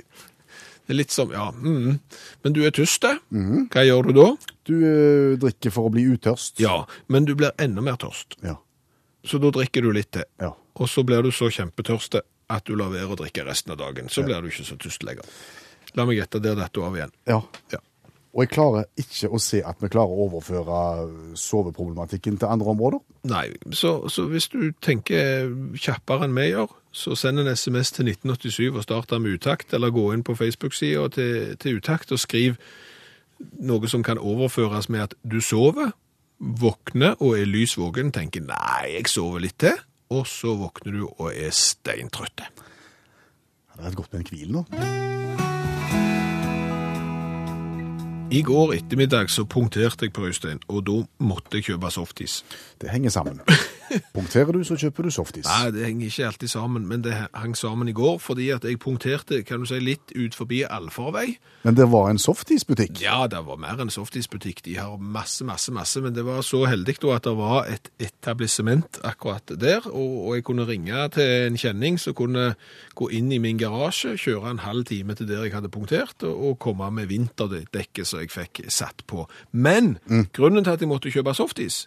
Det 0.87 0.95
er 0.95 0.99
litt 0.99 1.15
som, 1.15 1.31
ja, 1.31 1.49
mm. 1.55 1.99
Men 2.43 2.55
du 2.57 2.65
er 2.67 2.73
tyst, 2.75 3.05
hva 3.07 3.85
gjør 3.87 4.09
du 4.09 4.13
da? 4.17 4.27
Du 4.67 4.75
eh, 4.83 5.39
drikker 5.41 5.71
for 5.75 5.87
å 5.89 5.93
bli 5.95 6.03
utørst. 6.11 6.59
Ja, 6.63 6.83
men 7.07 7.29
du 7.29 7.37
blir 7.39 7.55
enda 7.63 7.85
mer 7.85 8.01
tørst. 8.03 8.37
Ja. 8.43 8.57
Så 9.25 9.39
da 9.39 9.53
drikker 9.55 9.87
du 9.87 9.93
litt 9.95 10.11
til. 10.17 10.27
Ja. 10.43 10.51
Og 10.75 10.91
så 10.91 11.05
blir 11.07 11.23
du 11.23 11.31
så 11.31 11.51
kjempetørst 11.55 12.19
at 12.19 12.67
du 12.67 12.75
lar 12.77 12.91
være 12.93 13.15
å 13.15 13.19
drikke 13.21 13.47
resten 13.47 13.73
av 13.75 13.79
dagen. 13.81 14.11
Så 14.11 14.25
blir 14.27 14.43
du 14.43 14.51
ikke 14.51 14.67
så 14.67 14.77
tørst 14.81 15.07
lenger. 15.07 15.29
La 15.95 16.07
meg 16.09 16.19
gjette, 16.19 16.41
der 16.43 16.59
detter 16.59 16.81
du 16.81 16.87
av 16.89 16.99
igjen. 16.99 17.15
ja. 17.31 17.41
Ja. 17.75 17.81
Og 18.33 18.47
jeg 18.47 18.53
klarer 18.55 18.87
ikke 18.97 19.29
å 19.29 19.39
se 19.43 19.61
at 19.61 19.83
vi 19.83 19.91
klarer 19.93 20.13
å 20.13 20.27
overføre 20.31 20.77
soveproblematikken 21.37 22.39
til 22.41 22.49
andre 22.49 22.73
områder. 22.73 23.03
Nei, 23.29 23.51
så, 23.77 24.09
så 24.09 24.25
hvis 24.31 24.49
du 24.55 24.71
tenker 24.81 25.51
kjappere 25.77 26.25
enn 26.25 26.39
vi 26.39 26.47
gjør, 26.49 26.73
så 26.97 27.17
send 27.17 27.43
en 27.43 27.53
SMS 27.53 27.93
til 27.93 28.09
1987 28.09 28.71
og 28.71 28.87
start 28.87 29.13
med 29.21 29.37
utakt, 29.37 29.77
eller 29.77 29.93
gå 29.93 30.07
inn 30.15 30.25
på 30.25 30.37
Facebook-sida 30.39 31.05
til, 31.13 31.53
til 31.61 31.81
utakt 31.81 32.13
og 32.13 32.21
skriv 32.25 32.57
noe 33.61 33.89
som 33.91 34.05
kan 34.07 34.21
overføres 34.21 34.89
med 34.93 35.11
at 35.11 35.17
du 35.29 35.41
sover, 35.45 35.93
våkner 36.43 37.21
og 37.21 37.37
er 37.39 37.47
lys 37.47 37.77
våken, 37.79 38.15
tenker 38.15 38.45
nei, 38.49 38.97
jeg 38.97 39.13
sover 39.13 39.45
litt 39.45 39.61
til, 39.63 39.77
og 40.13 40.27
så 40.29 40.57
våkner 40.59 40.99
du 40.99 41.07
og 41.07 41.29
er 41.31 41.53
steintrøtte. 41.55 42.49
Det 43.73 43.89
er 43.89 43.99
godt 43.99 44.13
med 44.13 44.23
en 44.23 44.31
hvil 44.31 44.55
nå. 44.57 45.51
I 48.33 48.41
går 48.43 48.71
ettermiddag 48.79 49.29
så 49.29 49.45
punkterte 49.45 50.07
jeg 50.07 50.13
på 50.17 50.25
Øystein, 50.25 50.61
og 50.73 50.87
da 50.89 50.95
måtte 51.21 51.59
jeg 51.59 51.67
kjøpe 51.67 51.91
softis. 51.93 52.39
Det 52.81 52.89
henger 52.89 53.13
sammen. 53.13 53.43
Punkterer 54.15 54.53
du, 54.55 54.63
så 54.65 54.77
kjøper 54.79 55.07
du 55.07 55.13
softis. 55.15 55.47
Nei, 55.47 55.71
det 55.75 55.85
henger 55.87 56.09
ikke 56.09 56.27
alltid 56.29 56.53
sammen, 56.53 56.87
men 56.89 57.03
det 57.05 57.15
hang 57.33 57.55
sammen 57.59 57.91
i 57.91 57.95
går 57.97 58.19
fordi 58.23 58.49
at 58.55 58.65
jeg 58.67 58.81
punkterte, 58.83 59.43
kan 59.47 59.63
du 59.63 59.69
si, 59.69 59.81
litt 59.83 60.15
ut 60.17 60.37
forbi 60.37 60.63
allfarvei. 60.65 61.27
Men 61.67 61.77
det 61.79 61.89
var 61.93 62.11
en 62.11 62.21
softisbutikk. 62.23 63.03
Ja, 63.03 63.27
det 63.31 63.43
var 63.47 63.61
mer 63.61 63.81
enn 63.83 63.93
softisbutikk. 63.93 64.65
De 64.67 64.77
har 64.79 64.97
masse, 64.99 65.45
masse, 65.49 65.73
masse, 65.75 66.03
men 66.05 66.17
det 66.17 66.25
var 66.27 66.43
så 66.47 66.65
heldig 66.69 66.97
da 67.03 67.17
at 67.17 67.27
det 67.27 67.35
var 67.39 67.69
et 67.71 67.91
etablissement 68.03 69.01
akkurat 69.07 69.55
der, 69.61 69.87
og, 69.91 70.17
og 70.27 70.37
jeg 70.37 70.47
kunne 70.49 70.67
ringe 70.69 71.07
til 71.17 71.49
en 71.49 71.59
kjenning 71.61 71.99
som 72.01 72.17
kunne 72.19 72.53
gå 72.99 73.09
inn 73.17 73.33
i 73.33 73.41
min 73.43 73.61
garasje, 73.61 74.17
kjøre 74.21 74.53
en 74.53 74.65
halv 74.67 74.87
time 74.91 75.17
til 75.19 75.29
der 75.31 75.47
jeg 75.47 75.57
hadde 75.57 75.73
punktert, 75.73 76.19
og, 76.27 76.35
og 76.53 76.59
komme 76.63 76.91
med 76.95 77.11
vinterdekket 77.13 78.09
som 78.09 78.23
jeg 78.23 78.33
fikk 78.33 78.65
satt 78.73 79.05
på. 79.09 79.27
Men 79.53 79.97
grunnen 80.37 80.65
til 80.65 80.77
at 80.77 80.83
jeg 80.83 80.91
måtte 80.91 81.13
kjøpe 81.13 81.35
softis, 81.37 81.87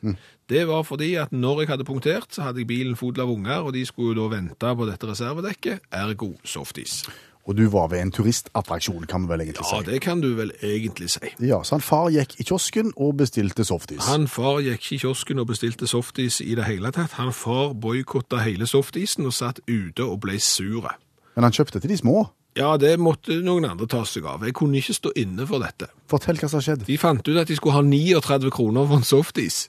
det 0.50 0.68
var 0.70 0.84
fordi 0.86 1.16
at 1.18 1.32
når 1.34 1.64
jeg 1.64 1.70
hadde 1.74 1.88
punktert, 1.88 2.28
så 2.34 2.48
hadde 2.48 2.62
jeg 2.62 2.70
bilen 2.70 2.98
full 3.00 3.18
av 3.22 3.32
unger, 3.32 3.66
og 3.66 3.74
de 3.74 3.86
skulle 3.86 4.14
jo 4.14 4.26
da 4.26 4.36
vente 4.38 4.76
på 4.78 4.89
dette 4.89 5.08
reservedekket, 5.10 5.88
ergo 5.91 6.36
softis. 6.46 7.04
Og 7.46 7.54
du 7.58 7.68
var 7.70 7.91
ved 7.91 8.02
en 8.02 8.12
turistattraksjon, 8.14 9.06
kan 9.10 9.26
vi 9.26 9.30
vel 9.30 9.43
egentlig 9.43 9.66
si? 9.66 9.76
Ja, 9.76 9.86
det 9.86 10.00
kan 10.02 10.22
du 10.22 10.32
vel 10.38 10.52
egentlig 10.66 11.12
si. 11.14 11.30
Ja, 11.46 11.60
så 11.62 11.78
han 11.78 11.84
far 11.86 12.10
gikk 12.14 12.39
i 12.41 12.46
kiosken 12.46 12.89
og 12.98 13.18
bestilte 13.22 13.66
softis. 13.66 14.02
Han 14.10 14.26
far 14.30 14.64
gikk 14.66 14.88
i 14.96 14.98
kiosken 15.04 15.41
og 15.43 15.52
bestilte 15.52 15.89
softis 15.89 16.39
i 16.41 16.56
det 16.58 16.66
hele 16.66 16.89
tatt. 16.93 17.20
Han 17.20 17.34
far 17.34 17.76
boikotta 17.78 18.41
hele 18.41 18.66
softisen 18.70 19.30
og 19.30 19.38
satt 19.38 19.62
ute 19.70 20.06
og 20.06 20.24
ble 20.26 20.39
sure. 20.41 20.98
Men 21.36 21.46
han 21.46 21.54
kjøpte 21.54 21.84
til 21.84 21.93
de 21.93 22.02
små. 22.02 22.26
Ja, 22.58 22.78
det 22.82 22.96
måtte 23.04 23.36
noen 23.43 23.68
andre 23.68 23.86
ta 23.91 24.02
seg 24.08 24.26
av. 24.32 24.46
Jeg 24.48 24.56
kunne 24.56 24.80
ikke 24.80 24.96
stå 24.96 25.12
inne 25.20 25.46
for 25.46 25.62
dette. 25.62 25.91
Fortell 26.10 26.39
hva 26.39 26.50
som 26.50 26.62
har 26.62 26.70
skjedd. 26.70 26.86
De 26.88 26.98
fant 26.98 27.20
ut 27.20 27.39
at 27.41 27.52
de 27.52 27.58
skulle 27.60 27.76
ha 27.76 27.84
39 27.84 28.54
kroner 28.56 28.88
for 28.88 29.04
en 29.04 29.06
softis. 29.06 29.66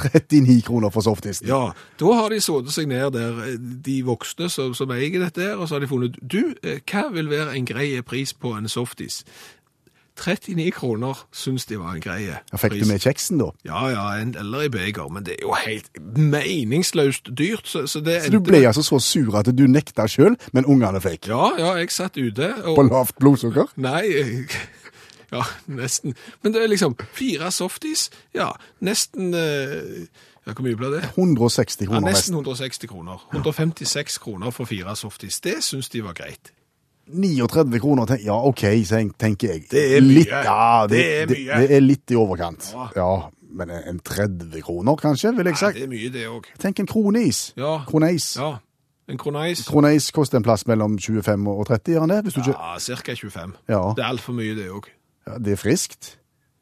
39 0.00 0.62
kroner 0.64 0.90
for 0.90 1.04
softisen. 1.04 1.48
Ja, 1.50 1.72
da 2.00 2.16
har 2.16 2.32
de 2.32 2.40
satt 2.40 2.72
seg 2.72 2.88
ned 2.90 3.12
der, 3.16 3.40
eh, 3.44 3.56
de 3.60 4.00
voksne 4.06 4.48
som, 4.52 4.74
som 4.74 4.92
eier 4.94 5.20
dette 5.20 5.44
her, 5.44 5.56
og 5.56 5.68
så 5.68 5.76
har 5.76 5.84
de 5.84 5.90
funnet, 5.90 6.18
du, 6.22 6.54
eh, 6.62 6.80
hva 6.90 7.08
vil 7.14 7.30
være 7.30 7.56
en 7.56 7.68
grei 7.68 7.92
pris 8.06 8.32
på 8.34 8.56
en 8.56 8.70
softis? 8.70 9.24
39 10.20 10.70
kroner 10.76 11.26
synes 11.32 11.64
de 11.66 11.78
var 11.80 11.94
en 11.94 12.02
grei 12.02 12.26
Ja, 12.26 12.56
Fikk 12.60 12.74
du 12.80 12.86
med 12.88 13.00
kjeksen 13.00 13.40
da? 13.40 13.50
Ja, 13.64 13.86
ja, 13.88 14.02
en, 14.20 14.34
eller 14.36 14.66
i 14.66 14.72
beger, 14.72 15.08
men 15.08 15.24
det 15.24 15.38
er 15.38 15.46
jo 15.46 15.54
helt 15.56 15.88
meningsløst 16.18 17.30
dyrt, 17.38 17.68
så, 17.68 17.86
så 17.86 18.02
det 18.04 18.22
Så 18.26 18.34
du 18.34 18.40
ble 18.44 18.60
altså 18.66 18.84
så 18.84 19.00
sur 19.00 19.38
at 19.38 19.48
du 19.56 19.64
nekta 19.70 20.06
sjøl, 20.10 20.36
men 20.52 20.68
ungene 20.68 21.00
fikk? 21.00 21.30
Ja, 21.32 21.54
ja, 21.58 21.72
jeg 21.80 21.94
satt 21.94 22.20
ute, 22.20 22.52
og... 22.64 22.76
På 22.76 22.84
lavt 22.90 23.16
blodsukker? 23.22 23.72
Nei, 23.80 24.04
ja, 25.32 25.42
nesten. 25.66 26.14
Men 26.42 26.52
det 26.54 26.62
er 26.62 26.68
liksom 26.72 26.96
fire 27.16 27.50
softis, 27.54 28.08
ja, 28.34 28.50
nesten, 28.80 29.34
eh, 29.34 30.06
ja, 30.46 30.52
hvor 30.54 30.64
mye 30.64 30.76
ble 30.76 30.90
det? 30.96 31.02
160 31.16 31.86
kroner 31.86 32.00
Ja, 32.00 32.14
nesten. 32.14 32.34
160 32.34 32.88
kroner. 32.90 33.20
156 33.32 34.18
kroner 34.18 34.50
for 34.50 34.64
fire 34.66 34.96
softis. 34.96 35.40
Det 35.40 35.58
synes 35.64 35.88
de 35.92 36.02
var 36.04 36.12
greit. 36.18 36.52
39 37.10 37.80
kroner, 37.82 38.06
tenk, 38.06 38.22
ja 38.24 38.36
ok, 38.46 38.62
tenker 39.18 39.48
jeg. 39.54 39.64
Det 39.70 39.96
er 39.96 40.00
mye. 40.00 40.14
Litt, 40.20 40.28
ja, 40.30 40.86
det, 40.86 40.96
Det 40.96 41.06
er 41.10 41.26
mye. 41.26 41.60
det 41.66 41.76
er 41.76 41.80
litt 41.80 42.10
i 42.10 42.14
overkant. 42.18 42.70
Ja. 42.74 42.88
Ja, 42.96 43.10
men 43.50 43.70
en 43.70 43.98
30 43.98 44.62
kroner 44.62 44.96
kanskje, 44.96 45.32
vil 45.36 45.46
jeg 45.50 45.56
sagt. 45.58 45.76
Ja, 45.76 45.86
det 45.86 45.88
er 45.88 45.94
mye 45.94 46.10
det 46.14 46.26
også. 46.28 46.54
Tenk 46.62 46.80
en 46.80 46.86
kronis. 46.86 47.52
Ja. 47.58 47.80
Kroneis. 47.88 48.36
Ja, 48.38 48.52
en 49.10 49.18
kroneis. 49.18 49.64
Kroneis 49.68 50.10
koster 50.14 50.38
en 50.38 50.46
plass 50.46 50.66
mellom 50.70 50.98
25 50.98 51.48
og 51.50 51.66
30, 51.66 51.92
gjør 51.96 52.00
han 52.06 52.14
det? 52.14 52.36
Ja, 52.46 52.78
cirka 52.78 53.14
25. 53.14 53.56
Ja. 53.68 53.82
Det 53.96 54.04
er 54.04 54.08
alt 54.08 54.20
for 54.22 54.32
mye 54.38 54.54
det 54.54 54.70
også. 54.70 54.90
Ja, 55.30 55.38
det 55.38 55.54
er 55.54 55.60
friskt. 55.60 56.16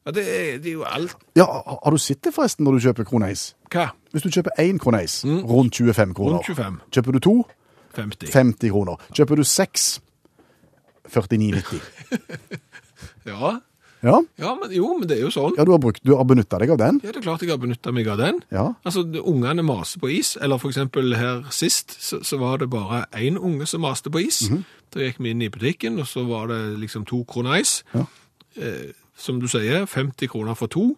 Ja, 0.06 0.12
det 0.16 0.24
er, 0.24 0.58
det 0.62 0.70
er 0.70 0.76
jo 0.78 0.84
alt. 0.88 1.16
Ja, 1.36 1.44
har- 1.48 1.90
du 1.92 1.98
sett 2.00 2.22
det 2.24 2.32
forresten 2.36 2.64
når 2.64 2.78
du 2.78 2.84
kjøper 2.88 3.04
kroneis? 3.08 3.54
Hva? 3.72 3.90
Hvis 4.12 4.24
du 4.24 4.30
kjøper 4.32 4.54
én 4.62 4.78
kroneis, 4.80 5.22
rundt 5.24 5.76
25 5.76 6.14
kroner. 6.16 6.38
Mm. 6.38 6.44
Rundt 6.44 6.46
25. 6.46 6.80
Kjøper 6.96 7.12
du 7.12 7.18
to, 7.26 7.34
50. 7.96 8.30
50 8.32 8.70
kroner. 8.72 8.96
Kjøper 9.12 9.36
du 9.36 9.44
seks, 9.44 10.00
49,90. 11.08 11.80
Ja. 13.28 13.58
Ja, 14.00 14.20
ja, 14.38 14.52
men 14.54 14.70
jo, 14.70 14.92
men 14.94 15.08
det 15.10 15.16
er 15.18 15.24
jo 15.24 15.30
sånn. 15.34 15.56
ja 15.58 15.64
du 15.66 15.72
har, 15.74 15.80
brukt, 15.82 15.98
du 16.06 16.12
har 16.14 16.22
benytta 16.24 16.60
deg 16.62 16.70
av 16.70 16.78
den. 16.78 17.00
Ja, 17.02 17.10
det 17.10 17.18
er 17.18 17.24
klart 17.24 17.40
jeg 17.42 17.50
har 17.50 17.58
benyttet 17.58 17.90
meg 17.96 18.06
av 18.12 18.20
den. 18.20 18.36
Ja. 18.54 18.62
Altså, 18.86 19.02
ungene 19.26 19.64
maser 19.66 19.98
på 19.98 20.06
is, 20.14 20.36
eller 20.38 20.60
for 20.62 20.70
eksempel 20.70 21.16
her 21.18 21.40
sist, 21.50 21.96
så, 21.98 22.20
så 22.22 22.38
var 22.38 22.60
det 22.62 22.68
bare 22.70 23.00
én 23.18 23.34
unge 23.42 23.66
som 23.66 23.82
maste 23.82 24.12
på 24.14 24.22
is. 24.22 24.44
Mhm. 24.46 24.62
Da 24.94 25.02
gikk 25.02 25.18
vi 25.18 25.32
inn 25.34 25.42
i 25.42 25.50
butikken, 25.50 25.98
og 25.98 26.06
så 26.06 26.22
var 26.30 26.46
det 26.52 26.60
liksom 26.78 27.04
to 27.10 27.24
kroner 27.28 27.58
is. 27.58 27.80
Ja. 27.92 28.04
Eh, 28.56 28.94
som 29.18 29.40
du 29.42 29.48
sier, 29.50 29.86
50 29.86 30.30
kroner 30.30 30.54
for 30.54 30.70
to, 30.70 30.92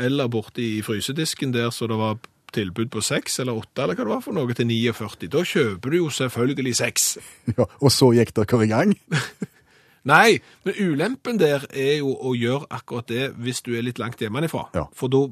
eller 0.00 0.28
borte 0.28 0.60
i 0.62 0.82
frysedisken 0.84 1.54
der 1.54 1.70
så 1.72 1.88
det 1.88 1.96
var 1.96 2.18
tilbud 2.52 2.90
på 2.92 3.00
seks 3.00 3.38
eller 3.40 3.56
åtte, 3.62 3.82
eller 3.82 3.96
hva 3.96 4.04
det 4.04 4.12
var 4.12 4.24
for 4.24 4.36
noe, 4.36 4.54
til 4.54 4.68
49. 4.68 5.30
Da 5.32 5.44
kjøper 5.48 5.90
du 5.90 5.96
jo 5.96 6.10
selvfølgelig 6.12 6.76
seks. 6.76 7.06
ja. 7.56 7.66
Og 7.80 7.92
så 7.92 8.12
gikk 8.16 8.34
dere 8.36 8.60
i 8.66 8.70
gang. 8.70 8.94
Nei, 10.12 10.40
men 10.66 10.74
ulempen 10.82 11.38
der 11.38 11.64
er 11.70 12.00
jo 12.02 12.12
å 12.18 12.34
gjøre 12.34 12.66
akkurat 12.74 13.08
det 13.08 13.30
hvis 13.38 13.62
du 13.62 13.72
er 13.78 13.86
litt 13.86 14.02
langt 14.02 14.20
hjemmefra. 14.20 14.66
Ja. 14.74 14.88
For 14.98 15.12
da 15.12 15.28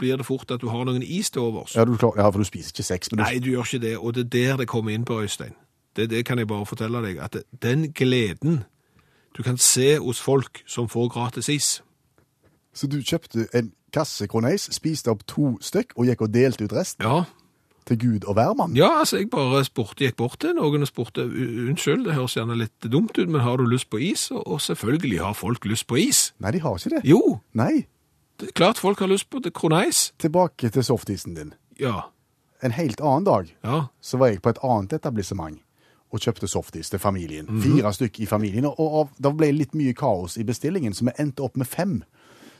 blir 0.00 0.20
det 0.20 0.26
fort 0.28 0.52
at 0.52 0.60
du 0.60 0.68
har 0.72 0.84
noen 0.88 1.02
is 1.02 1.32
til 1.32 1.48
overs. 1.48 1.74
Ja, 1.76 1.84
ja, 1.88 2.28
for 2.28 2.40
du 2.40 2.48
spiser 2.48 2.72
ikke 2.72 2.86
seks, 2.86 3.10
men 3.10 3.20
du 3.20 3.24
Nei, 3.24 3.40
du 3.40 3.50
gjør 3.52 3.66
ikke 3.66 3.82
det, 3.82 3.96
og 3.98 4.14
det 4.16 4.26
er 4.28 4.32
der 4.34 4.62
det 4.62 4.68
kommer 4.68 4.94
inn 4.94 5.04
på, 5.08 5.18
Øystein. 5.24 5.56
Det, 5.96 6.08
det 6.12 6.22
kan 6.28 6.38
jeg 6.38 6.48
bare 6.48 6.68
fortelle 6.68 7.02
deg, 7.04 7.18
at 7.20 7.40
den 7.62 7.90
gleden 7.96 8.62
du 9.36 9.42
kan 9.46 9.56
se 9.58 9.96
hos 9.98 10.20
folk 10.20 10.62
som 10.66 10.88
får 10.88 11.08
gratis 11.14 11.48
is. 11.48 11.68
Så 12.74 12.86
du 12.90 13.00
kjøpte 13.02 13.48
en 13.54 13.72
kasse 13.92 14.26
kroneis, 14.30 14.68
spiste 14.74 15.10
opp 15.10 15.24
to 15.26 15.56
stykk 15.62 15.92
og 15.98 16.06
gikk 16.06 16.20
og 16.22 16.32
delte 16.34 16.64
ut 16.64 16.72
resten 16.76 17.02
Ja, 17.06 17.24
til 17.86 17.98
Gud 17.98 18.24
og 18.30 18.34
hvermann? 18.38 18.76
ja 18.78 18.90
altså 19.00 19.18
jeg 19.18 19.30
bare 19.32 19.64
spurte, 19.66 20.04
gikk 20.04 20.16
bort 20.20 20.38
til 20.42 20.54
noen 20.54 20.82
og 20.84 20.88
spurte, 20.90 21.24
unnskyld, 21.26 22.04
det 22.06 22.14
høres 22.14 22.36
gjerne 22.38 22.54
litt 22.60 22.86
dumt 22.92 23.18
ut, 23.18 23.26
men 23.28 23.40
har 23.42 23.56
du 23.58 23.64
lyst 23.66 23.90
på 23.90 23.98
is? 23.98 24.28
Og, 24.30 24.60
selvfølgelig 24.62 25.18
har 25.24 25.34
folk 25.34 25.64
lyst 25.66 25.86
på 25.90 25.98
is. 25.98 26.32
Nei, 26.38 26.52
de 26.54 26.60
har 26.62 26.78
ikke 26.78 26.94
det. 26.98 27.02
Jo, 27.10 27.40
Nei. 27.58 27.86
det 28.38 28.48
er 28.52 28.52
klart 28.62 28.78
folk 28.78 28.98
har 29.02 29.10
lyst 29.10 29.30
på 29.30 29.40
det 29.42 29.52
kroneis. 29.54 30.12
Tilbake 30.18 30.70
til 30.70 30.84
softisen 30.86 31.34
din. 31.34 31.54
Ja, 31.80 32.00
En 32.62 32.72
helt 32.76 33.00
annen 33.00 33.24
dag 33.24 33.46
ja, 33.64 33.86
så 34.04 34.18
var 34.20 34.28
jeg 34.28 34.42
på 34.42 34.50
et 34.52 34.58
annet 34.62 34.92
etablissement 34.92 35.58
og 36.10 36.22
kjøpte 36.22 36.48
softis 36.50 36.90
til 36.90 36.98
familien. 37.02 37.48
Fire 37.62 37.92
stykk 37.94 38.20
i 38.24 38.26
familien. 38.26 38.66
Og, 38.66 38.80
og 38.80 39.12
da 39.22 39.32
ble 39.34 39.52
litt 39.54 39.76
mye 39.78 39.94
kaos 39.96 40.36
i 40.40 40.46
bestillingen, 40.46 40.94
så 40.96 41.06
vi 41.06 41.14
endte 41.22 41.44
opp 41.46 41.58
med 41.60 41.70
fem. 41.70 42.00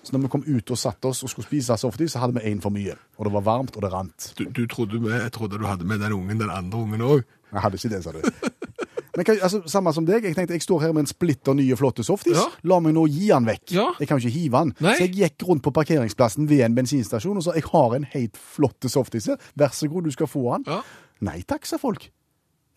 Så 0.03 0.15
når 0.15 0.25
vi 0.25 0.31
kom 0.33 0.45
ut 0.47 0.71
og 0.73 0.79
satte 0.81 1.11
oss 1.11 1.25
og 1.27 1.33
skulle 1.33 1.49
spise 1.49 1.77
softis, 1.77 2.15
så 2.15 2.23
hadde 2.23 2.39
vi 2.39 2.53
én 2.53 2.63
for 2.63 2.73
mye. 2.73 2.95
Og 3.19 3.27
det 3.27 3.35
var 3.35 3.45
varmt, 3.45 3.77
og 3.77 3.85
det 3.85 3.93
rant. 3.93 4.31
du, 4.39 4.47
du 4.49 4.65
trodde 4.71 5.01
med, 5.03 5.19
jeg 5.19 5.33
trodde 5.37 5.59
du 5.61 5.67
hadde 5.69 5.85
med 5.85 6.01
den 6.01 6.17
ungen, 6.17 6.41
den 6.41 6.51
andre 6.51 6.79
ungen 6.79 7.05
også. 7.05 7.27
Jeg 7.51 7.65
hadde 7.65 7.81
ikke 7.81 7.93
det, 7.97 8.05
sa 8.05 8.13
du. 8.15 8.23
Men 9.17 9.27
altså, 9.43 9.61
Samme 9.67 9.93
som 9.93 10.07
deg. 10.07 10.25
Jeg 10.25 10.37
tenkte 10.37 10.55
jeg 10.55 10.63
står 10.65 10.85
her 10.85 10.93
med 10.95 11.05
en 11.05 11.11
splitter 11.11 11.57
nye, 11.59 11.77
flotte 11.77 12.05
softis. 12.07 12.39
Ja. 12.39 12.47
La 12.71 12.79
meg 12.81 12.95
nå 12.97 13.05
gi 13.11 13.31
han 13.33 13.49
vekk. 13.49 13.67
Ja. 13.75 13.89
Jeg 13.99 14.09
kan 14.09 14.21
jo 14.21 14.29
ikke 14.29 14.39
hive 14.39 14.63
han. 14.63 14.73
Nei. 14.79 14.95
Så 14.97 15.09
jeg 15.09 15.17
gikk 15.19 15.47
rundt 15.49 15.65
på 15.67 15.73
parkeringsplassen 15.77 16.49
ved 16.51 16.63
en 16.69 16.79
bensinstasjon 16.79 17.41
og 17.41 17.45
sa 17.45 17.57
jeg 17.59 17.67
har 17.73 17.99
en 17.99 18.07
helt 18.15 18.39
flott 18.39 18.87
softis 18.89 19.29
her. 19.33 19.43
Vær 19.59 19.75
så 19.77 19.91
god, 19.91 20.07
du 20.07 20.15
skal 20.15 20.31
få 20.31 20.47
han. 20.55 20.67
Ja. 20.69 20.81
Nei 21.27 21.41
takk, 21.49 21.67
sa 21.69 21.81
folk. 21.83 22.07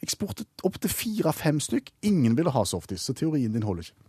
Jeg 0.03 0.11
spurte 0.11 0.43
opp 0.67 0.81
til 0.83 0.91
fire-fem 0.91 1.61
stykk. 1.63 1.93
Ingen 2.03 2.35
ville 2.35 2.51
ha 2.51 2.65
softis, 2.67 3.05
så 3.07 3.15
teorien 3.15 3.53
din 3.55 3.63
holder 3.63 3.87
ikke. 3.87 3.99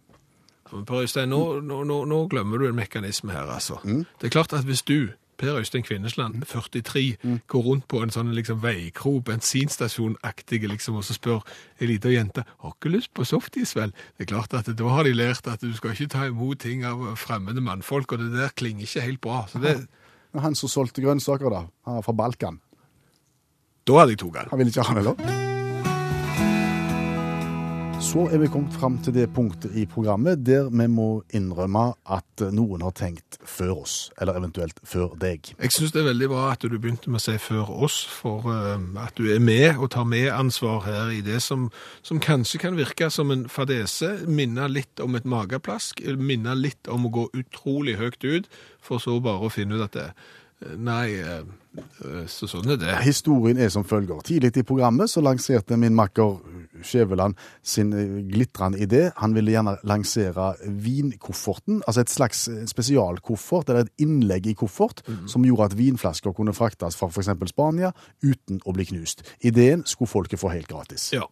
Per 0.74 1.05
Øystein, 1.05 1.30
nå, 1.30 1.61
nå, 1.62 1.84
nå, 1.86 2.18
glemmer 2.32 2.59
du 2.59 2.66
en 2.66 2.74
mekanisme 2.74 3.30
her, 3.30 3.47
altså. 3.47 3.78
Det 3.84 4.26
er 4.26 4.32
klart 4.34 4.53
at 4.57 4.66
hvis 4.66 4.82
du 4.82 5.12
Per 5.38 5.57
Øystein 5.59 5.82
Kvinnesland, 5.82 6.42
43, 6.47 7.16
går 7.47 7.62
rundt 7.62 7.88
på 7.90 8.01
en 8.03 8.12
sånn 8.14 8.30
liksom 8.36 8.61
veikro, 8.62 9.16
bensinstasjon-aktig, 9.26 10.62
liksom, 10.70 10.99
og 11.01 11.07
så 11.07 11.16
spør 11.16 11.42
ei 11.80 11.88
lita 11.90 12.12
jente 12.12 12.45
har 12.47 12.74
ikke 12.76 12.92
lyst 12.95 13.11
på 13.14 13.26
softis, 13.26 13.74
vel? 13.76 13.95
Det 14.14 14.28
er 14.28 14.32
klart 14.34 14.55
at 14.55 14.70
da 14.78 14.95
har 14.95 15.07
de 15.07 15.14
lært 15.14 15.51
at 15.51 15.62
du 15.62 15.74
skal 15.74 15.95
ikke 15.95 16.12
ta 16.14 16.26
imot 16.30 16.62
ting 16.62 16.86
av 16.86 17.16
fremmede 17.18 17.62
mannfolk, 17.64 18.14
og 18.14 18.22
det 18.22 18.32
der 18.36 18.55
klinger 18.55 18.86
ikke 18.86 19.09
helt 19.09 19.20
bra. 19.20 19.47
Så 19.51 19.62
det, 19.62 19.78
Han 20.38 20.55
som 20.55 20.68
solgte 20.68 21.03
grønnsaker, 21.03 21.51
da. 21.51 21.66
Han 21.86 22.03
fra 22.03 22.12
Balkan. 22.12 22.61
da 23.86 23.99
hadde 24.01 24.11
jeg 24.12 24.18
tatt 24.18 24.32
den. 24.34 24.49
Han 24.51 24.59
ville 24.59 24.70
ikke 24.70 24.82
ha 24.82 24.95
det, 24.95 25.05
da. 25.05 25.43
Så 28.14 28.28
er 28.30 28.38
vi 28.38 28.46
kommet 28.46 28.70
fram 28.78 28.94
til 29.02 29.10
det 29.16 29.24
punktet 29.34 29.72
i 29.74 29.88
programmet 29.90 30.44
der 30.46 30.68
vi 30.70 30.84
må 30.86 31.24
innrømme 31.34 31.80
at 32.14 32.44
noen 32.54 32.84
har 32.86 32.92
tenkt 32.94 33.40
før 33.42 33.72
oss, 33.80 33.94
eller 34.22 34.38
eventuelt 34.38 34.78
før 34.86 35.16
deg. 35.18 35.50
Jeg 35.58 35.74
syns 35.74 35.90
det 35.90 36.04
er 36.04 36.06
veldig 36.12 36.28
bra 36.30 36.44
at 36.52 36.62
du 36.62 36.76
begynte 36.76 37.10
med 37.10 37.18
å 37.18 37.24
si 37.24 37.34
før 37.42 37.72
oss, 37.74 37.96
for 38.06 38.46
eh, 38.52 38.86
at 39.02 39.18
du 39.18 39.26
er 39.34 39.42
med 39.42 39.82
og 39.82 39.90
tar 39.96 40.06
med 40.06 40.28
ansvar 40.30 40.86
her 40.86 41.10
i 41.10 41.24
det 41.26 41.40
som, 41.42 41.66
som 42.06 42.22
kanskje 42.22 42.62
kan 42.62 42.78
virke 42.78 43.10
som 43.10 43.34
en 43.34 43.48
fadese, 43.50 44.12
minne 44.30 44.70
litt 44.70 45.02
om 45.02 45.18
et 45.18 45.26
mageplask, 45.26 46.06
minne 46.14 46.54
litt 46.54 46.86
om 46.86 47.10
å 47.10 47.14
gå 47.18 47.28
utrolig 47.34 47.98
høyt 47.98 48.22
ut, 48.22 48.46
for 48.78 49.02
så 49.02 49.18
bare 49.18 49.50
å 49.50 49.50
finne 49.50 49.74
ut 49.74 49.88
at 49.88 49.98
det 49.98 50.08
Nei, 50.78 51.18
eh, 51.20 51.42
eh, 51.76 52.24
så 52.30 52.48
sånn 52.50 52.74
er 52.74 52.80
det. 52.80 52.94
Historien 53.04 53.58
er 53.60 53.70
som 53.72 53.84
følger. 53.86 54.22
Tidlig 54.26 54.54
i 54.60 54.66
programmet 54.66 55.10
så 55.12 55.22
lanserte 55.24 55.78
min 55.80 55.96
makker 55.96 56.38
Skjæveland 56.84 57.38
sin 57.62 57.92
eh, 57.96 58.16
glitrende 58.30 58.80
idé. 58.82 59.04
Han 59.20 59.36
ville 59.36 59.54
gjerne 59.54 59.76
lansere 59.88 60.52
vinkofferten, 60.64 61.82
altså 61.86 62.04
et 62.04 62.12
slags 62.12 62.48
spesialkoffert, 62.70 63.70
eller 63.70 63.86
et 63.86 64.04
innlegg 64.04 64.50
i 64.50 64.56
koffert, 64.58 65.04
som 65.30 65.46
gjorde 65.46 65.70
at 65.72 65.78
vinflasker 65.78 66.34
kunne 66.36 66.56
fraktes 66.56 66.98
fra 66.98 67.10
f.eks. 67.10 67.32
Spania 67.52 67.92
uten 68.24 68.60
å 68.64 68.74
bli 68.76 68.88
knust. 68.92 69.24
Ideen 69.44 69.86
skulle 69.88 70.10
folket 70.10 70.42
få 70.42 70.52
helt 70.54 70.70
gratis. 70.70 71.12
Ja. 71.14 71.28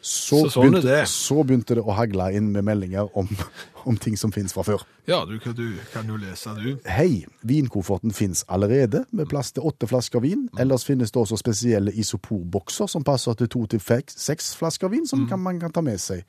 Så, 0.00 0.46
Så 0.46 0.50
sånn 0.54 0.70
begynte, 0.72 0.86
det. 0.88 1.08
så 1.12 1.42
begynte 1.44 1.74
det 1.76 1.82
å 1.84 1.92
hagle 1.92 2.30
inn 2.32 2.46
med 2.54 2.64
meldinger 2.64 3.10
om, 3.20 3.28
om 3.88 3.96
ting 4.00 4.16
som 4.16 4.32
finnes 4.32 4.52
fra 4.56 4.62
før. 4.64 4.84
Ja, 5.06 5.18
du, 5.28 5.34
kan- 5.38 5.52
du 5.54 5.74
kan 5.92 6.08
jo 6.08 6.16
lese, 6.16 6.54
du. 6.56 6.78
Hei, 6.88 7.26
vinkofferten 7.44 8.12
finnes 8.16 8.44
allerede, 8.48 9.04
med 9.12 9.28
plass 9.28 9.52
til 9.52 9.62
åtte 9.68 9.86
flasker 9.90 10.20
vin. 10.24 10.48
Ellers 10.58 10.84
finnes 10.88 11.12
det 11.12 11.20
også 11.20 11.36
spesielle 11.40 11.92
isoporbokser 11.92 12.88
som 12.88 13.04
passer 13.04 13.36
til 13.36 13.48
to 13.52 13.66
til 13.66 13.80
seks 14.08 14.54
flasker 14.56 14.88
vin, 14.88 15.06
som 15.06 15.26
kan, 15.28 15.40
man 15.40 15.60
kan 15.60 15.72
ta 15.72 15.82
med 15.84 16.00
seg. 16.00 16.24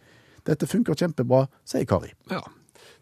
Dette 0.45 0.67
funker 0.67 0.97
kjempebra, 0.97 1.45
sier 1.63 1.85
Kari. 1.87 2.11
Ja. 2.31 2.41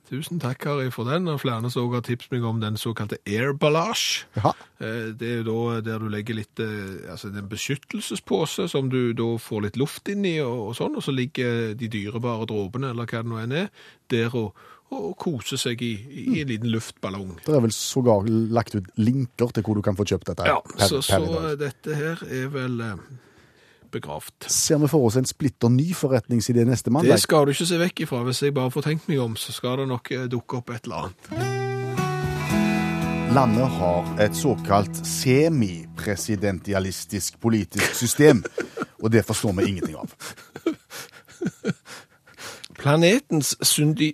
Tusen 0.10 0.40
takk, 0.42 0.58
Kari, 0.64 0.88
for 0.92 1.06
den. 1.06 1.28
Og 1.30 1.38
flere 1.44 1.70
som 1.70 1.92
har 1.94 2.02
tipset 2.06 2.32
meg 2.34 2.46
om 2.50 2.58
den 2.62 2.78
såkalte 2.82 3.20
air 3.30 3.52
ballage. 3.54 4.24
Ja. 4.40 4.56
Eh, 4.82 5.12
Det 5.20 5.28
er 5.30 5.44
jo 5.44 5.46
da 5.70 5.82
der 5.86 6.00
du 6.02 6.08
legger 6.10 6.36
litt 6.40 6.60
eh, 6.60 7.12
altså 7.12 7.30
en 7.30 7.48
beskyttelsespose 7.52 8.66
som 8.72 8.90
du 8.90 9.14
da 9.14 9.28
får 9.38 9.68
litt 9.68 9.78
luft 9.78 10.10
inn 10.10 10.26
i, 10.26 10.40
og, 10.42 10.72
og 10.72 10.76
sånn, 10.80 10.98
og 10.98 11.06
så 11.06 11.14
ligger 11.14 11.76
de 11.78 11.88
dyrebare 11.94 12.48
dråpene, 12.50 12.90
eller 12.94 13.06
hva 13.06 13.22
det 13.24 13.30
nå 13.30 13.40
enn 13.44 13.56
er, 13.66 13.70
der 14.10 14.34
og, 14.40 14.58
og 14.90 15.14
koser 15.22 15.62
seg 15.62 15.82
i, 15.86 15.94
i 16.10 16.42
en 16.42 16.50
liten 16.50 16.72
luftballong. 16.74 17.36
Det 17.46 17.54
er 17.54 17.62
vel 17.68 17.76
sågar 17.76 18.26
lagt 18.26 18.74
ut 18.76 18.90
linker 18.98 19.54
til 19.54 19.62
hvor 19.68 19.78
du 19.78 19.86
kan 19.86 19.98
få 20.00 20.08
kjøpt 20.10 20.32
dette. 20.34 20.50
Ja, 20.50 20.58
per- 20.66 20.90
så, 20.90 21.04
per 21.06 21.28
så 21.30 21.56
dette 21.62 21.96
her 22.02 22.24
er 22.26 22.50
vel 22.58 22.82
eh, 22.82 22.96
begravd. 23.92 24.48
Ser 24.48 24.78
vi 24.84 24.88
for 24.92 25.00
oss 25.08 25.16
en 25.20 25.30
splitter 25.30 25.70
ny 25.74 25.88
forretningsidé 25.98 26.62
neste 26.68 26.90
mandag? 26.94 27.14
Det 27.16 27.22
skal 27.24 27.42
du 27.46 27.50
ikke 27.54 27.70
se 27.70 27.78
vekk 27.82 27.98
ifra. 28.06 28.20
Hvis 28.28 28.40
jeg 28.44 28.52
bare 28.58 28.72
får 28.74 28.84
tenkt 28.90 29.06
meg 29.12 29.20
om, 29.24 29.34
så 29.40 29.50
skal 29.56 29.74
det 29.82 29.88
nok 29.92 30.06
eh, 30.16 30.26
dukke 30.32 30.54
opp 30.62 30.68
et 30.76 30.84
eller 30.88 31.00
annet. 31.04 31.22
Landet 33.30 33.70
har 33.78 34.02
et 34.26 34.36
såkalt 34.36 34.96
semipresidentialistisk 35.06 37.32
politisk 37.42 37.96
system, 37.96 38.44
og 39.04 39.12
det 39.14 39.26
forstår 39.26 39.52
vi 39.60 39.64
ingenting 39.70 39.96
av. 40.02 40.10
Planetens 42.80 43.58
syndig... 43.62 44.14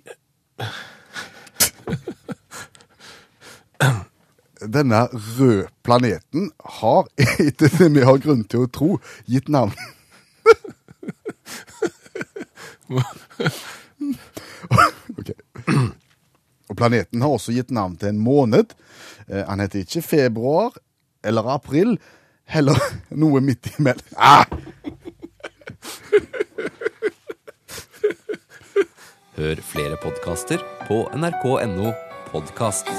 Denne 4.62 5.08
røde 5.12 5.68
planeten 5.84 6.52
har, 6.80 7.08
etter 7.48 7.70
det 7.78 7.90
vi 7.96 8.06
har 8.08 8.22
grunn 8.24 8.44
til 8.48 8.66
å 8.66 8.72
tro, 8.72 8.90
gitt 9.28 9.50
navn 9.52 9.74
okay. 15.18 15.36
Og 16.70 16.78
planeten 16.78 17.22
har 17.22 17.34
også 17.34 17.54
gitt 17.56 17.72
navn 17.74 17.96
til 17.98 18.12
en 18.14 18.22
måned. 18.22 18.74
Eh, 19.28 19.44
Han 19.48 19.60
heter 19.64 19.80
ikke 19.86 20.02
februar 20.06 20.78
eller 21.26 21.50
april, 21.56 21.98
heller 22.46 22.78
noe 23.22 23.42
midt 23.42 23.74
imellom. 23.76 24.06
Ah! 24.18 24.46
Hør 29.36 29.60
flere 29.68 29.98
podkaster 30.00 30.62
på 30.88 31.02
nrk.no 31.18 31.92
podkast. 32.36 32.90